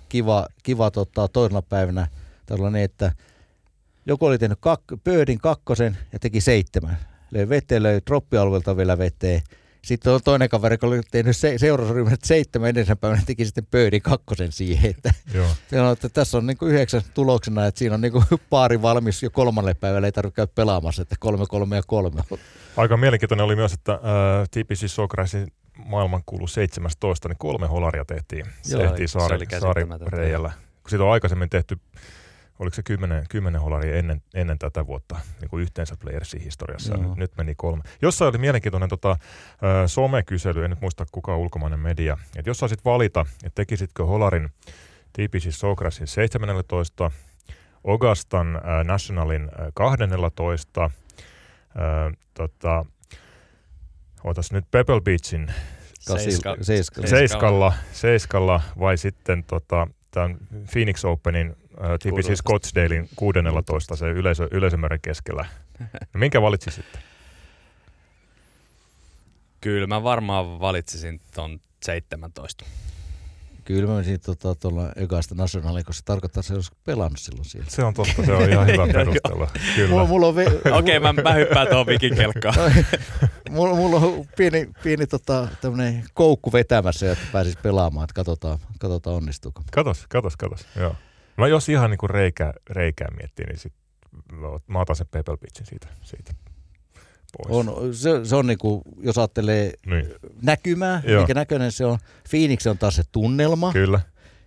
[0.09, 2.07] kiva, kiva tota, toisena päivänä
[2.45, 3.11] tällainen, että
[4.05, 6.97] joku oli tehnyt kak- pöydin kakkosen ja teki seitsemän.
[7.31, 9.41] Löi veteen, löi droppialueelta vielä veteen.
[9.85, 14.01] Sitten on toinen kaveri, joka oli tehnyt se, seurasryhmät seitsemän edellisenä päivänä, teki sitten pöydin
[14.01, 14.91] kakkosen siihen.
[14.91, 15.91] Että, Joo.
[15.91, 20.07] että tässä on niinku yhdeksän tuloksena, että siinä on niinku paari valmis jo kolmannen päivällä,
[20.07, 22.21] ei tarvitse käydä pelaamassa, että kolme, kolme ja kolme.
[22.77, 23.99] Aika mielenkiintoinen oli myös, että äh,
[24.51, 25.47] TPC Socrasin
[25.85, 29.97] maailmankuulu 17, niin kolme holaria tehtiin, Joo, tehtiin se saari, käsittämätöntä.
[29.97, 30.51] saarireijällä.
[30.83, 31.77] Kun siitä on aikaisemmin tehty,
[32.61, 36.93] oliko se kymmenen, kymmenen holaria ennen, ennen tätä vuotta niin kuin yhteensä Playersin historiassa.
[36.93, 37.03] Joo.
[37.03, 37.83] Nyt, nyt meni kolme.
[38.01, 39.17] Jossain oli mielenkiintoinen tota,
[39.87, 44.49] somekysely, en nyt muista kuka ulkomainen media, että jos saisit valita, että tekisitkö holarin
[45.13, 47.11] TPC Socrasin 17,
[47.87, 50.91] Augustan äh, Nationalin äh, 12, äh,
[52.33, 52.85] tota,
[54.23, 55.47] Ootas nyt Pebble Beachin
[55.99, 57.01] Seiska- Kasil, seiska.
[57.01, 60.37] Seiska- seiskalla, seiskalla vai sitten tota, tämän
[60.71, 62.35] Phoenix Openin TPC Kuudentoista.
[62.35, 65.45] Scottsdalein 16 se yleisö, yleisömäärän keskellä.
[65.79, 65.85] No,
[66.19, 66.85] minkä valitsisit?
[69.61, 72.65] Kyllä mä varmaan valitsisin ton 17.
[73.65, 77.45] Kyllä mä menisin tuolla tota, Egaista Nationaliin, koska se tarkoittaa, että se olisi pelannut silloin
[77.45, 77.69] siellä.
[77.69, 79.47] Se on totta, se on ihan hyvä perustella.
[79.75, 79.89] Kyllä.
[79.89, 82.55] Mulla, mulla, on, ve- Okei, mä, mä hyppään tuohon vikin kelkkaan.
[83.49, 89.15] mulla, mulla on pieni, pieni tota, tämmönen koukku vetämässä, että pääsis pelaamaan, että katsotaan, katsotaan
[89.15, 89.61] onnistuuko.
[89.71, 90.65] Katos, katos, katos.
[90.75, 90.95] Joo.
[91.41, 93.73] Mä jos ihan niinku reikää, reikää miettii, niin sit
[94.67, 96.33] mä otan sen Pebble Beachin siitä, siitä
[97.37, 97.67] pois.
[97.67, 100.07] On, se, se on niinku, jos ajattelee Niin,
[100.41, 101.21] näkymää, Joo.
[101.21, 101.97] mikä näköinen se on.
[102.29, 103.73] Phoenix on taas se tunnelma.
[103.73, 103.99] kyllä,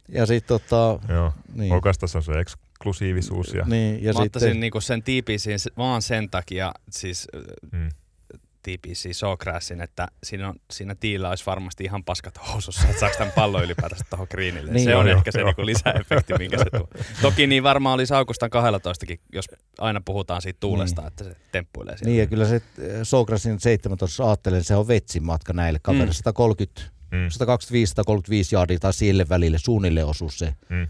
[0.09, 1.33] Ja sitten tota, joo.
[1.55, 3.55] niin, Okastas on se eksklusiivisuus.
[3.55, 5.03] Ja, niin, ja mä ottaisin sitten, niinku sen
[5.59, 7.29] se- vaan sen takia, siis
[7.73, 7.89] mm.
[8.65, 13.33] TPC Sawgrassin, että siinä, on, siinä tiillä olisi varmasti ihan paskat housussa, että saako tämän
[13.33, 14.73] pallon ylipäätänsä tuohon greenille.
[14.73, 14.85] Niin.
[14.85, 15.47] se on Joo, ehkä se joo.
[15.49, 16.89] niinku lisäefekti, minkä se tuo.
[17.23, 19.45] Toki niin varmaan olisi Augustan 12 jos
[19.79, 21.09] aina puhutaan siitä tuulesta, Niin.
[21.09, 22.11] että se temppuilee siellä.
[22.11, 22.63] niin ja kyllä se
[23.03, 26.11] Sokrasin 17 ajattelen, se on vetsin matka näille kavereille.
[26.11, 26.15] Mm.
[26.15, 27.29] 130 Mm.
[27.29, 30.89] 125-135 jardia tai sille välille suunnilleen osuus se, Mm.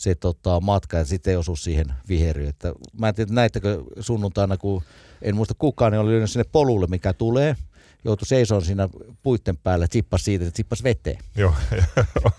[0.00, 2.48] Se tota, matka ja sitten ei osu siihen viheriin.
[2.48, 4.82] Että mä en tiedä, näittekö sunnuntaina, kun
[5.22, 7.56] en muista kukaan, niin oli lyönyt sinne polulle, mikä tulee.
[8.04, 8.88] Joutui seisoon siinä
[9.22, 11.18] puitten päällä, tsippas siitä, että tsippas veteen.
[11.36, 11.54] Joo.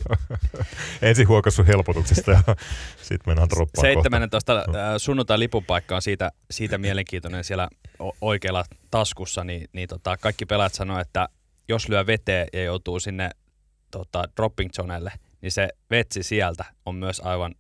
[1.02, 2.44] Ensin huokassu helpotuksesta ja
[3.08, 4.66] sitten mennään droppaan 17 äh,
[4.98, 7.70] sunnuntai lipupaikka on siitä, siitä mielenkiintoinen siellä
[8.22, 11.30] oikealla taskussa, niin, niin tota, kaikki pelaajat sanoo, että
[11.68, 13.30] jos lyö veteen ja joutuu sinne
[13.92, 17.56] tota, dropping zonelle, niin se vetsi sieltä on myös aivan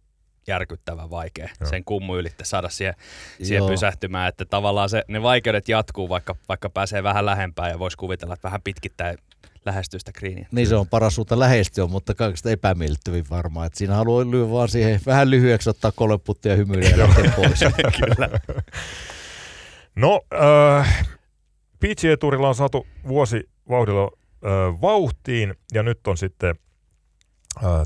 [0.47, 1.69] järkyttävän vaikea Joo.
[1.69, 2.95] sen kummu ylitte saada siihen,
[3.43, 3.67] siihen Joo.
[3.67, 8.33] pysähtymään, että tavallaan se, ne vaikeudet jatkuu, vaikka, vaikka pääsee vähän lähempään ja voisi kuvitella,
[8.33, 9.15] että vähän pitkittää
[9.65, 10.47] lähestyy sitä greenia.
[10.51, 13.67] Niin se on paras suunta lähestyä, mutta kaikista epämiellyttävin varmaan.
[13.67, 17.59] Että siinä haluaa lyödä vaan siihen vähän lyhyeksi ottaa kolme puttia hymyilyä ja lähteä pois.
[18.05, 18.39] Kyllä.
[19.95, 20.21] No,
[20.79, 21.07] äh,
[21.79, 26.55] PGA-turilla on saatu vuosi vauhdilla äh, vauhtiin ja nyt on sitten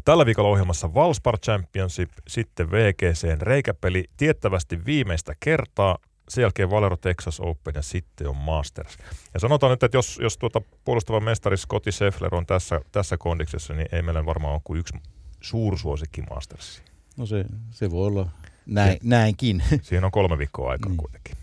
[0.05, 5.97] tällä viikolla ohjelmassa Valspar Championship, sitten VGCn reikäpeli tiettävästi viimeistä kertaa,
[6.29, 8.97] sen jälkeen Valero Texas Open ja sitten on Masters.
[9.33, 13.73] Ja sanotaan nyt, että jos, jos tuota puolustava mestari Scotty Scheffler on tässä, tässä kondiksessa,
[13.73, 14.93] niin ei meillä varmaan ole kuin yksi
[15.41, 16.81] suursuosikki Mastersi.
[17.17, 18.29] No se, se voi olla
[18.65, 19.63] näin, näinkin.
[19.81, 20.97] Siihen on kolme viikkoa aikaa Niin.
[20.97, 21.35] kuitenkin.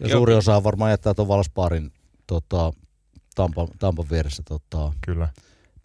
[0.00, 1.92] Ja suuri osa varmaan jättää tuon Valspaarin
[2.26, 2.72] tota,
[3.34, 5.28] Tampan, Tampan vieressä tota, Kyllä.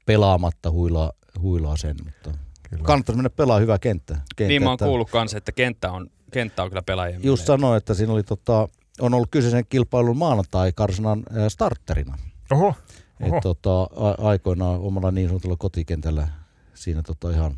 [0.05, 2.31] pelaamatta huilaa, huilaa sen, mutta
[2.69, 2.83] Kyllä.
[2.83, 4.13] kannattaisi mennä pelaa hyvää kenttä.
[4.13, 7.45] kenttä Niin mä oon että kuullut kanssa, että kenttä on, kenttä on kyllä pelaajien Just
[7.45, 8.69] sanoin, että siinä oli tota,
[9.01, 12.17] on ollut kyseisen kilpailun maanantai-karsinan ää, starterina.
[12.51, 12.73] Oho,
[13.19, 13.39] Et, oho.
[13.41, 16.27] tota, a- aikoinaan omalla niin sanotulla kotikentällä
[16.73, 17.55] siinä tota ihan,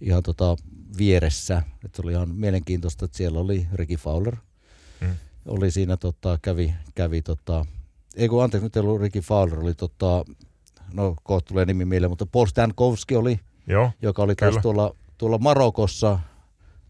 [0.00, 0.56] ihan tota
[0.98, 1.62] vieressä.
[1.84, 4.36] Et oli ihan mielenkiintoista, että siellä oli Ricky Fowler.
[5.00, 5.08] Mm.
[5.46, 7.66] Oli siinä, tota, kävi, kävi tota,
[8.16, 10.24] ei kun anteeksi, nyt ei ollut Ricky Fowler, oli tota,
[10.94, 15.38] no kohta tulee nimi mieleen, mutta Paul Stankowski oli, Joo, joka oli taas tuolla, tuolla
[15.38, 16.18] Marokossa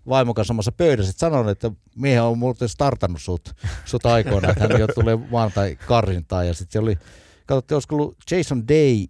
[0.08, 1.12] vaimon kanssa samassa pöydässä.
[1.12, 3.52] Sitten sanoin, että miehen on muuten startannut sut,
[3.84, 6.46] sut aikoina, että hän jo tulee maanantai karsintaan.
[6.46, 6.98] Ja sitten se oli,
[7.46, 9.04] katsottiin, olisiko ollut Jason Day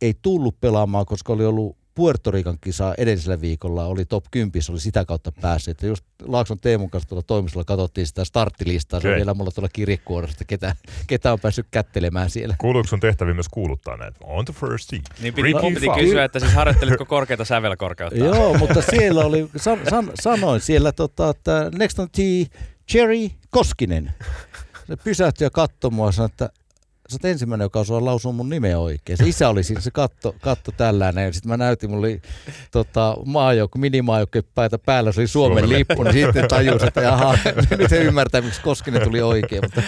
[0.00, 4.80] ei tullut pelaamaan, koska oli ollut Puerto Rican kisa edellisellä viikolla, oli top 10, oli
[4.80, 5.82] sitä kautta päässyt.
[5.82, 9.68] Ja just Laakson Teemun kanssa tuolla toimistolla katsottiin sitä starttilistaa, se on vielä mulla tuolla
[9.72, 10.76] kirjekuoresta, ketä,
[11.06, 12.54] ketä on päässyt kättelemään siellä.
[12.58, 14.18] kuuluuko sun tehtäviin myös kuuluttaa näitä?
[14.24, 15.00] On the first tee.
[15.20, 18.18] Niin piti, Ricky piti kysyä, että siis harjoittelitko korkeata sävelkorkeutta?
[18.18, 22.44] Joo, mutta siellä oli, san, san, sanoin siellä, tota, että next on tea,
[22.94, 24.14] Jerry Koskinen.
[24.86, 26.50] Se pysähtyi ja katsoi mua ja sanoi, että
[27.12, 29.18] sä oot ensimmäinen, joka osaa lausua mun nimeä oikein.
[29.18, 31.34] Se isä oli siinä, se katto, katto tällainen.
[31.34, 32.22] Sitten mä näytin, mulla oli
[32.70, 37.38] tota, maajoukko, minimaajoukkepäitä päällä, se oli Suomen Suomen lippu, niin sitten tajusin, että jaha,
[37.78, 39.62] nyt se ymmärtää, miksi Koskinen tuli oikein.
[39.64, 39.82] Mutta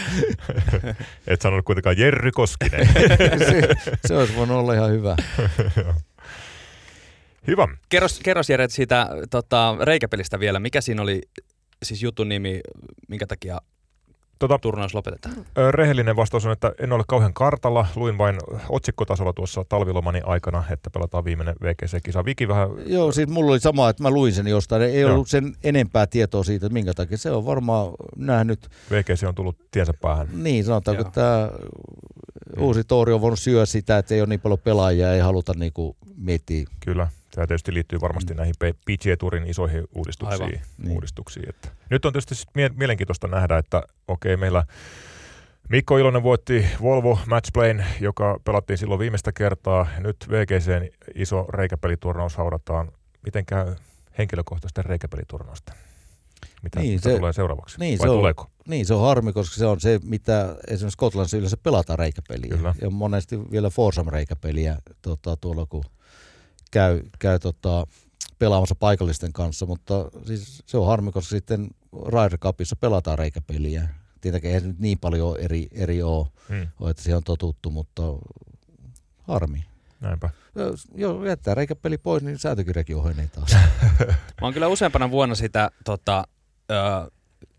[1.26, 2.88] Et sanonut kuitenkaan Jerry Koskinen.
[3.50, 3.68] se,
[4.06, 5.16] se olisi voinut olla ihan hyvä.
[7.46, 7.68] Hyvä.
[7.88, 10.60] Kerros, kerros Jere siitä tota, reikäpelistä vielä.
[10.60, 11.22] Mikä siinä oli
[11.82, 12.60] siis jutun nimi,
[13.08, 13.60] minkä takia
[14.38, 15.34] Tota, turnaus lopetetaan?
[15.70, 17.86] Rehellinen vastaus on, että en ole kauhean kartalla.
[17.96, 18.36] Luin vain
[18.68, 22.24] otsikkotasolla tuossa talvilomani aikana, että pelataan viimeinen VGC-kisa.
[22.24, 24.82] Viki vähän, Joo, siis mulla oli sama, että mä luin sen jostain.
[24.82, 25.12] Ei Joo.
[25.12, 27.18] ollut sen enempää tietoa siitä, että minkä takia.
[27.18, 30.28] Se on varmaan nähnyt, VGC on tullut tiensä päähän.
[30.32, 31.08] niin sanotaanko, Joo.
[31.08, 31.50] että tämä
[32.58, 35.96] uusi Toori on voinut syödä sitä, että ei ole niin paljon pelaajia, ei haluta niinku
[36.16, 36.66] miettiä.
[36.80, 37.08] Kyllä.
[37.34, 40.42] Tämä tietysti liittyy varmasti näihin PGA Tourin isoihin uudistuksiin.
[40.42, 40.60] Aivan.
[40.78, 40.92] Niin.
[40.92, 41.68] uudistuksiin että.
[41.90, 42.44] Nyt on tietysti
[42.76, 44.64] mielenkiintoista nähdä, että okei, meillä
[45.68, 49.86] Mikko Ilonen voitti Volvo Matchplayn, joka pelattiin silloin viimeistä kertaa.
[49.98, 52.92] Nyt VGCn iso reikäpeliturnaus haudataan.
[53.24, 53.74] Miten käy
[54.18, 55.72] henkilökohtaisten reikäpeliturnausta?
[56.62, 57.78] Mitä, Niin, mitä se- tulee seuraavaksi?
[57.80, 58.50] niin, Vai se on- tuleeko?
[58.68, 62.56] Niin, se on harmi, koska se on se, mitä esimerkiksi Skotlannissa yleensä pelataan reikäpeliä.
[62.56, 62.74] Kyllä.
[62.80, 65.84] Ja monesti vielä Forsam-reikäpeliä tota, tuolla, kun
[66.74, 67.86] käy, käy tota,
[68.38, 69.66] pelaamassa paikallisten kanssa.
[69.66, 69.94] Mutta
[70.26, 71.68] siis se on harmi, koska sitten
[72.06, 73.88] Ryder Cupissa pelataan reikäpeliä.
[74.20, 78.02] Tietenkin se nyt niin paljon eri, eri ole, Hmm, ole, että siihen on totuttu, mutta
[79.22, 79.64] harmi.
[80.00, 80.30] näinpä.
[80.54, 80.88] Jos-
[81.28, 83.52] jättää reikäpeli pois, niin säätökirjakin ohenee taas.
[84.40, 86.24] Mä oon kyllä useampana vuonna sitä tota,
[86.70, 86.74] ö,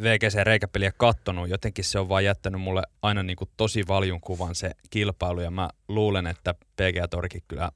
[0.04, 1.50] VGC-reikäpeliä kattonut.
[1.50, 5.42] Jotenkin se on vaan jättänyt mulle aina niin kuin tosi valjun kuvan se kilpailu.
[5.42, 7.72] Ja mä luulen, että PGA Torikin kyllä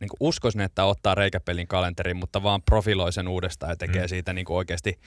[0.00, 4.04] niin kuin uskoisin, että ottaa reikäpelin kalenteriin, mutta vaan profiloi sen uudestaan ja tekee Mm.
[4.04, 4.08] mm.
[4.08, 4.98] siitä niin kuin oikeasti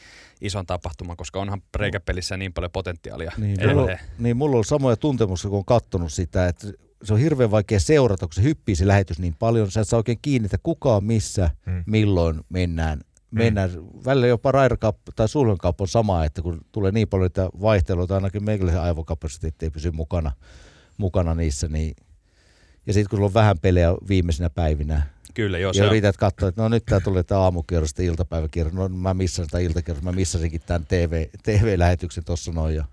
[0.42, 4.96] ison tapahtuman, koska onhan reikäpelissä niin paljon potentiaalia Niin, mulla, on, niin mulla on samoja
[4.98, 6.68] tuntemuksia, kun on kattonut sitä, että
[7.04, 9.72] se on hirveän vaikea seurata, kun se hyppii se lähetys niin paljon.
[9.72, 11.84] Sä et saa oikein kiinnitä kukaan missä, Hmm.
[11.88, 13.02] milloin mennään.
[13.32, 13.72] mennään.
[14.06, 18.16] Välillä jopa Cup tai Sulhan Cup on sama, että kun tulee niin paljon niitä vaihteluita,
[18.16, 20.32] ainakin meikäläisen aivokapasiteetti ei pysy mukana,
[20.98, 21.68] mukana niissä.
[21.68, 21.96] Niin.
[22.86, 25.02] Ja sitten kun sulla on vähän pelejä viimeisinä päivinä,
[25.34, 28.90] Kyllä, joo, ja yrität katsoa, että no nyt tää tulee tämä aamukierros, sitten iltapäiväkierros, no
[28.90, 32.76] mä missasin sitä iltakierros, mä missasinkin tämän TV, TV-lähetyksen tuossa noin.
[32.76, 32.86] Ja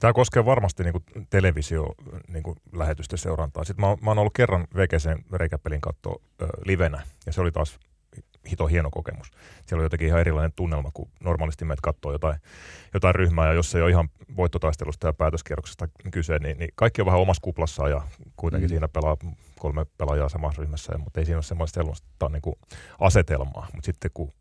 [0.00, 1.94] Tämä koskee varmasti niin kuin televisio
[2.28, 3.64] niin kuin lähetysten seurantaa.
[3.64, 7.78] Sitten mä, mä oon ollut kerran VGCn reikäpelin katto ö, livenä, ja se oli taas
[8.50, 9.30] hito hieno kokemus.
[9.66, 12.36] Siellä oli jotenkin ihan erilainen tunnelma, kun normaalisti meidät katsoo jotain,
[12.94, 17.06] jotain ryhmää, ja jos ei ole ihan voittotaistelusta ja päätöskierroksesta kyse, niin, niin kaikki on
[17.06, 18.02] vähän omassa kuplassaan, ja
[18.36, 18.72] kuitenkin Mm.
[18.72, 19.16] siinä pelaa
[19.58, 22.56] kolme pelaajaa samassa ryhmässä, mutta ei siinä ole semmoista sellaista niin kuin
[23.00, 23.66] asetelmaa.
[23.74, 24.32] Mutta sitten kun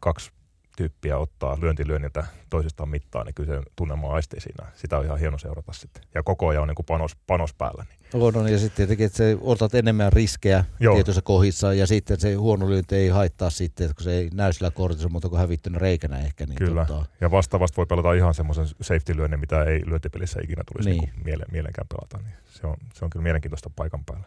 [0.00, 0.30] kaksi
[0.76, 4.70] tyyppiä ottaa lyöntilyönniltä toisistaan mittaa, niin kyllä se tunnelma aistii siinä.
[4.74, 6.02] Sitä on ihan hieno seurata sitten.
[6.14, 7.84] Ja koko ajan on niin kuin panos, panos päällä.
[7.88, 8.22] Niin.
[8.22, 10.94] On, on, ja sitten tietenkin, että se otat enemmän riskejä Joo.
[10.94, 14.52] tietyissä kohdissa, ja sitten se huono lyönti ei haittaa sitten, että kun se ei näy
[14.52, 16.84] sillä kortissa, mutta kun hävittynä reikänä ehkä, niin Kyllä.
[16.84, 21.00] Tota, Ja vastaavasti voi pelata ihan semmoisen safety-lyönnin, mitä ei lyöntipelissä ikinä tulisi Niin.
[21.00, 21.12] niin.
[21.14, 22.18] niin miele, mielenkään pelata.
[22.28, 24.26] Niin se, on, se on kyllä mielenkiintoista paikan päällä.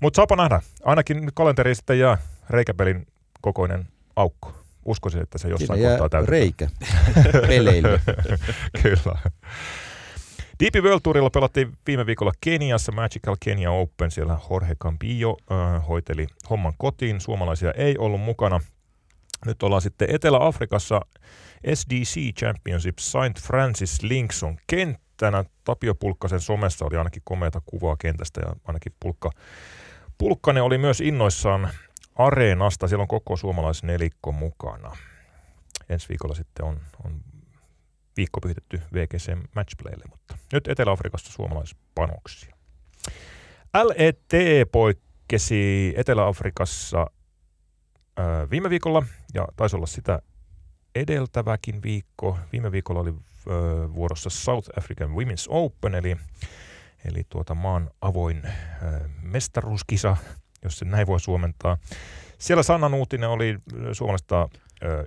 [0.00, 0.60] Mutta saapa nähdä.
[0.84, 2.18] Ainakin nyt kalenteriin sitten jää
[2.50, 3.06] reikäpelin
[3.40, 3.86] kokoinen
[4.16, 4.63] aukko.
[4.84, 6.30] Uskoisin, että se siinä jossain jää kohtaa täytyy.
[6.30, 6.68] reikä
[7.46, 8.00] peleille.
[8.82, 9.18] Kyllä.
[10.60, 14.10] DP World Tourilla pelattiin viime viikolla Keniassa Magical Kenya Open.
[14.10, 17.20] Siellä Jorge Campillo äh, hoiteli homman kotiin.
[17.20, 18.60] Suomalaisia ei ollut mukana.
[19.46, 21.00] Nyt ollaan sitten Etelä-Afrikassa
[21.74, 23.40] SDC Championship St.
[23.42, 25.44] Francis Links on kenttänä.
[25.64, 29.30] Tapio Pulkkasen somessa oli ainakin komeata kuvaa kentästä ja ainakin Pulkka,
[30.18, 31.68] Pulkkanen oli myös innoissaan
[32.14, 32.88] Areenasta.
[32.88, 34.96] Siellä on koko suomalaisnelikko mukana.
[35.88, 37.20] Ensi viikolla sitten on, on
[38.16, 42.54] viikko pyhitetty VGC Matchplaylle, mutta nyt Etelä-Afrikasta suomalaispanoksia.
[43.74, 44.18] LET
[44.72, 47.06] poikkesi Etelä-Afrikassa
[48.50, 49.02] viime viikolla
[49.34, 50.22] ja taisi olla sitä
[50.94, 52.38] edeltäväkin viikko.
[52.52, 53.14] Viime viikolla oli
[53.94, 56.16] vuorossa South African Women's Open, eli,
[57.04, 58.52] eli tuota maan avoin ää,
[59.22, 60.16] mestaruuskisa,
[60.64, 61.78] jos se näin voi suomentaa.
[62.38, 63.58] Siellä Sannan uutinen oli
[63.92, 64.48] suomalaista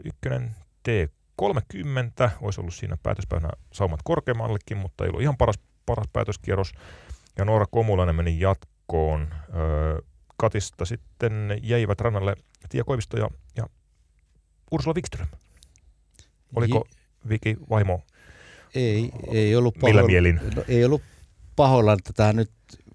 [0.05, 0.55] ykkönen
[0.89, 6.71] T30, olisi ollut siinä päätöspäivänä saumat korkeammallekin, mutta ei ollut ihan paras, paras päätöskierros.
[7.37, 9.27] Ja Noora Komulainen meni jatkoon.
[10.37, 12.35] Katista sitten jäivät rannalle
[12.69, 13.67] Tia Koivisto ja, ja
[14.71, 15.27] Ursula Wikström.
[16.55, 16.87] Oliko
[17.29, 18.01] Viki vaimo
[18.75, 20.39] Ei, ei ollut millä pahoilla, mielin?
[20.55, 21.01] no, ei ollut
[21.55, 22.51] pahoilla, että tämä nyt,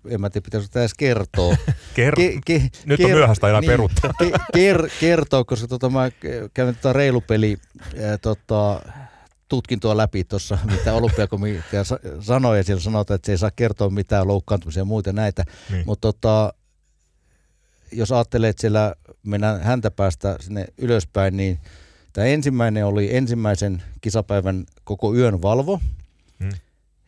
[0.08, 1.54] en mä tiedä, pitäisi edes kertoa.
[1.96, 4.10] Ker- Ke- ke- Nyt on ker- myöhäistä aina niin, peruuttaa.
[4.22, 6.10] ke- ker- kertoo, koska tota, mä
[6.54, 7.56] kävin tota reilupeli
[8.04, 8.80] ää, tota,
[9.48, 13.90] tutkintoa läpi tuossa, mitä olympiakomitea sa- sanoi, ja siellä sanotaan, että se ei saa kertoa
[13.90, 15.82] mitään loukkaantumisia ja muita näitä, Niin.
[15.86, 16.52] mutta tota,
[17.92, 21.58] jos ajattelee, että siellä mennään häntä päästä sinne ylöspäin, niin
[22.12, 25.80] tämä ensimmäinen oli ensimmäisen kisapäivän koko yön valvo,
[26.38, 26.50] Mm.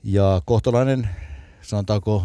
[0.04, 1.08] ja kohtalainen
[1.64, 2.22] sanotaanko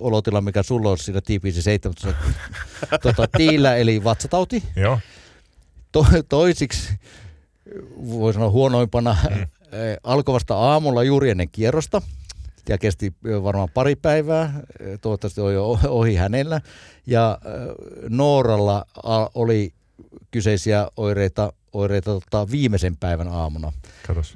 [0.00, 2.14] olotila, mikä sulla on siinä TPC 17
[3.02, 4.62] tota, tiillä, eli vatsatauti.
[4.76, 4.98] Joo,
[5.92, 6.94] To, toisiksi,
[8.06, 9.36] voi sanoa huonoimpana, Mm.
[9.36, 9.46] mm.
[10.04, 12.02] alkoi vasta aamulla juuri ennen kierrosta
[12.68, 13.12] ja kesti
[13.42, 14.60] varmaan pari päivää,
[15.00, 16.60] toivottavasti oli jo ohi hänellä.
[17.06, 17.38] Ja
[18.08, 18.86] Nooralla
[19.34, 19.72] oli
[20.30, 23.72] kyseisiä oireita, oireita tota, viimeisen päivän aamuna.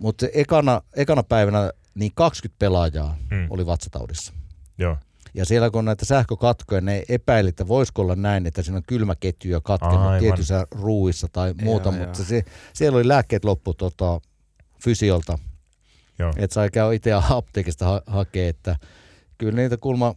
[0.00, 3.46] Mutta ekana, ekana päivänä niin 20 pelaajaa Mm.
[3.50, 4.32] oli vatsataudissa.
[4.78, 4.96] Joo,
[5.34, 8.82] Ja siellä kun on näitä sähkökatkoja, ne epäili, että voisiko olla näin, että siinä on
[8.86, 10.20] kylmäketjuja katkenut Aivan.
[10.20, 12.26] tietyissä ruuissa tai muuta, Joo, mutta joo.
[12.28, 12.42] se,
[12.72, 14.20] siellä oli lääkkeet loppu tota,
[14.84, 15.38] fysiolta,
[16.18, 16.32] joo.
[16.36, 18.76] että sai käydä itse apteekista ha- hakea, että
[19.38, 20.14] kyllä niitä kulma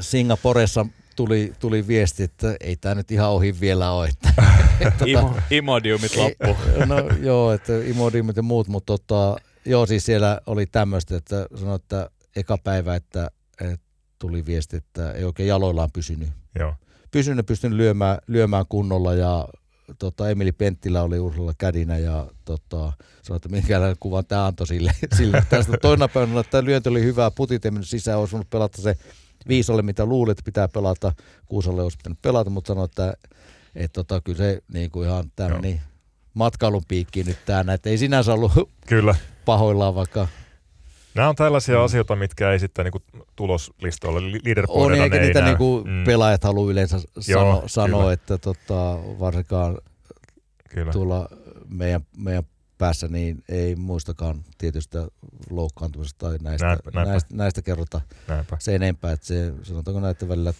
[0.00, 0.86] Singaporessa
[1.16, 4.08] tuli, tuli viesti, että ei tämä nyt ihan ohi vielä ole.
[4.08, 4.32] Että,
[5.06, 6.56] Imo, imodiumit loppu.
[6.86, 9.36] no joo, että imodimit ja muut, mutta tota,
[9.68, 13.86] joo, siis siellä oli tämmöistä, että sanoi, että eka päivä, että, että
[14.18, 16.28] tuli viesti, että ei oikein jaloillaan pysynyt.
[16.58, 16.74] Joo.
[17.10, 19.48] Pysynyt, pystynyt lyömään, lyömään kunnolla ja
[19.98, 22.92] tota, Emili Penttilä oli Ursula kädinä ja tota,
[23.22, 24.92] sanoi, että minkälainen kuvan tämä antoi sille.
[25.18, 25.46] sille.
[25.50, 28.82] Tästä toina päivänä, että tämä lyönti oli hyvä, putit ei mennyt sisään, olisi voinut pelata
[28.82, 28.96] se
[29.48, 31.12] viisolle, mitä luulit, että pitää pelata.
[31.46, 33.14] Kuusalle olisi pitänyt pelata, mutta sanoi, että,
[33.74, 35.80] että tota, kyllä se niin kuin ihan tämä meni
[36.34, 38.52] matkailun piikkiin nyt tämä, että ei sinänsä ollut
[38.86, 39.14] Kyllä.
[39.52, 40.28] Pahoillaan, vaikka
[41.14, 41.84] Nämä on tällaisia Mm.
[41.84, 42.98] asioita, mitkä ei sitten niinku
[43.36, 45.48] tuloslistoilla, li- on, leaderboardilla eikä ne ei niitä näy.
[45.48, 47.68] niinku Mm, pelaajat halua yleensä Joo, sano, kyllä.
[47.68, 49.78] sanoa, että tota, varsinkaan
[50.68, 50.92] Kyllä.
[50.92, 51.28] tuolla
[51.68, 52.44] meidän, meidän
[52.78, 55.08] päässä niin ei muistakaan tietystä
[55.50, 57.10] loukkaantumisesta tai näistä, Näinpä, näinpä.
[57.12, 58.56] näistä, näistä kerrota Näinpä.
[58.60, 60.52] se enempää, että se, sanotaanko näitä välillä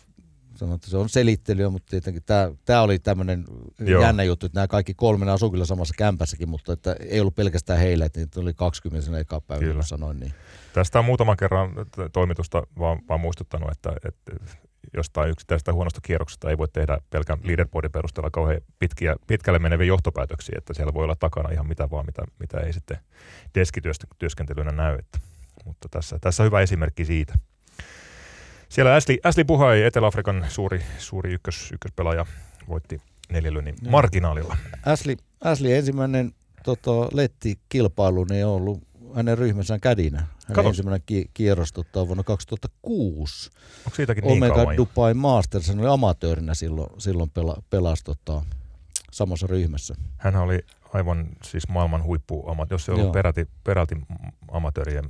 [0.58, 3.44] sanon, että se on selittelyä, mutta tietenkin tämä, tämä oli tämmöinen
[3.78, 4.02] Joo.
[4.02, 7.34] jännä juttu, että nämä kaikki kolme ne asuu kyllä samassa kämpässäkin, mutta että ei ollut
[7.34, 9.82] pelkästään heillä, että niitä oli 20 sen eka päivänä, Kyllä.
[9.82, 10.20] sanoin.
[10.20, 10.32] Niin.
[10.72, 11.70] Tästä on muutaman kerran
[12.12, 14.32] toimitusta vaan, vaan muistuttanut, että, että
[14.94, 20.54] jostain yksittäisestä huonosta kierroksesta ei voi tehdä pelkän leaderboardin perusteella kauhean pitkiä, pitkälle meneviä johtopäätöksiä,
[20.58, 22.98] että siellä voi olla takana ihan mitä vaan, mitä, mitä ei sitten
[23.54, 24.98] deskityöskentelynä näy.
[24.98, 25.18] Että,
[25.64, 27.34] mutta tässä, tässä on hyvä esimerkki siitä.
[28.68, 32.26] Siellä Ashley, Ashley Buhai, Etelä-Afrikan suuri, suuri ykkös, ykköspelaaja,
[32.68, 33.02] voitti
[33.32, 33.90] neljälyönnin Joo.
[33.92, 34.56] marginaalilla.
[34.86, 36.32] Ashley, Ashley ensimmäinen
[36.64, 38.82] tota, letti-kilpailu niin on ollut
[39.14, 40.18] hänen ryhmässään kädinä.
[40.18, 40.68] Hänen Kato.
[40.68, 43.50] ensimmäinen ki- kierros tota, vuonna 2006.
[43.86, 44.76] Onko siitäkin niin Omega kauan?
[44.76, 48.42] Dubai Masters, hän oli amatöörinä silloin, silloin pela, pelasi tota,
[49.10, 49.94] samassa ryhmässä.
[50.16, 50.60] Hän oli
[50.94, 53.12] aivan siis maailman huippu, jos se on Joo.
[53.12, 53.94] peräti, peräti
[54.50, 55.04] amatöörien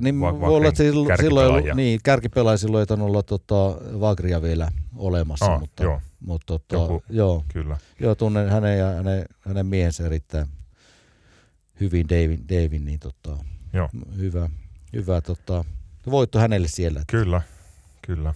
[0.00, 3.54] Niin Va- voi olla, että silloin, silloin, niin, kärkipelaaja silloin ei tainnut olla tota,
[4.00, 6.00] Vagria vielä olemassa, Aa, mutta, joo.
[6.20, 7.76] mutta tota, Joku- joo, Kyllä.
[8.00, 10.46] joo, tunnen hänen ja hänen, hänen miehensä erittäin
[11.80, 13.36] hyvin, Davin, Davin niin tota,
[13.72, 13.88] Joo.
[14.16, 14.48] hyvä,
[14.92, 15.64] hyvä tota,
[16.10, 17.02] voitto hänelle siellä.
[17.06, 17.42] Kyllä,
[18.06, 18.34] kyllä.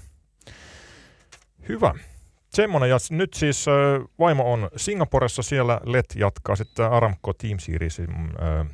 [1.68, 1.94] Hyvä.
[2.50, 3.74] Semmoinen, ja nyt siis äh,
[4.18, 8.66] vaimo on Singaporessa, siellä LED jatkaa sitten Aramco Team Seriesin äh, äh,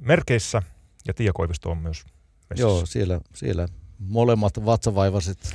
[0.00, 0.62] merkeissä,
[1.08, 2.04] ja Tiia Koivisto on myös
[2.50, 2.68] messissä.
[2.68, 5.38] Joo, siellä, siellä molemmat vatsavaivaiset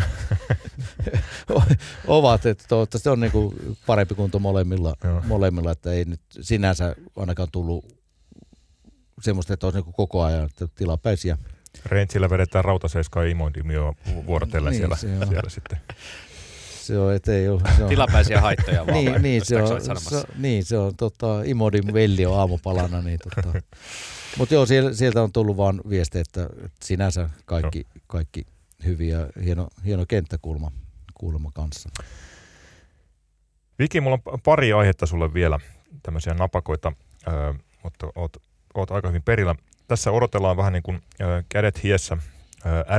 [2.08, 3.54] ovat, että toivottavasti on niinku
[3.86, 5.22] parempi kunto molemmilla, Joo.
[5.28, 7.86] molemmilla, että ei nyt sinänsä ainakaan tullut
[9.22, 11.38] semmoista, että olisi niinku koko ajan että tilapäisiä.
[11.86, 13.94] Rangeillä vedetään rautaseiska ja imoindimio
[14.26, 15.78] vuorotellen Niin, siellä, siellä sitten.
[16.84, 17.62] Se on, ettei ole.
[17.78, 17.90] Se on.
[17.90, 18.94] Tilapäisiä haittoja vaan.
[18.94, 19.22] niin, vai?
[19.22, 23.02] niin, se on, se, niin, se on tota, Imodin velli on aamupalana.
[23.02, 23.62] Niin, tota.
[24.38, 26.50] Mutta joo, sieltä, sieltä on tullut vaan viesti, että,
[26.84, 28.46] sinänsä kaikki, kaikki
[28.86, 30.72] hyviä, hieno, hieno kenttäkulma
[31.14, 31.90] kuulemma kanssa.
[33.80, 35.60] Viki, mulla on pari aihetta sulle vielä,
[36.04, 36.92] tämmöisiä napakoita,
[37.28, 37.54] öö,
[37.84, 38.38] mutta oot,
[38.76, 39.56] oot aika hyvin perillä.
[39.88, 42.18] Tässä odotellaan vähän niin kuin öö, kädet hiessä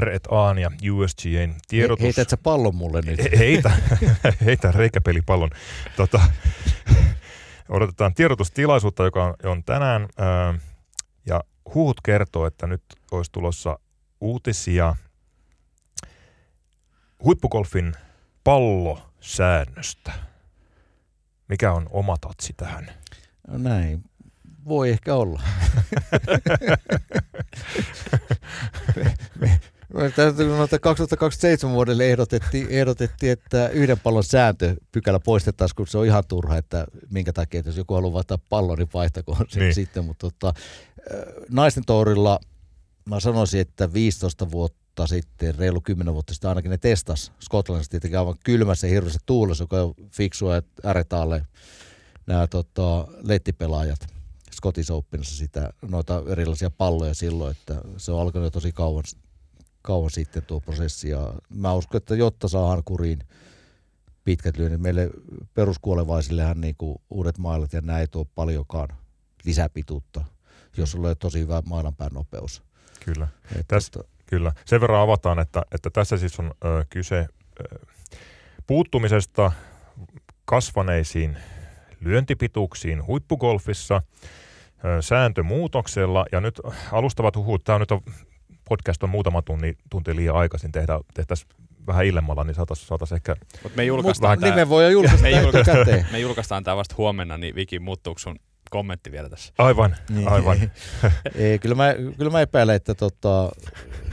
[0.00, 2.00] R&A:n ja USGAn tiedotus.
[2.00, 3.18] He, heität sä pallon mulle nyt?
[3.18, 3.70] He- Heitä,
[4.44, 5.50] heitä reikäpelipallon.
[5.96, 6.20] Tota,
[7.68, 10.08] odotetaan tiedotustilaisuutta, joka on, on tänään.
[11.26, 11.40] Ja
[11.74, 13.78] huut kertoo, että nyt olisi tulossa
[14.20, 14.96] uutisia
[17.24, 17.92] huippugolfin
[18.44, 20.12] pallosäännöstä.
[21.48, 22.90] Mikä on oma tatsi tähän?
[23.48, 24.04] No näin.
[24.68, 25.42] Voi ehkä olla.
[28.96, 29.60] me, me,
[29.94, 35.86] me täytyy sanoa, että 2027 vuodelle ehdotettiin, ehdotettiin, että yhden pallon sääntö pykälä poistettaisiin, kun
[35.86, 39.44] se on ihan turha, että minkä takia, että jos joku haluaa vaihtaa pallon, niin vaihtakoon
[39.48, 39.74] sen Niin.
[39.74, 40.04] sitten.
[40.04, 40.60] Mutta tota,
[41.50, 42.40] naisten tourilla
[43.04, 48.18] mä sanoisin, että 15 vuotta sitten, reilu 10 vuotta sitten ainakin ne testas Skotlannissa tietenkin
[48.18, 51.46] aivan kylmässä ja hirveässä tuulessa, joka on fiksua, että äretaalle
[52.26, 54.13] nämä tota, lettipelaajat
[54.56, 59.04] Scottish Openissa sitä, noita erilaisia palloja silloin, että se on alkanut jo tosi kauan,
[59.82, 61.08] kauan sitten tuo prosessi.
[61.08, 63.18] Ja mä uskon, että jotta saadaan kuriin
[64.24, 65.10] pitkät lyönnit, meille
[65.54, 68.88] peruskuolevaisillehan niin kuin uudet mailat ja näin ei tuo paljonkaan
[69.44, 70.24] lisäpituutta,
[70.76, 72.62] jos sulla on tosi hyvä maailmanpään nopeus.
[73.04, 73.28] Kyllä.
[73.44, 74.52] Että, Tästä- tota, Kyllä.
[74.64, 77.26] Sen verran avataan, että, että tässä siis on ö, kyse
[77.60, 77.78] ö,
[78.66, 79.52] puuttumisesta
[80.44, 81.36] kasvaneisiin
[82.00, 84.02] lyöntipituuksiin huippugolfissa
[85.00, 86.26] sääntömuutoksella.
[86.32, 86.60] Ja nyt
[86.92, 88.00] alustavat huhut, tämä nyt on,
[88.68, 91.48] podcast on muutama tunti, tunti liian aikaisin tehdä, tehtäisiin
[91.86, 95.86] vähän illemmalla, niin saataisiin saatais ehkä, Mutta me julkaistaan nimen voi jo julkaista me, julkaistaan,
[96.12, 98.36] me julkaistaan tää vasta huomenna, niin Viki, muuttuuko sun
[98.70, 99.52] kommentti vielä tässä?
[99.58, 100.28] aivan, Niin.
[100.28, 100.56] aivan.
[101.34, 103.50] Ei, kyllä, mä, kyllä mä epäilen, että tota,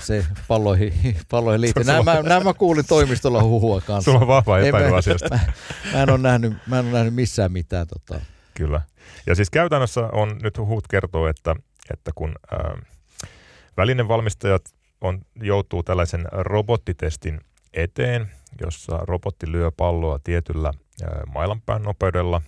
[0.01, 0.93] se palloihin,
[1.31, 1.83] palloihin liittyy.
[1.83, 4.11] Nämä, mä, nämä mä kuulin toimistolla huhua kanssa.
[4.11, 5.29] Sulla on vahva epäily mä- asiasta.
[5.35, 5.39] Mä,
[5.93, 7.87] mä, en ole nähnyt, mä en ole nähnyt missään mitään.
[7.87, 8.21] Tota.
[8.53, 8.81] Kyllä.
[9.27, 11.55] Ja siis käytännössä on, nyt huut kertoo, että,
[11.93, 12.77] että kun ää,
[13.77, 14.61] välinevalmistajat
[15.01, 17.39] on, joutuu tällaisen robottitestin
[17.73, 20.71] eteen, jossa robotti lyö palloa tietyllä
[21.03, 22.41] ää, mailanpään nopeudella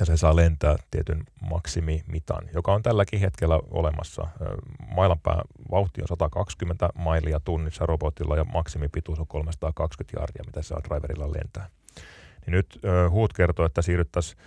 [0.00, 4.22] ja se saa lentää tietyn maksimimitan, joka on tälläkin hetkellä olemassa.
[4.22, 4.28] Ää,
[4.94, 5.40] Mailanpään
[5.70, 11.68] vauhti on 120 mailia tunnissa robotilla ja maksimipituus on 320 jardia, mitä saa driverilla lentää.
[12.46, 14.38] Niin nyt ää, huut kertoo, että siirryttäisiin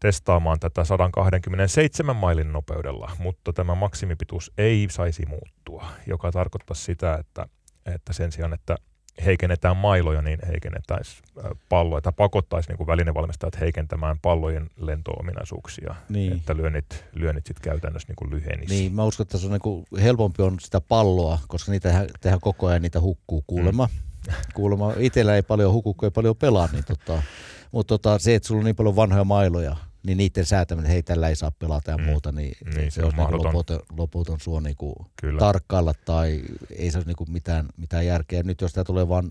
[0.00, 7.46] testaamaan tätä 127 mailin nopeudella, mutta tämä maksimipituus ei saisi muuttua, joka tarkoittaa sitä, että,
[7.94, 8.76] että sen sijaan, että
[9.24, 11.22] heikennetään mailoja, niin heikennettäisiin
[11.68, 16.32] palloja, tai pakottaisi niin kuin välinevalmistajat heikentämään pallojen lento-ominaisuuksia, Niin.
[16.32, 18.74] että lyönnit, lyönnit sitten käytännössä niin kuin lyhenisi.
[18.74, 22.66] Niin, mä uskon, että se on niinku helpompi on sitä palloa, koska niitä tehdään, koko
[22.66, 23.88] ajan, niitä hukkuu kuulemma.
[23.92, 24.32] Mm.
[24.54, 24.92] kuulemma.
[24.96, 27.22] Itellä ei paljon huku, kun ei paljon pelaa, niin tota,
[27.72, 31.28] mutta tota, se, että sulla on niin paljon vanhoja mailoja, niin niiden säätäminen, hei, tällä
[31.28, 32.04] ei saa pelata ja Mm.
[32.04, 33.46] muuta, niin, Niin, se, se on olisi mahdoton.
[33.46, 35.38] loputon, loputon sua niinku Kyllä.
[35.38, 36.42] tarkkailla tai
[36.76, 38.42] ei se olisi niinku mitään, mitään järkeä.
[38.42, 39.30] Nyt jos tämä tulee vaan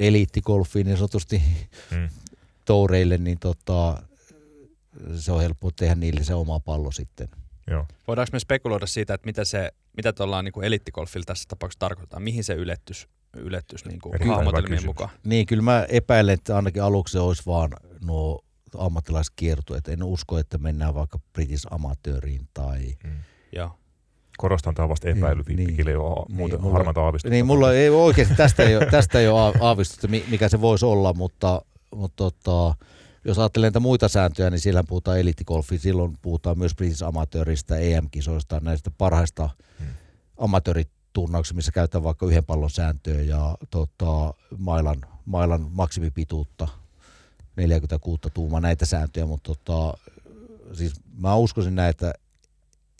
[0.00, 1.42] eliittigolfiin niin sanotusti
[1.90, 2.08] mm.
[2.64, 4.02] toureille, niin tota,
[5.16, 7.28] se on helppo tehdä niille se oma pallo sitten.
[7.70, 7.86] Joo.
[8.06, 12.20] Voidaanko me spekuloida siitä, että mitä se, mitä tuolla niin eliittikolfilla tässä tapauksessa tarkoittaa?
[12.20, 14.12] Mihin se ylettys, ylettys niin kuin
[14.86, 15.10] mukaan?
[15.24, 17.70] Niin, kyllä mä epäilen, että ainakin aluksi se olisi vaan
[18.04, 18.44] nuo
[18.78, 19.88] ammattilaiskiertueet.
[19.88, 22.94] En usko, että mennään vaikka British Amateuriin tai...
[23.04, 23.10] Mm.
[23.52, 23.70] Joo.
[24.38, 25.88] Korostan tämä vasta epäily, Niin, niin, niin.
[25.88, 27.32] ei ole muuten mulla- harmaata aavistusta.
[27.32, 30.60] Niin, mulla ei oikeasti, tästä ei ole, tästä ei ole aa- aavistusta, mi- mikä se
[30.60, 31.62] voisi olla, mutta,
[31.94, 32.74] mutta tota,
[33.24, 38.60] jos ajattelee näitä muita sääntöjä, niin siellä puhutaan eliittikolfia, silloin puhutaan myös British Amateurista, EM-kisoista,
[38.60, 39.86] näistä parhaista Hmm.
[40.38, 46.68] amatööriturnauksista, missä käytetään vaikka yhden pallon sääntöä ja tota, mailan, mailan maksimipituutta,
[47.56, 49.98] 46 tuumaa näitä sääntöjä, mutta tota,
[50.72, 52.12] siis mä uskoisin näin, että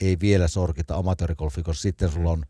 [0.00, 2.44] ei vielä sorkita amatöörikolfia, koska sitten sulla on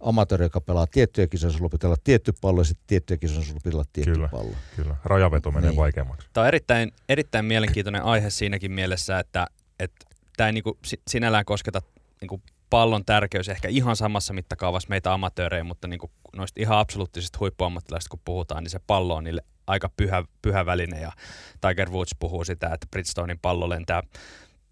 [0.00, 3.60] amatööri, joka pelaa tiettyjä kisoja, sulla pitää olla tietty pallo ja sitten tiettyjä kisoja, sulla
[3.64, 4.28] pitää olla tietty Kyllä.
[4.28, 4.54] pallo.
[4.76, 5.76] Kyllä, rajaveto menee Niin.
[5.76, 6.28] vaikeammaksi.
[6.32, 9.46] Tämä on erittäin, erittäin mielenkiintoinen aihe siinäkin mielessä, että,
[9.80, 11.82] että tämä ei niinku si- sinällään kosketa
[12.20, 18.10] niinku pallon tärkeys ehkä ihan samassa mittakaavassa meitä amatöörejä, mutta niinku noista ihan absoluuttisista huippuammattilaisista
[18.10, 21.12] kun puhutaan, niin se pallo on niille aika pyhä, pyhä väline ja
[21.60, 24.02] Tiger Woods puhuu sitä, että Bridgestonein pallo lentää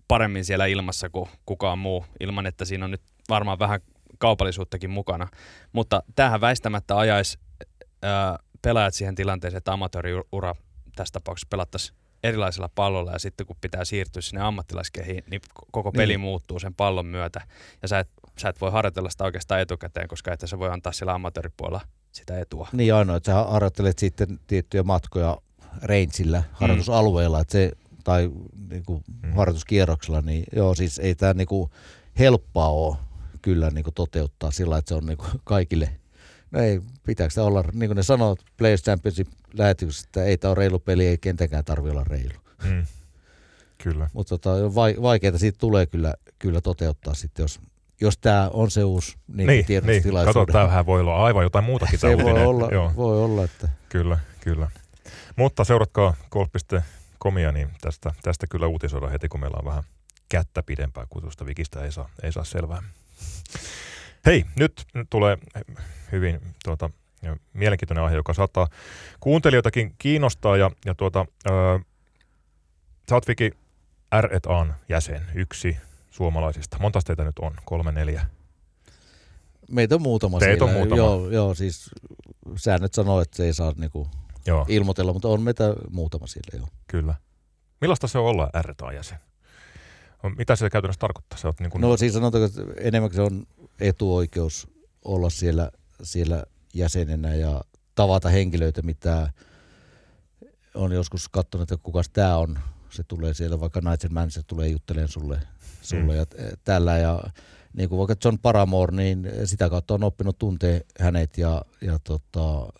[0.08, 3.80] paremmin siellä ilmassa kuin kukaan muu, ilman että siinä on nyt varmaan vähän
[4.18, 5.28] kaupallisuuttakin mukana.
[5.72, 7.38] Mutta tämähän väistämättä ajaisi
[8.02, 10.54] ää, pelaajat siihen tilanteeseen, että amatööriura
[10.96, 15.40] tässä tapauksessa pelattaisiin erilaisilla pallolla ja sitten kun pitää siirtyä sinne ammattilaiskehiin, niin
[15.72, 16.20] koko peli niin.
[16.20, 17.40] muuttuu sen pallon myötä.
[17.82, 18.08] Ja sä et,
[18.38, 21.80] sä et voi harjoitella sitä oikeastaan etukäteen, koska et sä voi antaa sillä amatööripuolella
[22.12, 22.68] sitä etua.
[22.72, 25.38] Niin ainoa, että sä harjoittelet sitten tiettyjä matkoja
[25.82, 26.44] rangeillä, mm.
[26.52, 27.72] harjoitusalueella, että se,
[28.04, 28.30] tai
[28.70, 29.32] niin kuin mm.
[29.32, 31.70] harjoituskierroksella, niin joo, siis ei tämä niin kuin
[32.18, 32.96] helppoa ole
[33.42, 35.90] kyllä niin kuin toteuttaa sillä, että se on niin kuin kaikille–
[36.54, 40.58] No ei, pitääkö olla, niin kuin ne sanoo Players Championship lähetyksessä, että ei tämä ole
[40.58, 42.34] reilu peli, ei kentäkään tarvitse olla reilu.
[42.64, 42.86] Mm.
[43.78, 44.10] Kyllä.
[44.12, 47.60] Mutta tota, vaikeaa siitä tulee kyllä, kyllä toteuttaa sitten, jos,
[48.04, 50.02] jos tämä on se uusi niin, niin, niin.
[50.24, 51.98] Kato, tämähän voi olla aivan jotain muutakin.
[51.98, 52.92] se voi olla, Joo.
[52.96, 53.68] voi olla, että...
[53.88, 54.70] Kyllä, kyllä.
[55.36, 59.82] Mutta seuratkaa golf.comia, niin tästä, tästä kyllä uutisoidaan heti, kun meillä on vähän
[60.28, 62.82] kättä pidempää, kun tuosta Vikistä ei saa, ei saa selvää.
[64.26, 65.38] Hei, nyt tulee
[66.12, 66.90] hyvin tuota,
[67.52, 68.68] mielenkiintoinen aihe, joka saattaa
[69.20, 70.56] kuuntelijoitakin kiinnostaa.
[70.56, 71.50] Ja, ja tuota, ö,
[73.08, 73.50] sä oot Viki
[74.20, 75.76] R&A:n jäsen, yksi
[76.14, 76.78] suomalaisista.
[76.80, 77.56] Monta teitä nyt on?
[77.64, 78.26] Kolme, neljä?
[79.70, 80.96] Meitä on muutama Teitä on muutama.
[80.96, 81.90] Joo, joo, siis
[82.56, 84.08] säännöt sanoo, että se ei saa niinku
[84.46, 84.66] joo.
[84.68, 86.66] ilmoitella, mutta on meitä muutama sille jo.
[86.86, 87.14] Kyllä.
[87.80, 89.18] Millaista se on olla R&A-jäsen?
[90.36, 91.38] Mitä se käytännössä tarkoittaa?
[91.38, 91.80] Se niin kuin...
[91.80, 93.46] No siis sanotaanko, että enemmän se on
[93.80, 94.68] etuoikeus
[95.04, 95.70] olla siellä,
[96.02, 96.44] siellä
[96.74, 97.60] jäsenenä ja
[97.94, 99.32] tavata henkilöitä, mitä
[100.74, 102.58] on joskus katsonut, että kuka tämä on.
[102.90, 105.40] Se tulee siellä, vaikka Nigel Mansell tulee juttelemaan sulle,
[105.84, 106.18] sulle mm.
[106.18, 106.26] ja
[106.64, 106.98] tällä.
[106.98, 107.22] Ja
[107.76, 112.72] niin kuin vaikka John Paramore, niin sitä kautta on oppinut tuntee hänet ja, ja tota,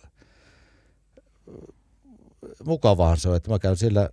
[2.65, 4.11] mukavahan se on, että mä käyn siellä,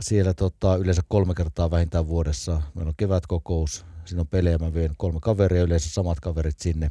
[0.00, 2.62] siellä tota, yleensä kolme kertaa vähintään vuodessa.
[2.74, 6.90] Meillä on kevätkokous, siinä on pelejä, mä vien kolme kaveria, yleensä samat kaverit sinne.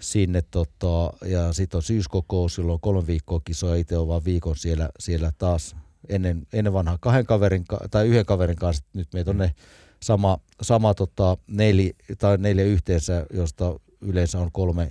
[0.00, 4.90] sinne tota, ja sitten on syyskokous, silloin kolme viikkoa kisoja, itse on vaan viikon siellä,
[4.98, 5.76] siellä taas
[6.08, 9.54] ennen, ennen vanhaa kahden kaverin, tai yhden kaverin kanssa, nyt meitä on ne
[10.02, 14.90] sama, sama tota, neljä, tai neljä yhteensä, josta yleensä on kolme,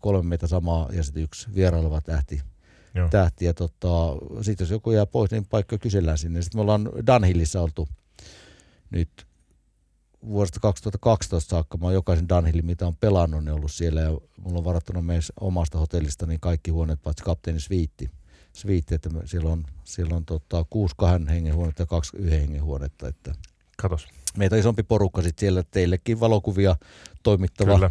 [0.00, 2.40] kolme meitä samaa ja sitten yksi vieraileva tähti.
[2.94, 3.08] Joo.
[3.08, 3.44] tähti.
[3.44, 6.42] Ja tota, sitten jos joku jää pois, niin paikka kysellään sinne.
[6.42, 7.88] Sitten me ollaan Dunhillissä oltu
[8.90, 9.26] nyt
[10.26, 14.58] vuodesta 2012 saakka mä oon jokaisen Dunhillin, mitä on pelannut, niin ollut siellä ja mulla
[14.58, 18.10] on varattuna meidän omasta hotellista niin kaikki huoneet paitsi kapteeni Sviitti.
[18.52, 22.64] Sviitti, että siellä on, siellä on tota, kuusi kahden hengen huonetta ja kaksi yhden hengen
[22.64, 23.08] huonetta.
[23.08, 23.34] Että
[23.76, 24.08] Katos.
[24.36, 26.76] Meitä on isompi porukka sitten siellä, teillekin valokuvia
[27.22, 27.90] toimittava, Kyllä.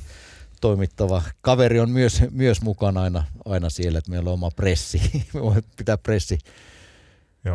[0.61, 1.23] toimittava.
[1.41, 5.01] Kaveri on myös, myös mukana aina, aina siellä, että meillä on oma pressi.
[5.55, 6.37] Me pitää pressi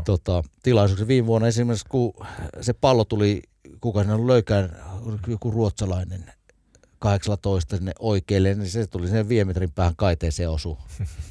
[0.04, 1.06] tota, tilaisuuksia.
[1.08, 2.14] Viime vuonna esimerkiksi, kun
[2.60, 3.42] se pallo tuli
[3.80, 4.76] kuka sinne löykään,
[5.26, 6.32] joku ruotsalainen
[7.03, 10.78] 18 sinne oikealle, niin se tuli sinne viimetrin päähän kaiteeseen osu.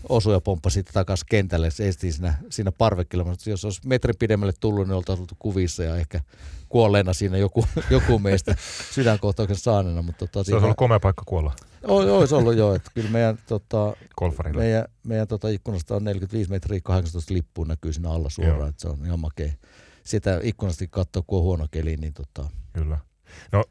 [0.10, 1.72] osu ja pomppasi sitten takaisin kentälle.
[1.72, 3.24] Se esti siinä, siinä parvekilla.
[3.24, 6.22] Mutta jos olisi metrin pidemmälle tullut, niin oltaisiin oltu kuvissa ja ehkä
[6.70, 8.56] kuolleena siinä joku, joku meistä
[8.92, 10.02] sydänkohtauksen saaneena.
[10.02, 11.56] Mutta tota, se olisi ollut komea paikka kuolla.
[11.88, 13.94] Olisi ollut joo, että kyllä meidän, tota,
[14.56, 18.88] meidän, meidän tota, ikkunasta on 45 metriä 18 lippuun näkyy siinä alla suoraan, että se
[18.88, 19.52] on ihan makea
[20.04, 22.50] sitä ikkunasta katsoa, kun on huono keli, niin tota...
[22.74, 22.98] Kyllä.
[23.52, 23.64] No,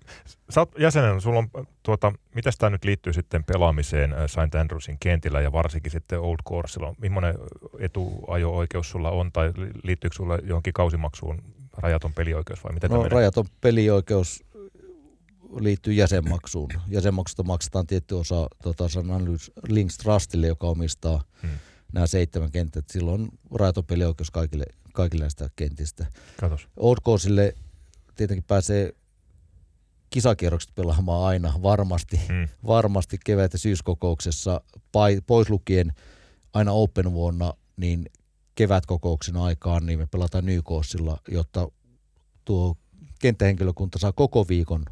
[0.51, 1.49] sä oot jäsenen, sulla on,
[1.83, 4.55] tuota, miten tämä nyt liittyy sitten pelaamiseen äh, St.
[4.55, 6.95] Andrewsin kentillä ja varsinkin sitten Old Coursella?
[6.99, 7.35] Millainen
[7.79, 9.53] etuajo-oikeus sulla on tai
[9.83, 11.43] liittyykö sulla johonkin kausimaksuun
[11.77, 14.45] rajaton pelioikeus vai miten no, rajaton pelioikeus
[15.61, 16.71] liittyy jäsenmaksuun.
[16.89, 18.85] Jäsenmaksusta maksetaan tietty osa tota,
[19.69, 21.51] Links Trustille, joka omistaa hmm.
[21.93, 22.85] nämä seitsemän kentät.
[22.89, 26.07] Silloin rajaton pelioikeus kaikille kaikille näistä kentistä.
[26.37, 26.69] Katos.
[26.77, 27.55] Old Courseille
[28.17, 28.93] tietenkin pääsee
[30.11, 32.49] kisakierrokset pelaamaan aina varmasti, hmm.
[32.67, 34.61] varmasti kevät- ja syyskokouksessa,
[35.27, 35.93] pois lukien
[36.53, 38.07] aina Open vuonna, niin
[38.55, 41.69] kevätkokouksen aikaan niin me pelataan Nykoossilla, jotta
[42.45, 42.77] tuo
[43.21, 44.85] kenttähenkilökunta saa koko viikon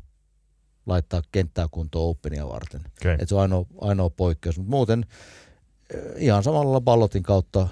[0.87, 2.81] laittaa kenttää kuntoon Openia varten.
[3.01, 3.17] Okay.
[3.19, 4.59] Et se on ainoa, ainoa poikkeus.
[4.59, 5.07] Mutta muuten
[5.95, 7.69] eh, ihan samalla ballotin kautta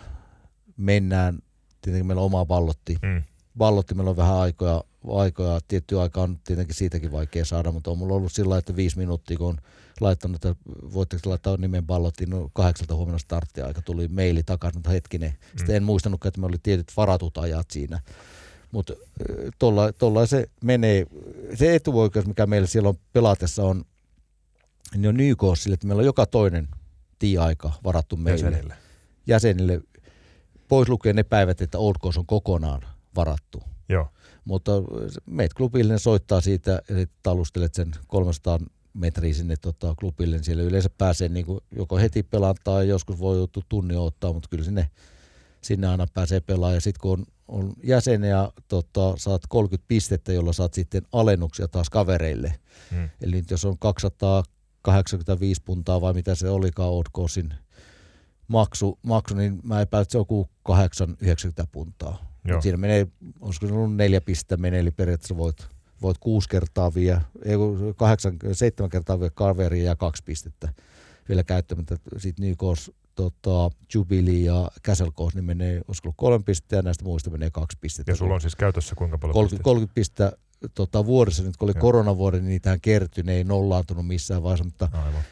[0.76, 1.38] mennään
[1.80, 2.96] tietenkin meillä on oma ballotti.
[3.02, 3.22] Mm.
[3.58, 4.84] Ballotti meillä on vähän aikoja,
[5.14, 8.98] aikoja, tietty aika on tietenkin siitäkin vaikea saada, mutta on mulla ollut sillä että viisi
[8.98, 9.58] minuuttia, kun on
[10.00, 10.54] laittanut, että
[10.94, 15.30] voitteko laittaa nimen ballottiin, no kahdeksalta huomenna starttiaika, tuli maili takaisin, mutta hetkinen.
[15.30, 15.58] Mm.
[15.58, 18.00] Sitten en muistanut, että me oli tietyt varatut ajat siinä.
[18.70, 18.92] Mutta
[19.98, 21.06] tuolla se menee,
[21.54, 23.84] se etuoikeus, mikä meillä siellä on pelatessa on,
[24.96, 26.68] niin on sille, että meillä on joka toinen
[27.18, 28.46] tie-aika varattu meille.
[28.46, 28.74] Jäsenille.
[29.26, 29.80] Jäsenille
[30.68, 32.82] pois lukien ne päivät, että Old Course on kokonaan
[33.16, 33.62] varattu.
[33.88, 34.08] Joo.
[34.46, 34.72] Mutta
[35.26, 38.58] meitä klubille ne soittaa siitä ja sitten talustelet sen 300
[38.94, 43.18] metriä sinne tota, klubille, niin siellä yleensä pääsee niin kuin, joko heti pelaamaan tai joskus
[43.18, 44.90] voi joutua tunnin ottaa, mutta kyllä sinne,
[45.60, 46.74] sinne aina pääsee pelaamaan.
[46.74, 51.68] Ja sitten kun on, on jäsen ja tota, saat 30 pistettä, jolla saat sitten alennuksia
[51.68, 52.54] taas kavereille.
[52.90, 53.08] Hmm.
[53.20, 57.54] Eli nyt jos on 285 puntaa vai mitä se olikaan Oddcoursin
[58.48, 60.26] maksu, maksu, niin mä epäilen, että se on
[60.62, 62.35] 890 puntaa.
[62.60, 63.06] Siinä menee,
[63.40, 65.68] olisiko se ollut neljä pistettä menee, eli periaatteessa voit
[66.02, 67.56] voit kuusi kertaa vie, ei
[67.96, 70.68] kahdeksan, seitsemän kertaa vie kaveria ja kaksi pistettä
[71.28, 71.96] vielä käyttämättä.
[72.16, 77.30] Sitten Nykos, tota, Jubilee ja Castle Coast, niin menee, olisiko kolme pistettä ja näistä muista
[77.30, 78.12] menee kaksi pistettä.
[78.12, 80.32] Ja sulla on siis käytössä kuinka paljon 30, 30 pistettä
[80.74, 81.80] tota, vuodessa, nyt kun oli Joo.
[81.80, 85.22] koronavuoden, niin niitähän kertyi, ne ei nollaantunut missään vaiheessa, mutta Aivan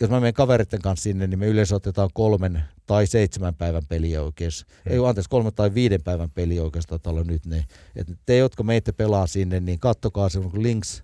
[0.00, 4.66] jos mä menen kaveritten kanssa sinne, niin me yleensä otetaan kolmen tai seitsemän päivän pelioikeus.
[4.84, 4.92] Hmm.
[4.92, 7.64] Ei anteeksi, kolme tai viiden päivän pelioikeus taitaa olla nyt ne.
[7.96, 11.02] Et te, jotka meitä pelaa sinne, niin kattokaa se, kun Links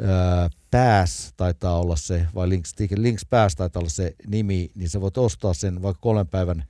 [0.00, 5.00] ää, Pass taitaa olla se, vai Links, Links Pass taitaa olla se nimi, niin sä
[5.00, 6.64] voit ostaa sen vaikka kolmen päivän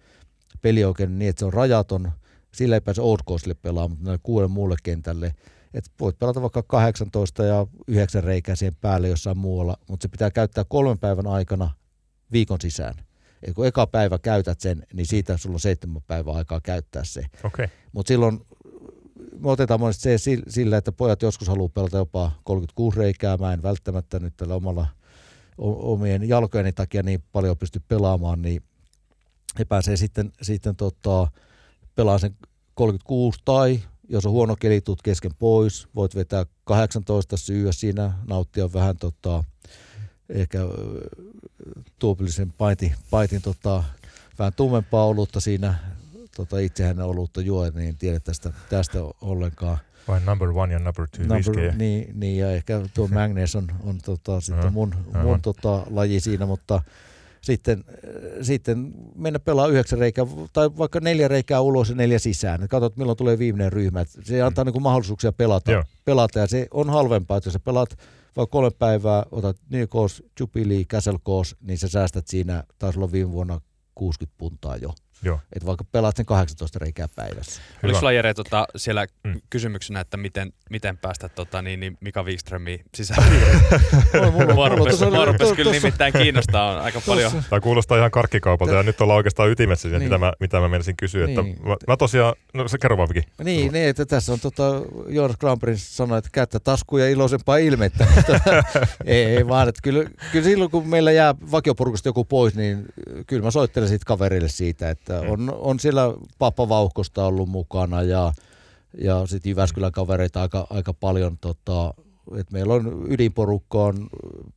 [0.63, 2.13] pelioikeuden niin, että se on rajaton.
[2.55, 5.35] Sillä ei pääse Old Coastille pelaamaan, mutta kuuden muulle kentälle–
[5.77, 10.31] että voit pelata vaikka 18 ja 9 reikää siihen päälle jossain muualla, mutta se pitää
[10.31, 11.71] käyttää kolmen päivän aikana
[12.33, 12.95] viikon sisään.
[13.47, 17.25] Et kun eka päivä käytät sen, niin siitä sulla on seitsemän päivää aikaa käyttää se.
[17.45, 17.69] Okay.
[17.93, 18.41] Mutta silloin
[19.39, 23.37] me otetaan monesti se sillä, että pojat joskus haluaa pelata jopa 36 reikää.
[23.37, 24.87] Mä en välttämättä nyt tällä omalla
[25.59, 28.63] omien jalkojeni takia niin paljon pysty pelaamaan, niin
[29.59, 31.29] he pääsee sitten, sitten tota,
[31.95, 32.37] pelaamaan sen
[32.75, 38.73] 36 tai jos on huono keli, tuut kesken pois, voit vetää 18 syyä siinä, nauttia
[38.73, 39.45] vähän tota,
[40.29, 40.59] ehkä
[41.99, 43.85] tuopillisen paitin, paitin tota,
[44.39, 45.75] vähän tummempaa olutta siinä,
[46.37, 49.79] tota, itsehän olutta juo, niin tiedä tästä, tästä ollenkaan.
[50.09, 53.99] Vai number one ja number two number, niin, niin, ja ehkä tuo Magnes on, on
[54.05, 56.83] tota, sitten mun, mun tota, laji siinä, mutta
[57.41, 57.85] sitten,
[58.43, 62.63] sitten mennä pelaa yhdeksän reikää tai vaikka neljä reikää ulos ja neljä sisään.
[62.63, 64.01] Et katsot, milloin tulee viimeinen ryhmä.
[64.01, 64.71] Et se antaa mm.
[64.73, 67.99] niin mahdollisuuksia pelata, pelata ja se on halvempaa, että jos sä pelaat
[68.37, 73.13] vaikka kolme päivää, otat New Coast, Jubilee, Castle Coast, niin sä säästät siinä, taisi olla
[73.13, 73.61] viime vuonna
[73.95, 74.95] 60 puntaa jo.
[75.23, 75.41] Joo.
[75.53, 77.63] Että vaikka pelaat sen 18 reikää päivässä.
[77.83, 79.41] Oliko sulla Jere tota, siellä mm.
[79.51, 83.33] kysymyksenä, että miten, miten päästä tota, niin, niin Mika Wikströmiin sisään?
[84.55, 84.69] Mua
[85.25, 87.33] rupesi kyllä nimittäin kiinnostaa on aika paljon.
[87.51, 90.03] Tämä kuulostaa ihan karkkikaupalta ja nyt ollaan oikeastaan ytimessä niin.
[90.03, 91.27] mitä, mä, mitä mä menisin kysyä.
[91.27, 91.39] Niin.
[91.39, 93.09] Että mä, mä, tosiaan, no se kerro vaan
[93.45, 98.07] Niin, niin, että tässä on tota, Jonas Kramperin sanoi, että käyttä taskuja iloisempaa ilmettä.
[99.05, 102.85] ei, ei, vaan, että kyllä, kyllä silloin kun meillä jää vakioporukasta joku pois, niin
[103.27, 106.03] kyllä mä soittelen siitä kaverille siitä, että että on, on siellä
[106.39, 108.33] Papa Vauhkosta ollut mukana ja,
[108.99, 111.39] ja sitten Jyväskylän kavereita aika, aika paljon.
[111.41, 111.95] Tota,
[112.37, 114.09] et meillä on ydinporukka on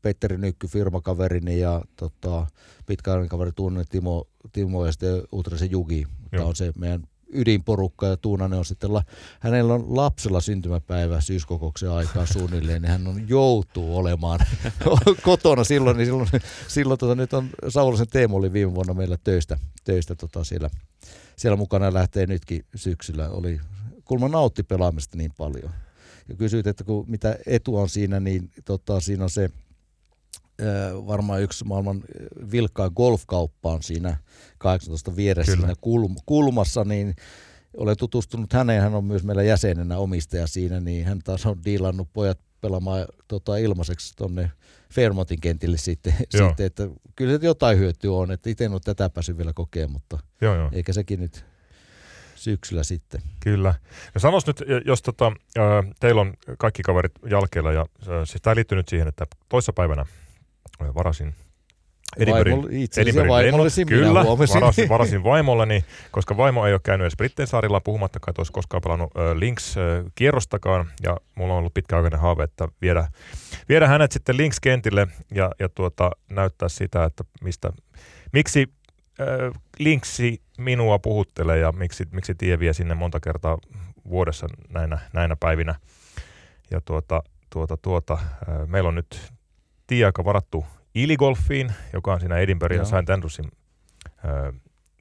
[0.01, 2.47] Petteri Nykky firmakaverini ja tota,
[2.85, 6.07] pitkäaikainen kaveri tunne Timo, Timo ja sitten Utrisen Jugi.
[6.31, 7.03] Tämä on se meidän
[7.33, 9.03] ydinporukka ja Tuunanen on sitten, la,
[9.39, 14.39] hänellä on lapsella syntymäpäivä syyskokouksen aikaa suunnilleen, niin hän on joutuu olemaan
[15.21, 16.29] kotona silloin, niin silloin,
[16.67, 20.69] silloin tota, nyt on Saulasen Teemu oli viime vuonna meillä töistä, töistä tota, siellä,
[21.35, 23.59] siellä mukana lähtee nytkin syksyllä, oli
[24.05, 25.71] kulma nautti pelaamista niin paljon.
[26.29, 29.49] Ja kysyit, että kun, mitä etu on siinä, niin tota, siinä on se,
[31.07, 32.03] varmaan yksi maailman
[32.51, 34.17] vilkkain golfkauppa on siinä
[34.57, 35.73] 18 vieressä siinä
[36.25, 37.15] kulmassa, niin
[37.77, 42.09] olen tutustunut häneen, hän on myös meillä jäsenenä omistaja siinä, niin hän taas on diilannut
[42.13, 44.51] pojat pelaamaan tota, ilmaiseksi tuonne
[44.93, 49.09] Fairmontin kentille sitten, sitten, että kyllä se jotain hyötyä on, että itse en ole tätä
[49.09, 50.69] päässyt vielä kokemaan, mutta joo, joo.
[50.73, 51.45] eikä sekin nyt
[52.35, 53.21] syksyllä sitten.
[53.39, 53.73] Kyllä.
[54.13, 55.31] Ja sanois nyt, jos tota,
[55.99, 57.85] teillä on kaikki kaverit jalkeilla, ja
[58.25, 60.05] siis tämä liittyy nyt siihen, että toissapäivänä
[60.95, 61.33] varasin
[62.17, 62.87] Edinburghin,
[63.87, 64.25] Kyllä,
[64.55, 67.47] varasin, varasin vaimolleni, koska vaimo ei ole käynyt edes Brittein
[67.83, 73.07] puhumattakaan, että olisi koskaan pelannut äh, Links-kierrostakaan, ja mulla on ollut pitkäaikainen haave, että viedä,
[73.69, 77.73] viedä hänet sitten Links-kentille ja, ja tuota, näyttää sitä, että mistä,
[78.33, 78.69] miksi
[79.21, 83.57] äh, Linksi minua puhuttelee ja miksi, miksi tie vie sinne monta kertaa
[84.09, 85.75] vuodessa näinä, näinä päivinä.
[86.71, 89.31] Ja tuota, tuota, tuota, äh, meillä on nyt
[89.89, 93.09] tieaika varattu Iligolfiin, joka on siinä Edinburgh ja St.
[93.13, 93.51] Andrewsin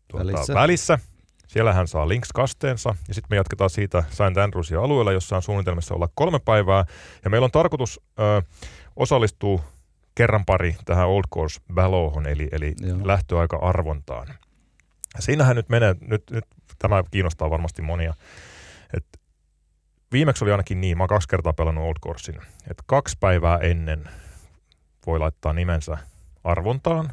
[0.09, 0.55] tuota, välissä.
[0.55, 0.99] välissä.
[1.47, 4.37] Siellä hän saa Links-kasteensa ja sitten me jatketaan siitä St.
[4.43, 6.85] Andrewsin alueella, jossa on suunnitelmassa olla kolme päivää.
[7.25, 8.45] Ja meillä on tarkoitus äh,
[8.97, 9.63] osallistua
[10.15, 12.75] kerran pari tähän Old Course Ballowhon, eli, eli
[13.05, 14.29] lähtöaika-arvontaan.
[15.17, 16.45] Ja siinähän nyt menee, nyt, nyt
[16.79, 18.15] tämä kiinnostaa varmasti monia,
[18.97, 19.19] että
[20.13, 22.41] viimeksi oli ainakin niin, mä oon kaksi kertaa pelannut Old Coursein,
[22.71, 24.09] että kaksi päivää ennen
[25.07, 25.99] voi laittaa nimensä
[26.45, 27.13] arvontaan,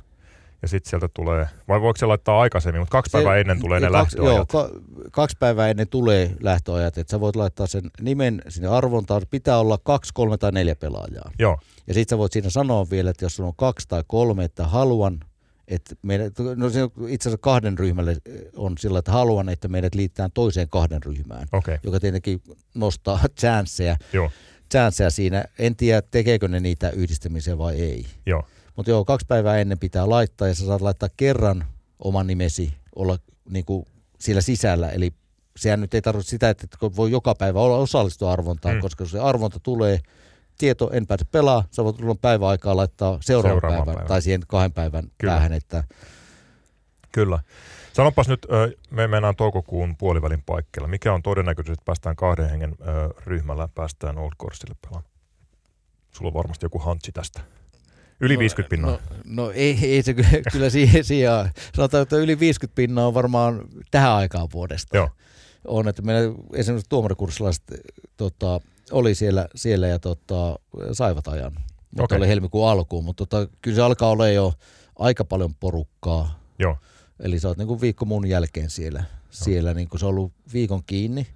[0.62, 3.90] ja sitten sieltä tulee, vai voiko se laittaa aikaisemmin, mutta kaksi päivää ennen tulee ne
[3.90, 4.36] kaksi, lähtöajat.
[4.36, 4.70] Joo, ka,
[5.12, 9.78] kaksi päivää ennen tulee lähtöajat, että sä voit laittaa sen nimen sinne arvontaan, pitää olla
[9.78, 11.32] kaksi, kolme tai neljä pelaajaa.
[11.40, 14.44] Joo, Ja sitten sä voit siinä sanoa vielä, että jos sulla on kaksi tai kolme,
[14.44, 15.20] että haluan,
[15.68, 18.18] että meidät, no se itse asiassa kahden ryhmälle
[18.56, 21.78] on sillä, että haluan, että meidät liittää toiseen kahden ryhmään, okay.
[21.84, 22.42] joka tietenkin
[22.76, 24.32] nostaa chanceja, joo,
[24.76, 25.46] chanceja siinä.
[25.60, 28.06] En tiedä, tekeekö ne niitä yhdistämisiä vai ei.
[28.26, 28.44] joo,
[28.76, 31.66] Mutta joo, kaksi päivää ennen pitää laittaa ja sä saat laittaa kerran
[32.00, 33.18] oman nimesi olla
[33.50, 33.86] niin kuin
[34.20, 34.90] siellä sisällä.
[34.90, 35.14] Eli
[35.58, 38.82] sehän nyt ei tarvitse sitä, että voi joka päivä olla osallistua arvontaan, Mm.
[38.82, 40.00] koska kun se arvonta tulee,
[40.58, 44.08] tieto en pääse pelaa, sä voit tulla päivän aikaa laittaa seuraavan Seuraavaan päivän, päivään.
[44.08, 45.04] tai siihen kahden päivän.
[45.18, 45.32] Kyllä.
[45.34, 45.54] päähän.
[45.54, 45.84] Että,
[47.12, 47.40] kyllä.
[47.96, 48.48] Sanopas nyt,
[48.92, 50.88] me mennään toukokuun puolivälin paikkeilla.
[50.88, 52.76] Mikä on todennäköisesti, että päästään kahden hengen
[53.26, 55.12] ryhmällä, päästään Old Courselle pelaamaan?
[56.12, 57.42] Sulla on varmasti joku hantsi tästä.
[58.20, 58.92] Yli 50 pinnaa.
[58.92, 61.32] No, no ei, ei se kyllä, kyllä siihen, siihen,
[61.76, 63.62] sanotaan, että yli 50 pinnaa on varmaan
[63.92, 64.98] tähän aikaan vuodesta.
[64.98, 65.10] Joo.
[65.68, 67.64] On, että meillä esimerkiksi tuomarikurssillaiset
[68.18, 68.62] tota,
[68.92, 70.60] oli siellä, siellä ja tota,
[70.92, 71.54] saivat ajan.
[71.92, 72.18] Mutta Okei.
[72.18, 74.54] oli helmikuun alkuun, mutta tota, kyllä se alkaa olla jo
[75.00, 76.40] aika paljon porukkaa.
[76.60, 76.78] Joo,
[77.20, 79.04] Eli sä oot niin kuin viikko mun jälkeen siellä.
[79.32, 81.28] siellä niin kuin se on ollut viikon kiinni.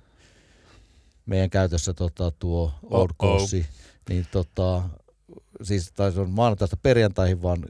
[1.25, 3.09] Meidän käytössä tota, tuo Old.
[3.21, 3.65] Course,
[4.09, 4.83] niin tota,
[5.63, 7.65] siis tai se on maanantaista perjantaihin vaan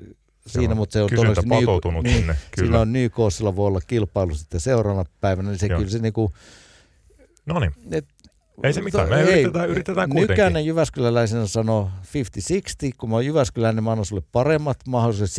[0.48, 2.34] siinä, mutta se on todennäköisesti patoutunut niin, sinne.
[2.34, 2.80] Siinä Kyllä.
[2.80, 5.80] on New Courseilla voi olla kilpailu sitten seuraavana päivänä, niin se Joo.
[5.80, 6.34] kyllä se niinku,
[7.46, 8.06] No niin, et,
[8.64, 10.32] Ei se mitään, me yritetään- yritetään kuitenkin.
[10.34, 15.32] Nykäinen Jyväskyläläisenä sanoo 50-60, kun mä oon Jyväskyläinen, niin mä annan sulle paremmat mahdollisuudet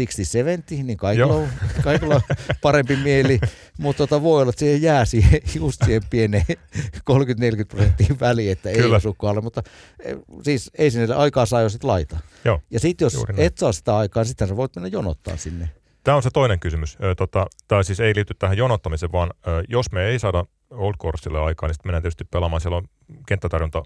[0.80, 1.48] 60-70, niin kaikilla on,
[1.84, 2.20] kaikilla on
[2.62, 3.40] parempi mieli,
[3.78, 8.72] mutta tota, voi olla, että siihen jää siihen, just siihen pieneen 30-40 prosenttiin väliin, että
[8.72, 8.86] Kyllä.
[8.86, 9.62] ei osu kohdalle, mutta
[10.04, 12.18] eh, siis ei sinne aikaa saa jo sit laita.
[12.44, 15.70] Joo, Ja sitten jos et saa sitä aikaa, sitten sä voit mennä jonottaa sinne.
[16.04, 16.98] Tämä on se toinen kysymys.
[17.16, 19.30] Tota, tämä siis ei liity tähän jonottamiseen, vaan
[19.68, 22.60] jos me ei saada Old Courselle aikaa, niin sitten mennään tietysti pelaamaan.
[22.60, 22.88] Siellä on
[23.26, 23.82] kenttätarjonta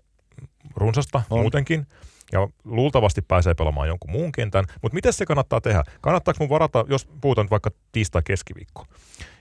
[0.76, 1.40] runsasta on.
[1.40, 1.86] Muutenkin.
[2.32, 4.64] Ja luultavasti pääsee pelaamaan jonkun muun kentän.
[4.82, 5.84] Mutta miten se kannattaa tehdä?
[6.00, 8.84] Kannattaako mun varata, jos puhutaan nyt vaikka tiistai-keskiviikko,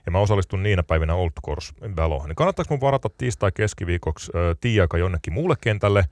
[0.05, 4.97] ja mä osallistun niinä päivinä Old Course Valoon, niin kannattaako mun varata tiistai-keskiviikoksi ö, tiiaika
[4.97, 6.03] jonnekin muulle kentälle,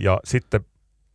[0.00, 0.60] ja sitten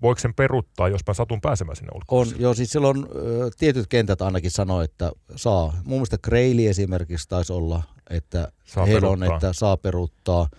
[0.02, 3.88] voiko sen peruuttaa, jos mä satun pääsemään sinne Old On, joo, siis silloin ö, tietyt
[3.88, 5.74] kentät ainakin sanoo, että saa.
[5.86, 10.50] Mun mielestä Kreili esimerkiksi taisi olla, että Saa heillä on, että saa peruuttaa.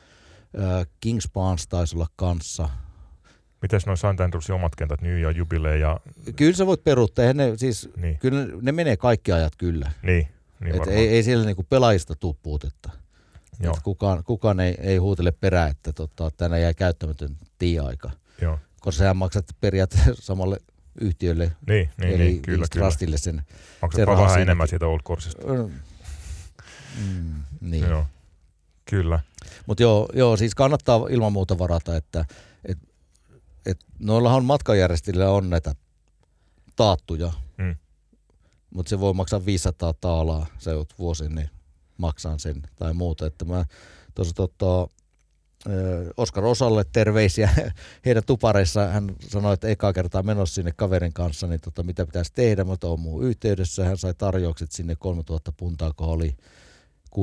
[0.59, 2.69] Ö, Kingspans taisi olla kanssa.
[3.63, 4.05] Mites noin St.
[4.05, 6.01] Andrewsin omat kentät, New ja Jubilee ja
[6.37, 9.91] Kyllä sä voit peruuttaa, ne, siis, niin, kyllä ne, ne menee kaikki ajat kyllä.
[10.03, 10.29] niin,
[10.61, 12.91] niin Et ei, ei siellä niinku pelaajista tuu puutetta.
[13.61, 18.11] Joo, Et kukaan, kukaan ei, ei huutele perään, että tota, tänä jää käyttämätön tie-aika.
[18.41, 18.59] joo.
[18.81, 20.57] Koska sähän maksat periaatteessa samalle
[21.01, 22.87] yhtiölle, Niin, niin, eli niin kyllä, kyllä.
[22.87, 23.43] Trustille sen.
[23.83, 25.43] Maksat se vaan raha vähän enemmän siitä Old Coursesta.
[26.99, 27.89] Mm, niin.
[27.89, 28.07] Joo,
[28.85, 29.21] kyllä.
[29.67, 32.25] Mutta joo, joo, siis kannattaa ilman muuta varata, että
[32.65, 32.79] et,
[33.67, 35.75] et noillahan matkanjärjestäjillä on näitä
[36.77, 37.77] taattuja, Mm.
[38.71, 41.51] mutta se voi maksaa 500 taalaa, se joudut vuosin niin
[41.99, 43.27] maksaa sen tai muuta.
[43.27, 43.65] Että mä
[44.15, 44.89] tuossa tota,
[46.17, 47.51] Oskar Osalle terveisiä
[48.07, 48.87] heidän tupareissa.
[48.87, 52.89] Hän sanoi, että ekaa kertaa menossa sinne kaverin kanssa, niin tota, mitä pitäisi tehdä, mutta
[52.89, 53.85] on muu yhteydessä.
[53.85, 56.37] Hän sai tarjoukset sinne 3000 puntaa, kun oli
[57.19, 57.21] 6-7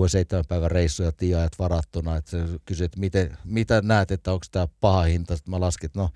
[0.48, 2.16] päivän reissu ja tiaajat varattuna.
[2.18, 5.36] Että se kysyi, että miten, mitä näet, että onko tämä paha hinta.
[5.36, 6.10] Sitten mä laskin, että no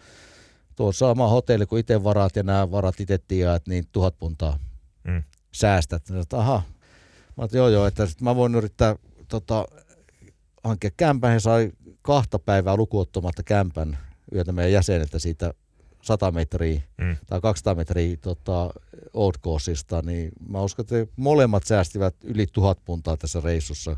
[0.76, 4.60] tuo sama hotelli, kun itse varaat ja nämä varat itse tiaajat, niin tuhat puntaa
[5.04, 5.24] Mm.
[5.52, 6.06] säästät.
[6.06, 6.62] Sanoin, että aha.
[7.38, 8.96] Mä oon, joo joo, että sit mä voin yrittää
[9.28, 9.66] tota,
[10.64, 11.32] hankkia kämpän.
[11.32, 11.72] He sai
[12.02, 13.98] kahta päivää lukuottamatta kämpän
[14.36, 15.54] yötä meidän jäseneltä siitä
[16.06, 17.18] 100 metriä Mm.
[17.28, 18.70] tai 200 metriä tota,
[19.14, 23.96] Old Courseista, niin mä uskon, että molemmat säästivät yli tuhat puntaa tässä reissussa.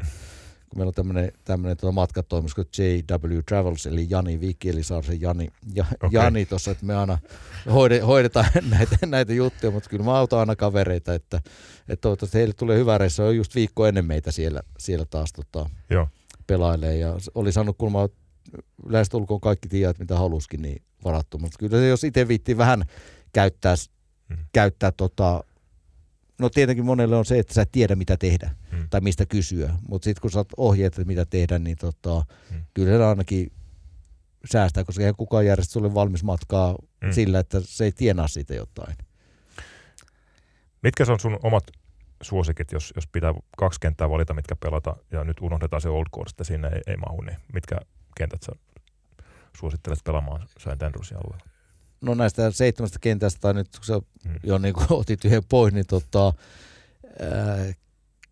[0.70, 5.22] Kun meillä on tämmöinen, tämmöinen tuota matkatoimisto kuin JW Travels, eli Jani Viki, eli Saarisen
[5.22, 6.10] Jani, ja, okay.
[6.12, 7.18] Jani tuossa, että me aina
[7.74, 11.38] hoide, hoidetaan näitä, näitä juttuja, mutta kyllä mä autan aina kavereita, että,
[11.90, 13.24] että toivottavasti heille tulee hyvä reissu.
[13.24, 16.08] On just viikko ennen meitä siellä, siellä taas tota, Joo,
[16.48, 18.10] pelailee ja oli saanut kulmaa
[18.86, 21.38] lähestulkoon kaikki tiedät, mitä haluskin, niin varattu.
[21.38, 22.84] Mutta kyllä se, jos itse viitti vähän
[23.34, 23.76] käyttää,
[24.30, 24.38] Mm.
[24.54, 25.44] käyttää tota,
[26.40, 28.88] no tietenkin monelle on se, että sä et tiedä mitä tehdä Mm.
[28.90, 29.74] tai mistä kysyä.
[29.90, 32.64] Mutta sitten kun saat ohjeet, että mitä tehdä, niin tota, Mm.
[32.74, 33.52] kyllä se ainakin
[34.52, 37.08] säästää, koska eihän kukaan järjestä sulle valmis matkaa Mm.
[37.08, 37.14] mm.
[37.14, 38.96] sillä, että se ei tienaa siitä jotain.
[40.84, 41.64] Mitkä se on sun omat
[42.24, 46.34] suosikit, jos, jos pitää kaksi kenttää valita, mitkä pelata, ja nyt unohdetaan se Old Course,
[46.34, 47.78] että sinne ei, ei mahu, niin mitkä
[48.18, 48.52] kentät sä
[49.60, 50.84] suosittelet pelaamaan St.
[50.84, 51.48] Andrewsin alueella?
[52.02, 54.40] no näistä seitsemästä kentästä, tai nyt kun sä Mm.
[54.44, 56.34] jo niin kuin otit yhden pois, niin tota,
[57.20, 57.74] ää,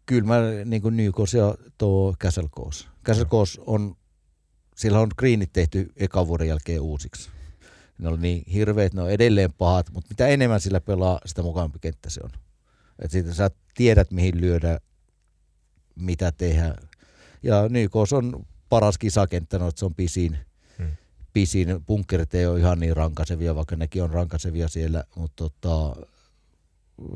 [0.06, 2.88] kyllä mä niin kuin Nykos ja tuo Käselkoos.
[3.04, 3.96] Käselkoos on,
[4.76, 7.30] sillä on greenit tehty ekan vuoden jälkeen uusiksi.
[7.98, 11.80] Ne oli niin hirveät, ne on edelleen pahat, mutta mitä enemmän sillä pelaa, sitä mukavampi
[11.80, 12.30] kenttä se on.
[13.00, 14.80] Et siitä sä tiedät, mihin lyödä,
[15.96, 16.76] mitä tehdä.
[17.44, 18.46] Ja Nykos on
[18.76, 20.38] paras kisakenttä, no, että se on pisin.
[20.78, 20.92] Hmm.
[21.34, 21.86] Pisin.
[21.88, 25.96] Bunkkerit ei ole ihan niin rankasevia, vaikka nekin on rankasevia siellä, mutta tota,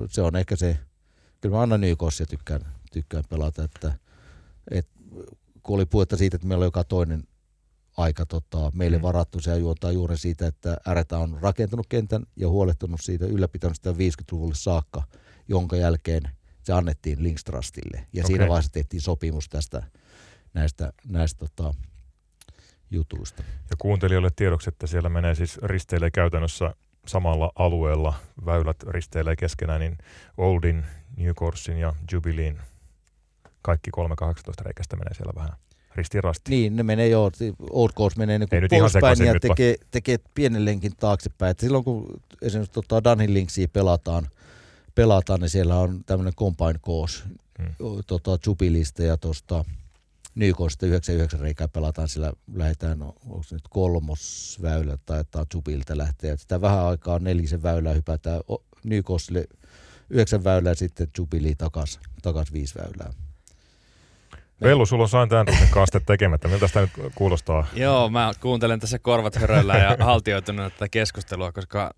[0.09, 0.79] se on ehkä se,
[1.41, 2.61] kyllä mä annan Nykossa tykkään,
[2.91, 3.93] tykkään pelata, että,
[4.71, 4.87] et,
[5.63, 7.23] kun oli puhetta siitä, että meillä on joka toinen
[7.97, 9.01] aika tota, meille Mm.
[9.03, 13.91] varattu, se juontaa juuri siitä, että RT on rakentanut kentän ja huolehtunut siitä, ylläpitänyt sitä
[13.91, 15.03] 50-luvulle saakka,
[15.47, 16.23] jonka jälkeen
[16.63, 18.05] se annettiin Linkstrastille.
[18.13, 18.27] Ja okay.
[18.27, 19.83] siinä vaiheessa tehtiin sopimus tästä
[20.53, 21.73] näistä, näistä tota,
[22.91, 23.43] jutuista.
[23.69, 26.75] Ja kuuntelijoille tiedoksi, että siellä menee siis risteilee käytännössä
[27.07, 28.13] samalla alueella,
[28.45, 29.97] väylät risteilee keskenään, niin
[30.37, 30.85] Oldin,
[31.17, 32.61] New Coursin ja Jubileen,
[33.61, 35.51] kaikki 318 reikästä menee siellä vähän
[35.95, 36.51] ristiin rastiin.
[36.51, 37.31] Niin, ne menee jo,
[37.69, 41.51] Old Course menee niin kuin poispäin ja tekee, tekee pienen lenkin taaksepäin.
[41.51, 44.27] Et silloin kun esimerkiksi tota Dunhill Linksia pelataan,
[44.95, 47.23] pelataan, niin siellä on tämmöinen combine course,
[47.59, 47.75] Hmm.
[48.07, 49.65] tota, Jubilista ja tuosta
[50.35, 56.33] Nykoosta 99 reikää pelataan, sillä lähdetään, no, onko se nyt kolmosväylä, taitaa Jubilta lähteä.
[56.33, 58.41] Et Sitä vähän aikaa nelisen väylää hypätään
[58.83, 59.45] Nykoosille
[60.09, 63.13] yhdeksän väylää ja sitten Jubilee takas, takas viisi väylää.
[64.61, 66.47] Vellu, sulla on Saint Andrewsin kaaste tekemättä.
[66.47, 67.67] Miltä sitä nyt kuulostaa?
[67.73, 71.93] Joo, mä kuuntelen tässä korvat höröllä ja haltioitunut tätä keskustelua, koska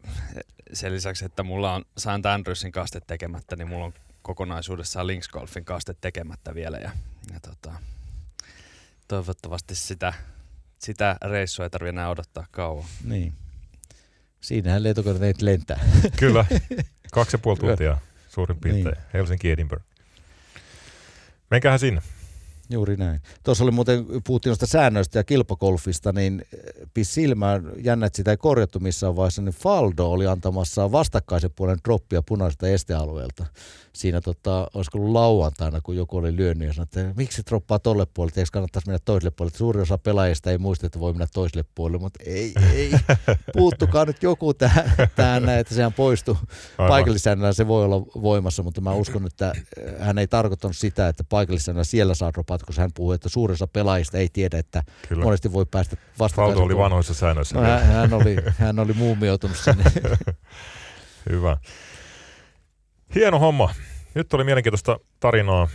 [0.73, 2.25] sen lisäksi, että mulla on St.
[2.33, 6.77] Andrewsin kaste tekemättä, niin mulla on kokonaisuudessaan Links Golfin kaste tekemättä vielä.
[6.77, 6.91] Ja,
[7.33, 7.73] ja tota,
[9.15, 10.13] toivottavasti sitä,
[10.79, 12.85] sitä reissua ei tarvitse enää odottaa kauan.
[13.03, 13.33] Niin.
[14.41, 15.79] Siinähän lentokoneet lentää.
[16.19, 16.45] Kyllä,
[17.11, 17.97] kaksi ja puoli tuntia
[18.29, 18.85] suurin piirtein.
[18.85, 19.05] Niin.
[19.13, 19.85] Helsinki Edinburgh.
[21.49, 22.01] Menkäähän sinne.
[22.71, 23.21] Juuri näin.
[23.43, 28.31] Tuossa oli muuten, puhuttiin noista säännöistä ja kilpakolfista, niin eh, pis silmään, jännä, että sitä
[28.31, 33.45] ei korjattu missään vaiheessa, niin Faldo oli antamassa vastakkaisen puolen droppia punaiselta estealueelta.
[33.93, 38.07] Siinä tota, olisiko ollut lauantaina, kun joku oli lyönyt ja sanoi, että miksi droppaa tolle
[38.13, 39.57] puolelle, eikö kannattaisi mennä toiselle puolelle.
[39.57, 42.91] Suuri osa pelaajista ei muista, että voi mennä toiselle puolelle, mutta ei, ei,
[43.53, 46.37] puuttukaa nyt joku tähän, tähän että sehän poistuu.
[46.77, 46.89] Aivan.
[46.89, 51.23] Paikallisäännöllä se voi olla voimassa, mutta mä uskon, että eh, hän ei tarkoittanut sitä, että
[51.23, 52.31] paikallisäännöllä siellä saa
[52.61, 55.23] dropat, koska hän puhuu, että suurin osa pelaajista ei tiedä, että Kyllä.
[55.23, 57.55] monesti voi päästä Faldo vastakkaisen oli vanhoissa säännöissä.
[57.55, 59.83] No, hän, hän, oli, hän oli muumioitunut sinne.
[61.29, 61.57] Hyvä.
[63.15, 63.73] Hieno homma.
[64.15, 65.67] Nyt oli mielenkiintoista tarinaa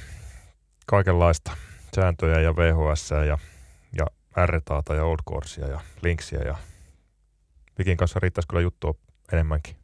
[0.86, 1.56] kaikenlaista.
[1.94, 3.38] Sääntöjä ja VHS ja,
[3.98, 4.06] ja
[4.46, 6.56] RTAta ja Old Coursia ja Linksia ja
[7.78, 8.94] Vikin kanssa riittäisi kyllä juttua
[9.32, 9.76] enemmänkin.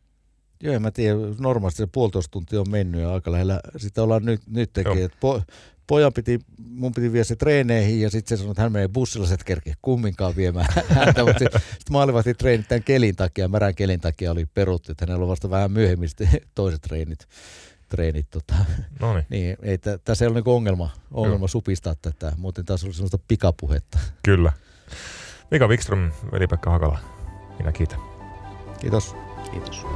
[0.63, 4.25] Joo, en mä tiedä, normaalisti se puolitoista tuntia on mennyt ja aika lähellä sitä ollaan
[4.25, 4.79] nyt, nyt.
[4.79, 5.43] Et Po,
[5.87, 6.41] pojan piti,
[6.71, 9.45] mun piti viedä se treeneihin ja sitten se sanoi, että hän menee bussilla, se et
[9.45, 10.67] kerkeä kumminkaan viemään
[10.99, 11.25] häntä.
[11.25, 15.29] Mutta sitten maalivahti treenit tämän kelin takia, märän kelin takia oli peruttu, että hänellä on
[15.29, 17.29] vasta vähän myöhemmin sitten toiset treenit.
[17.89, 18.55] treenit tota.
[19.01, 22.85] No niin, Niin, ei, tä, tässä ei ole niinku ongelma, ongelma supistaa tätä, muuten taas
[22.85, 23.99] oli sellaista pikapuhetta.
[24.23, 24.53] kyllä.
[25.51, 26.99] Mika Wikström, veli-Pekka Hakala,
[27.59, 27.99] minä kiitän.
[28.81, 29.15] Kiitos.
[29.53, 29.87] Kiitos.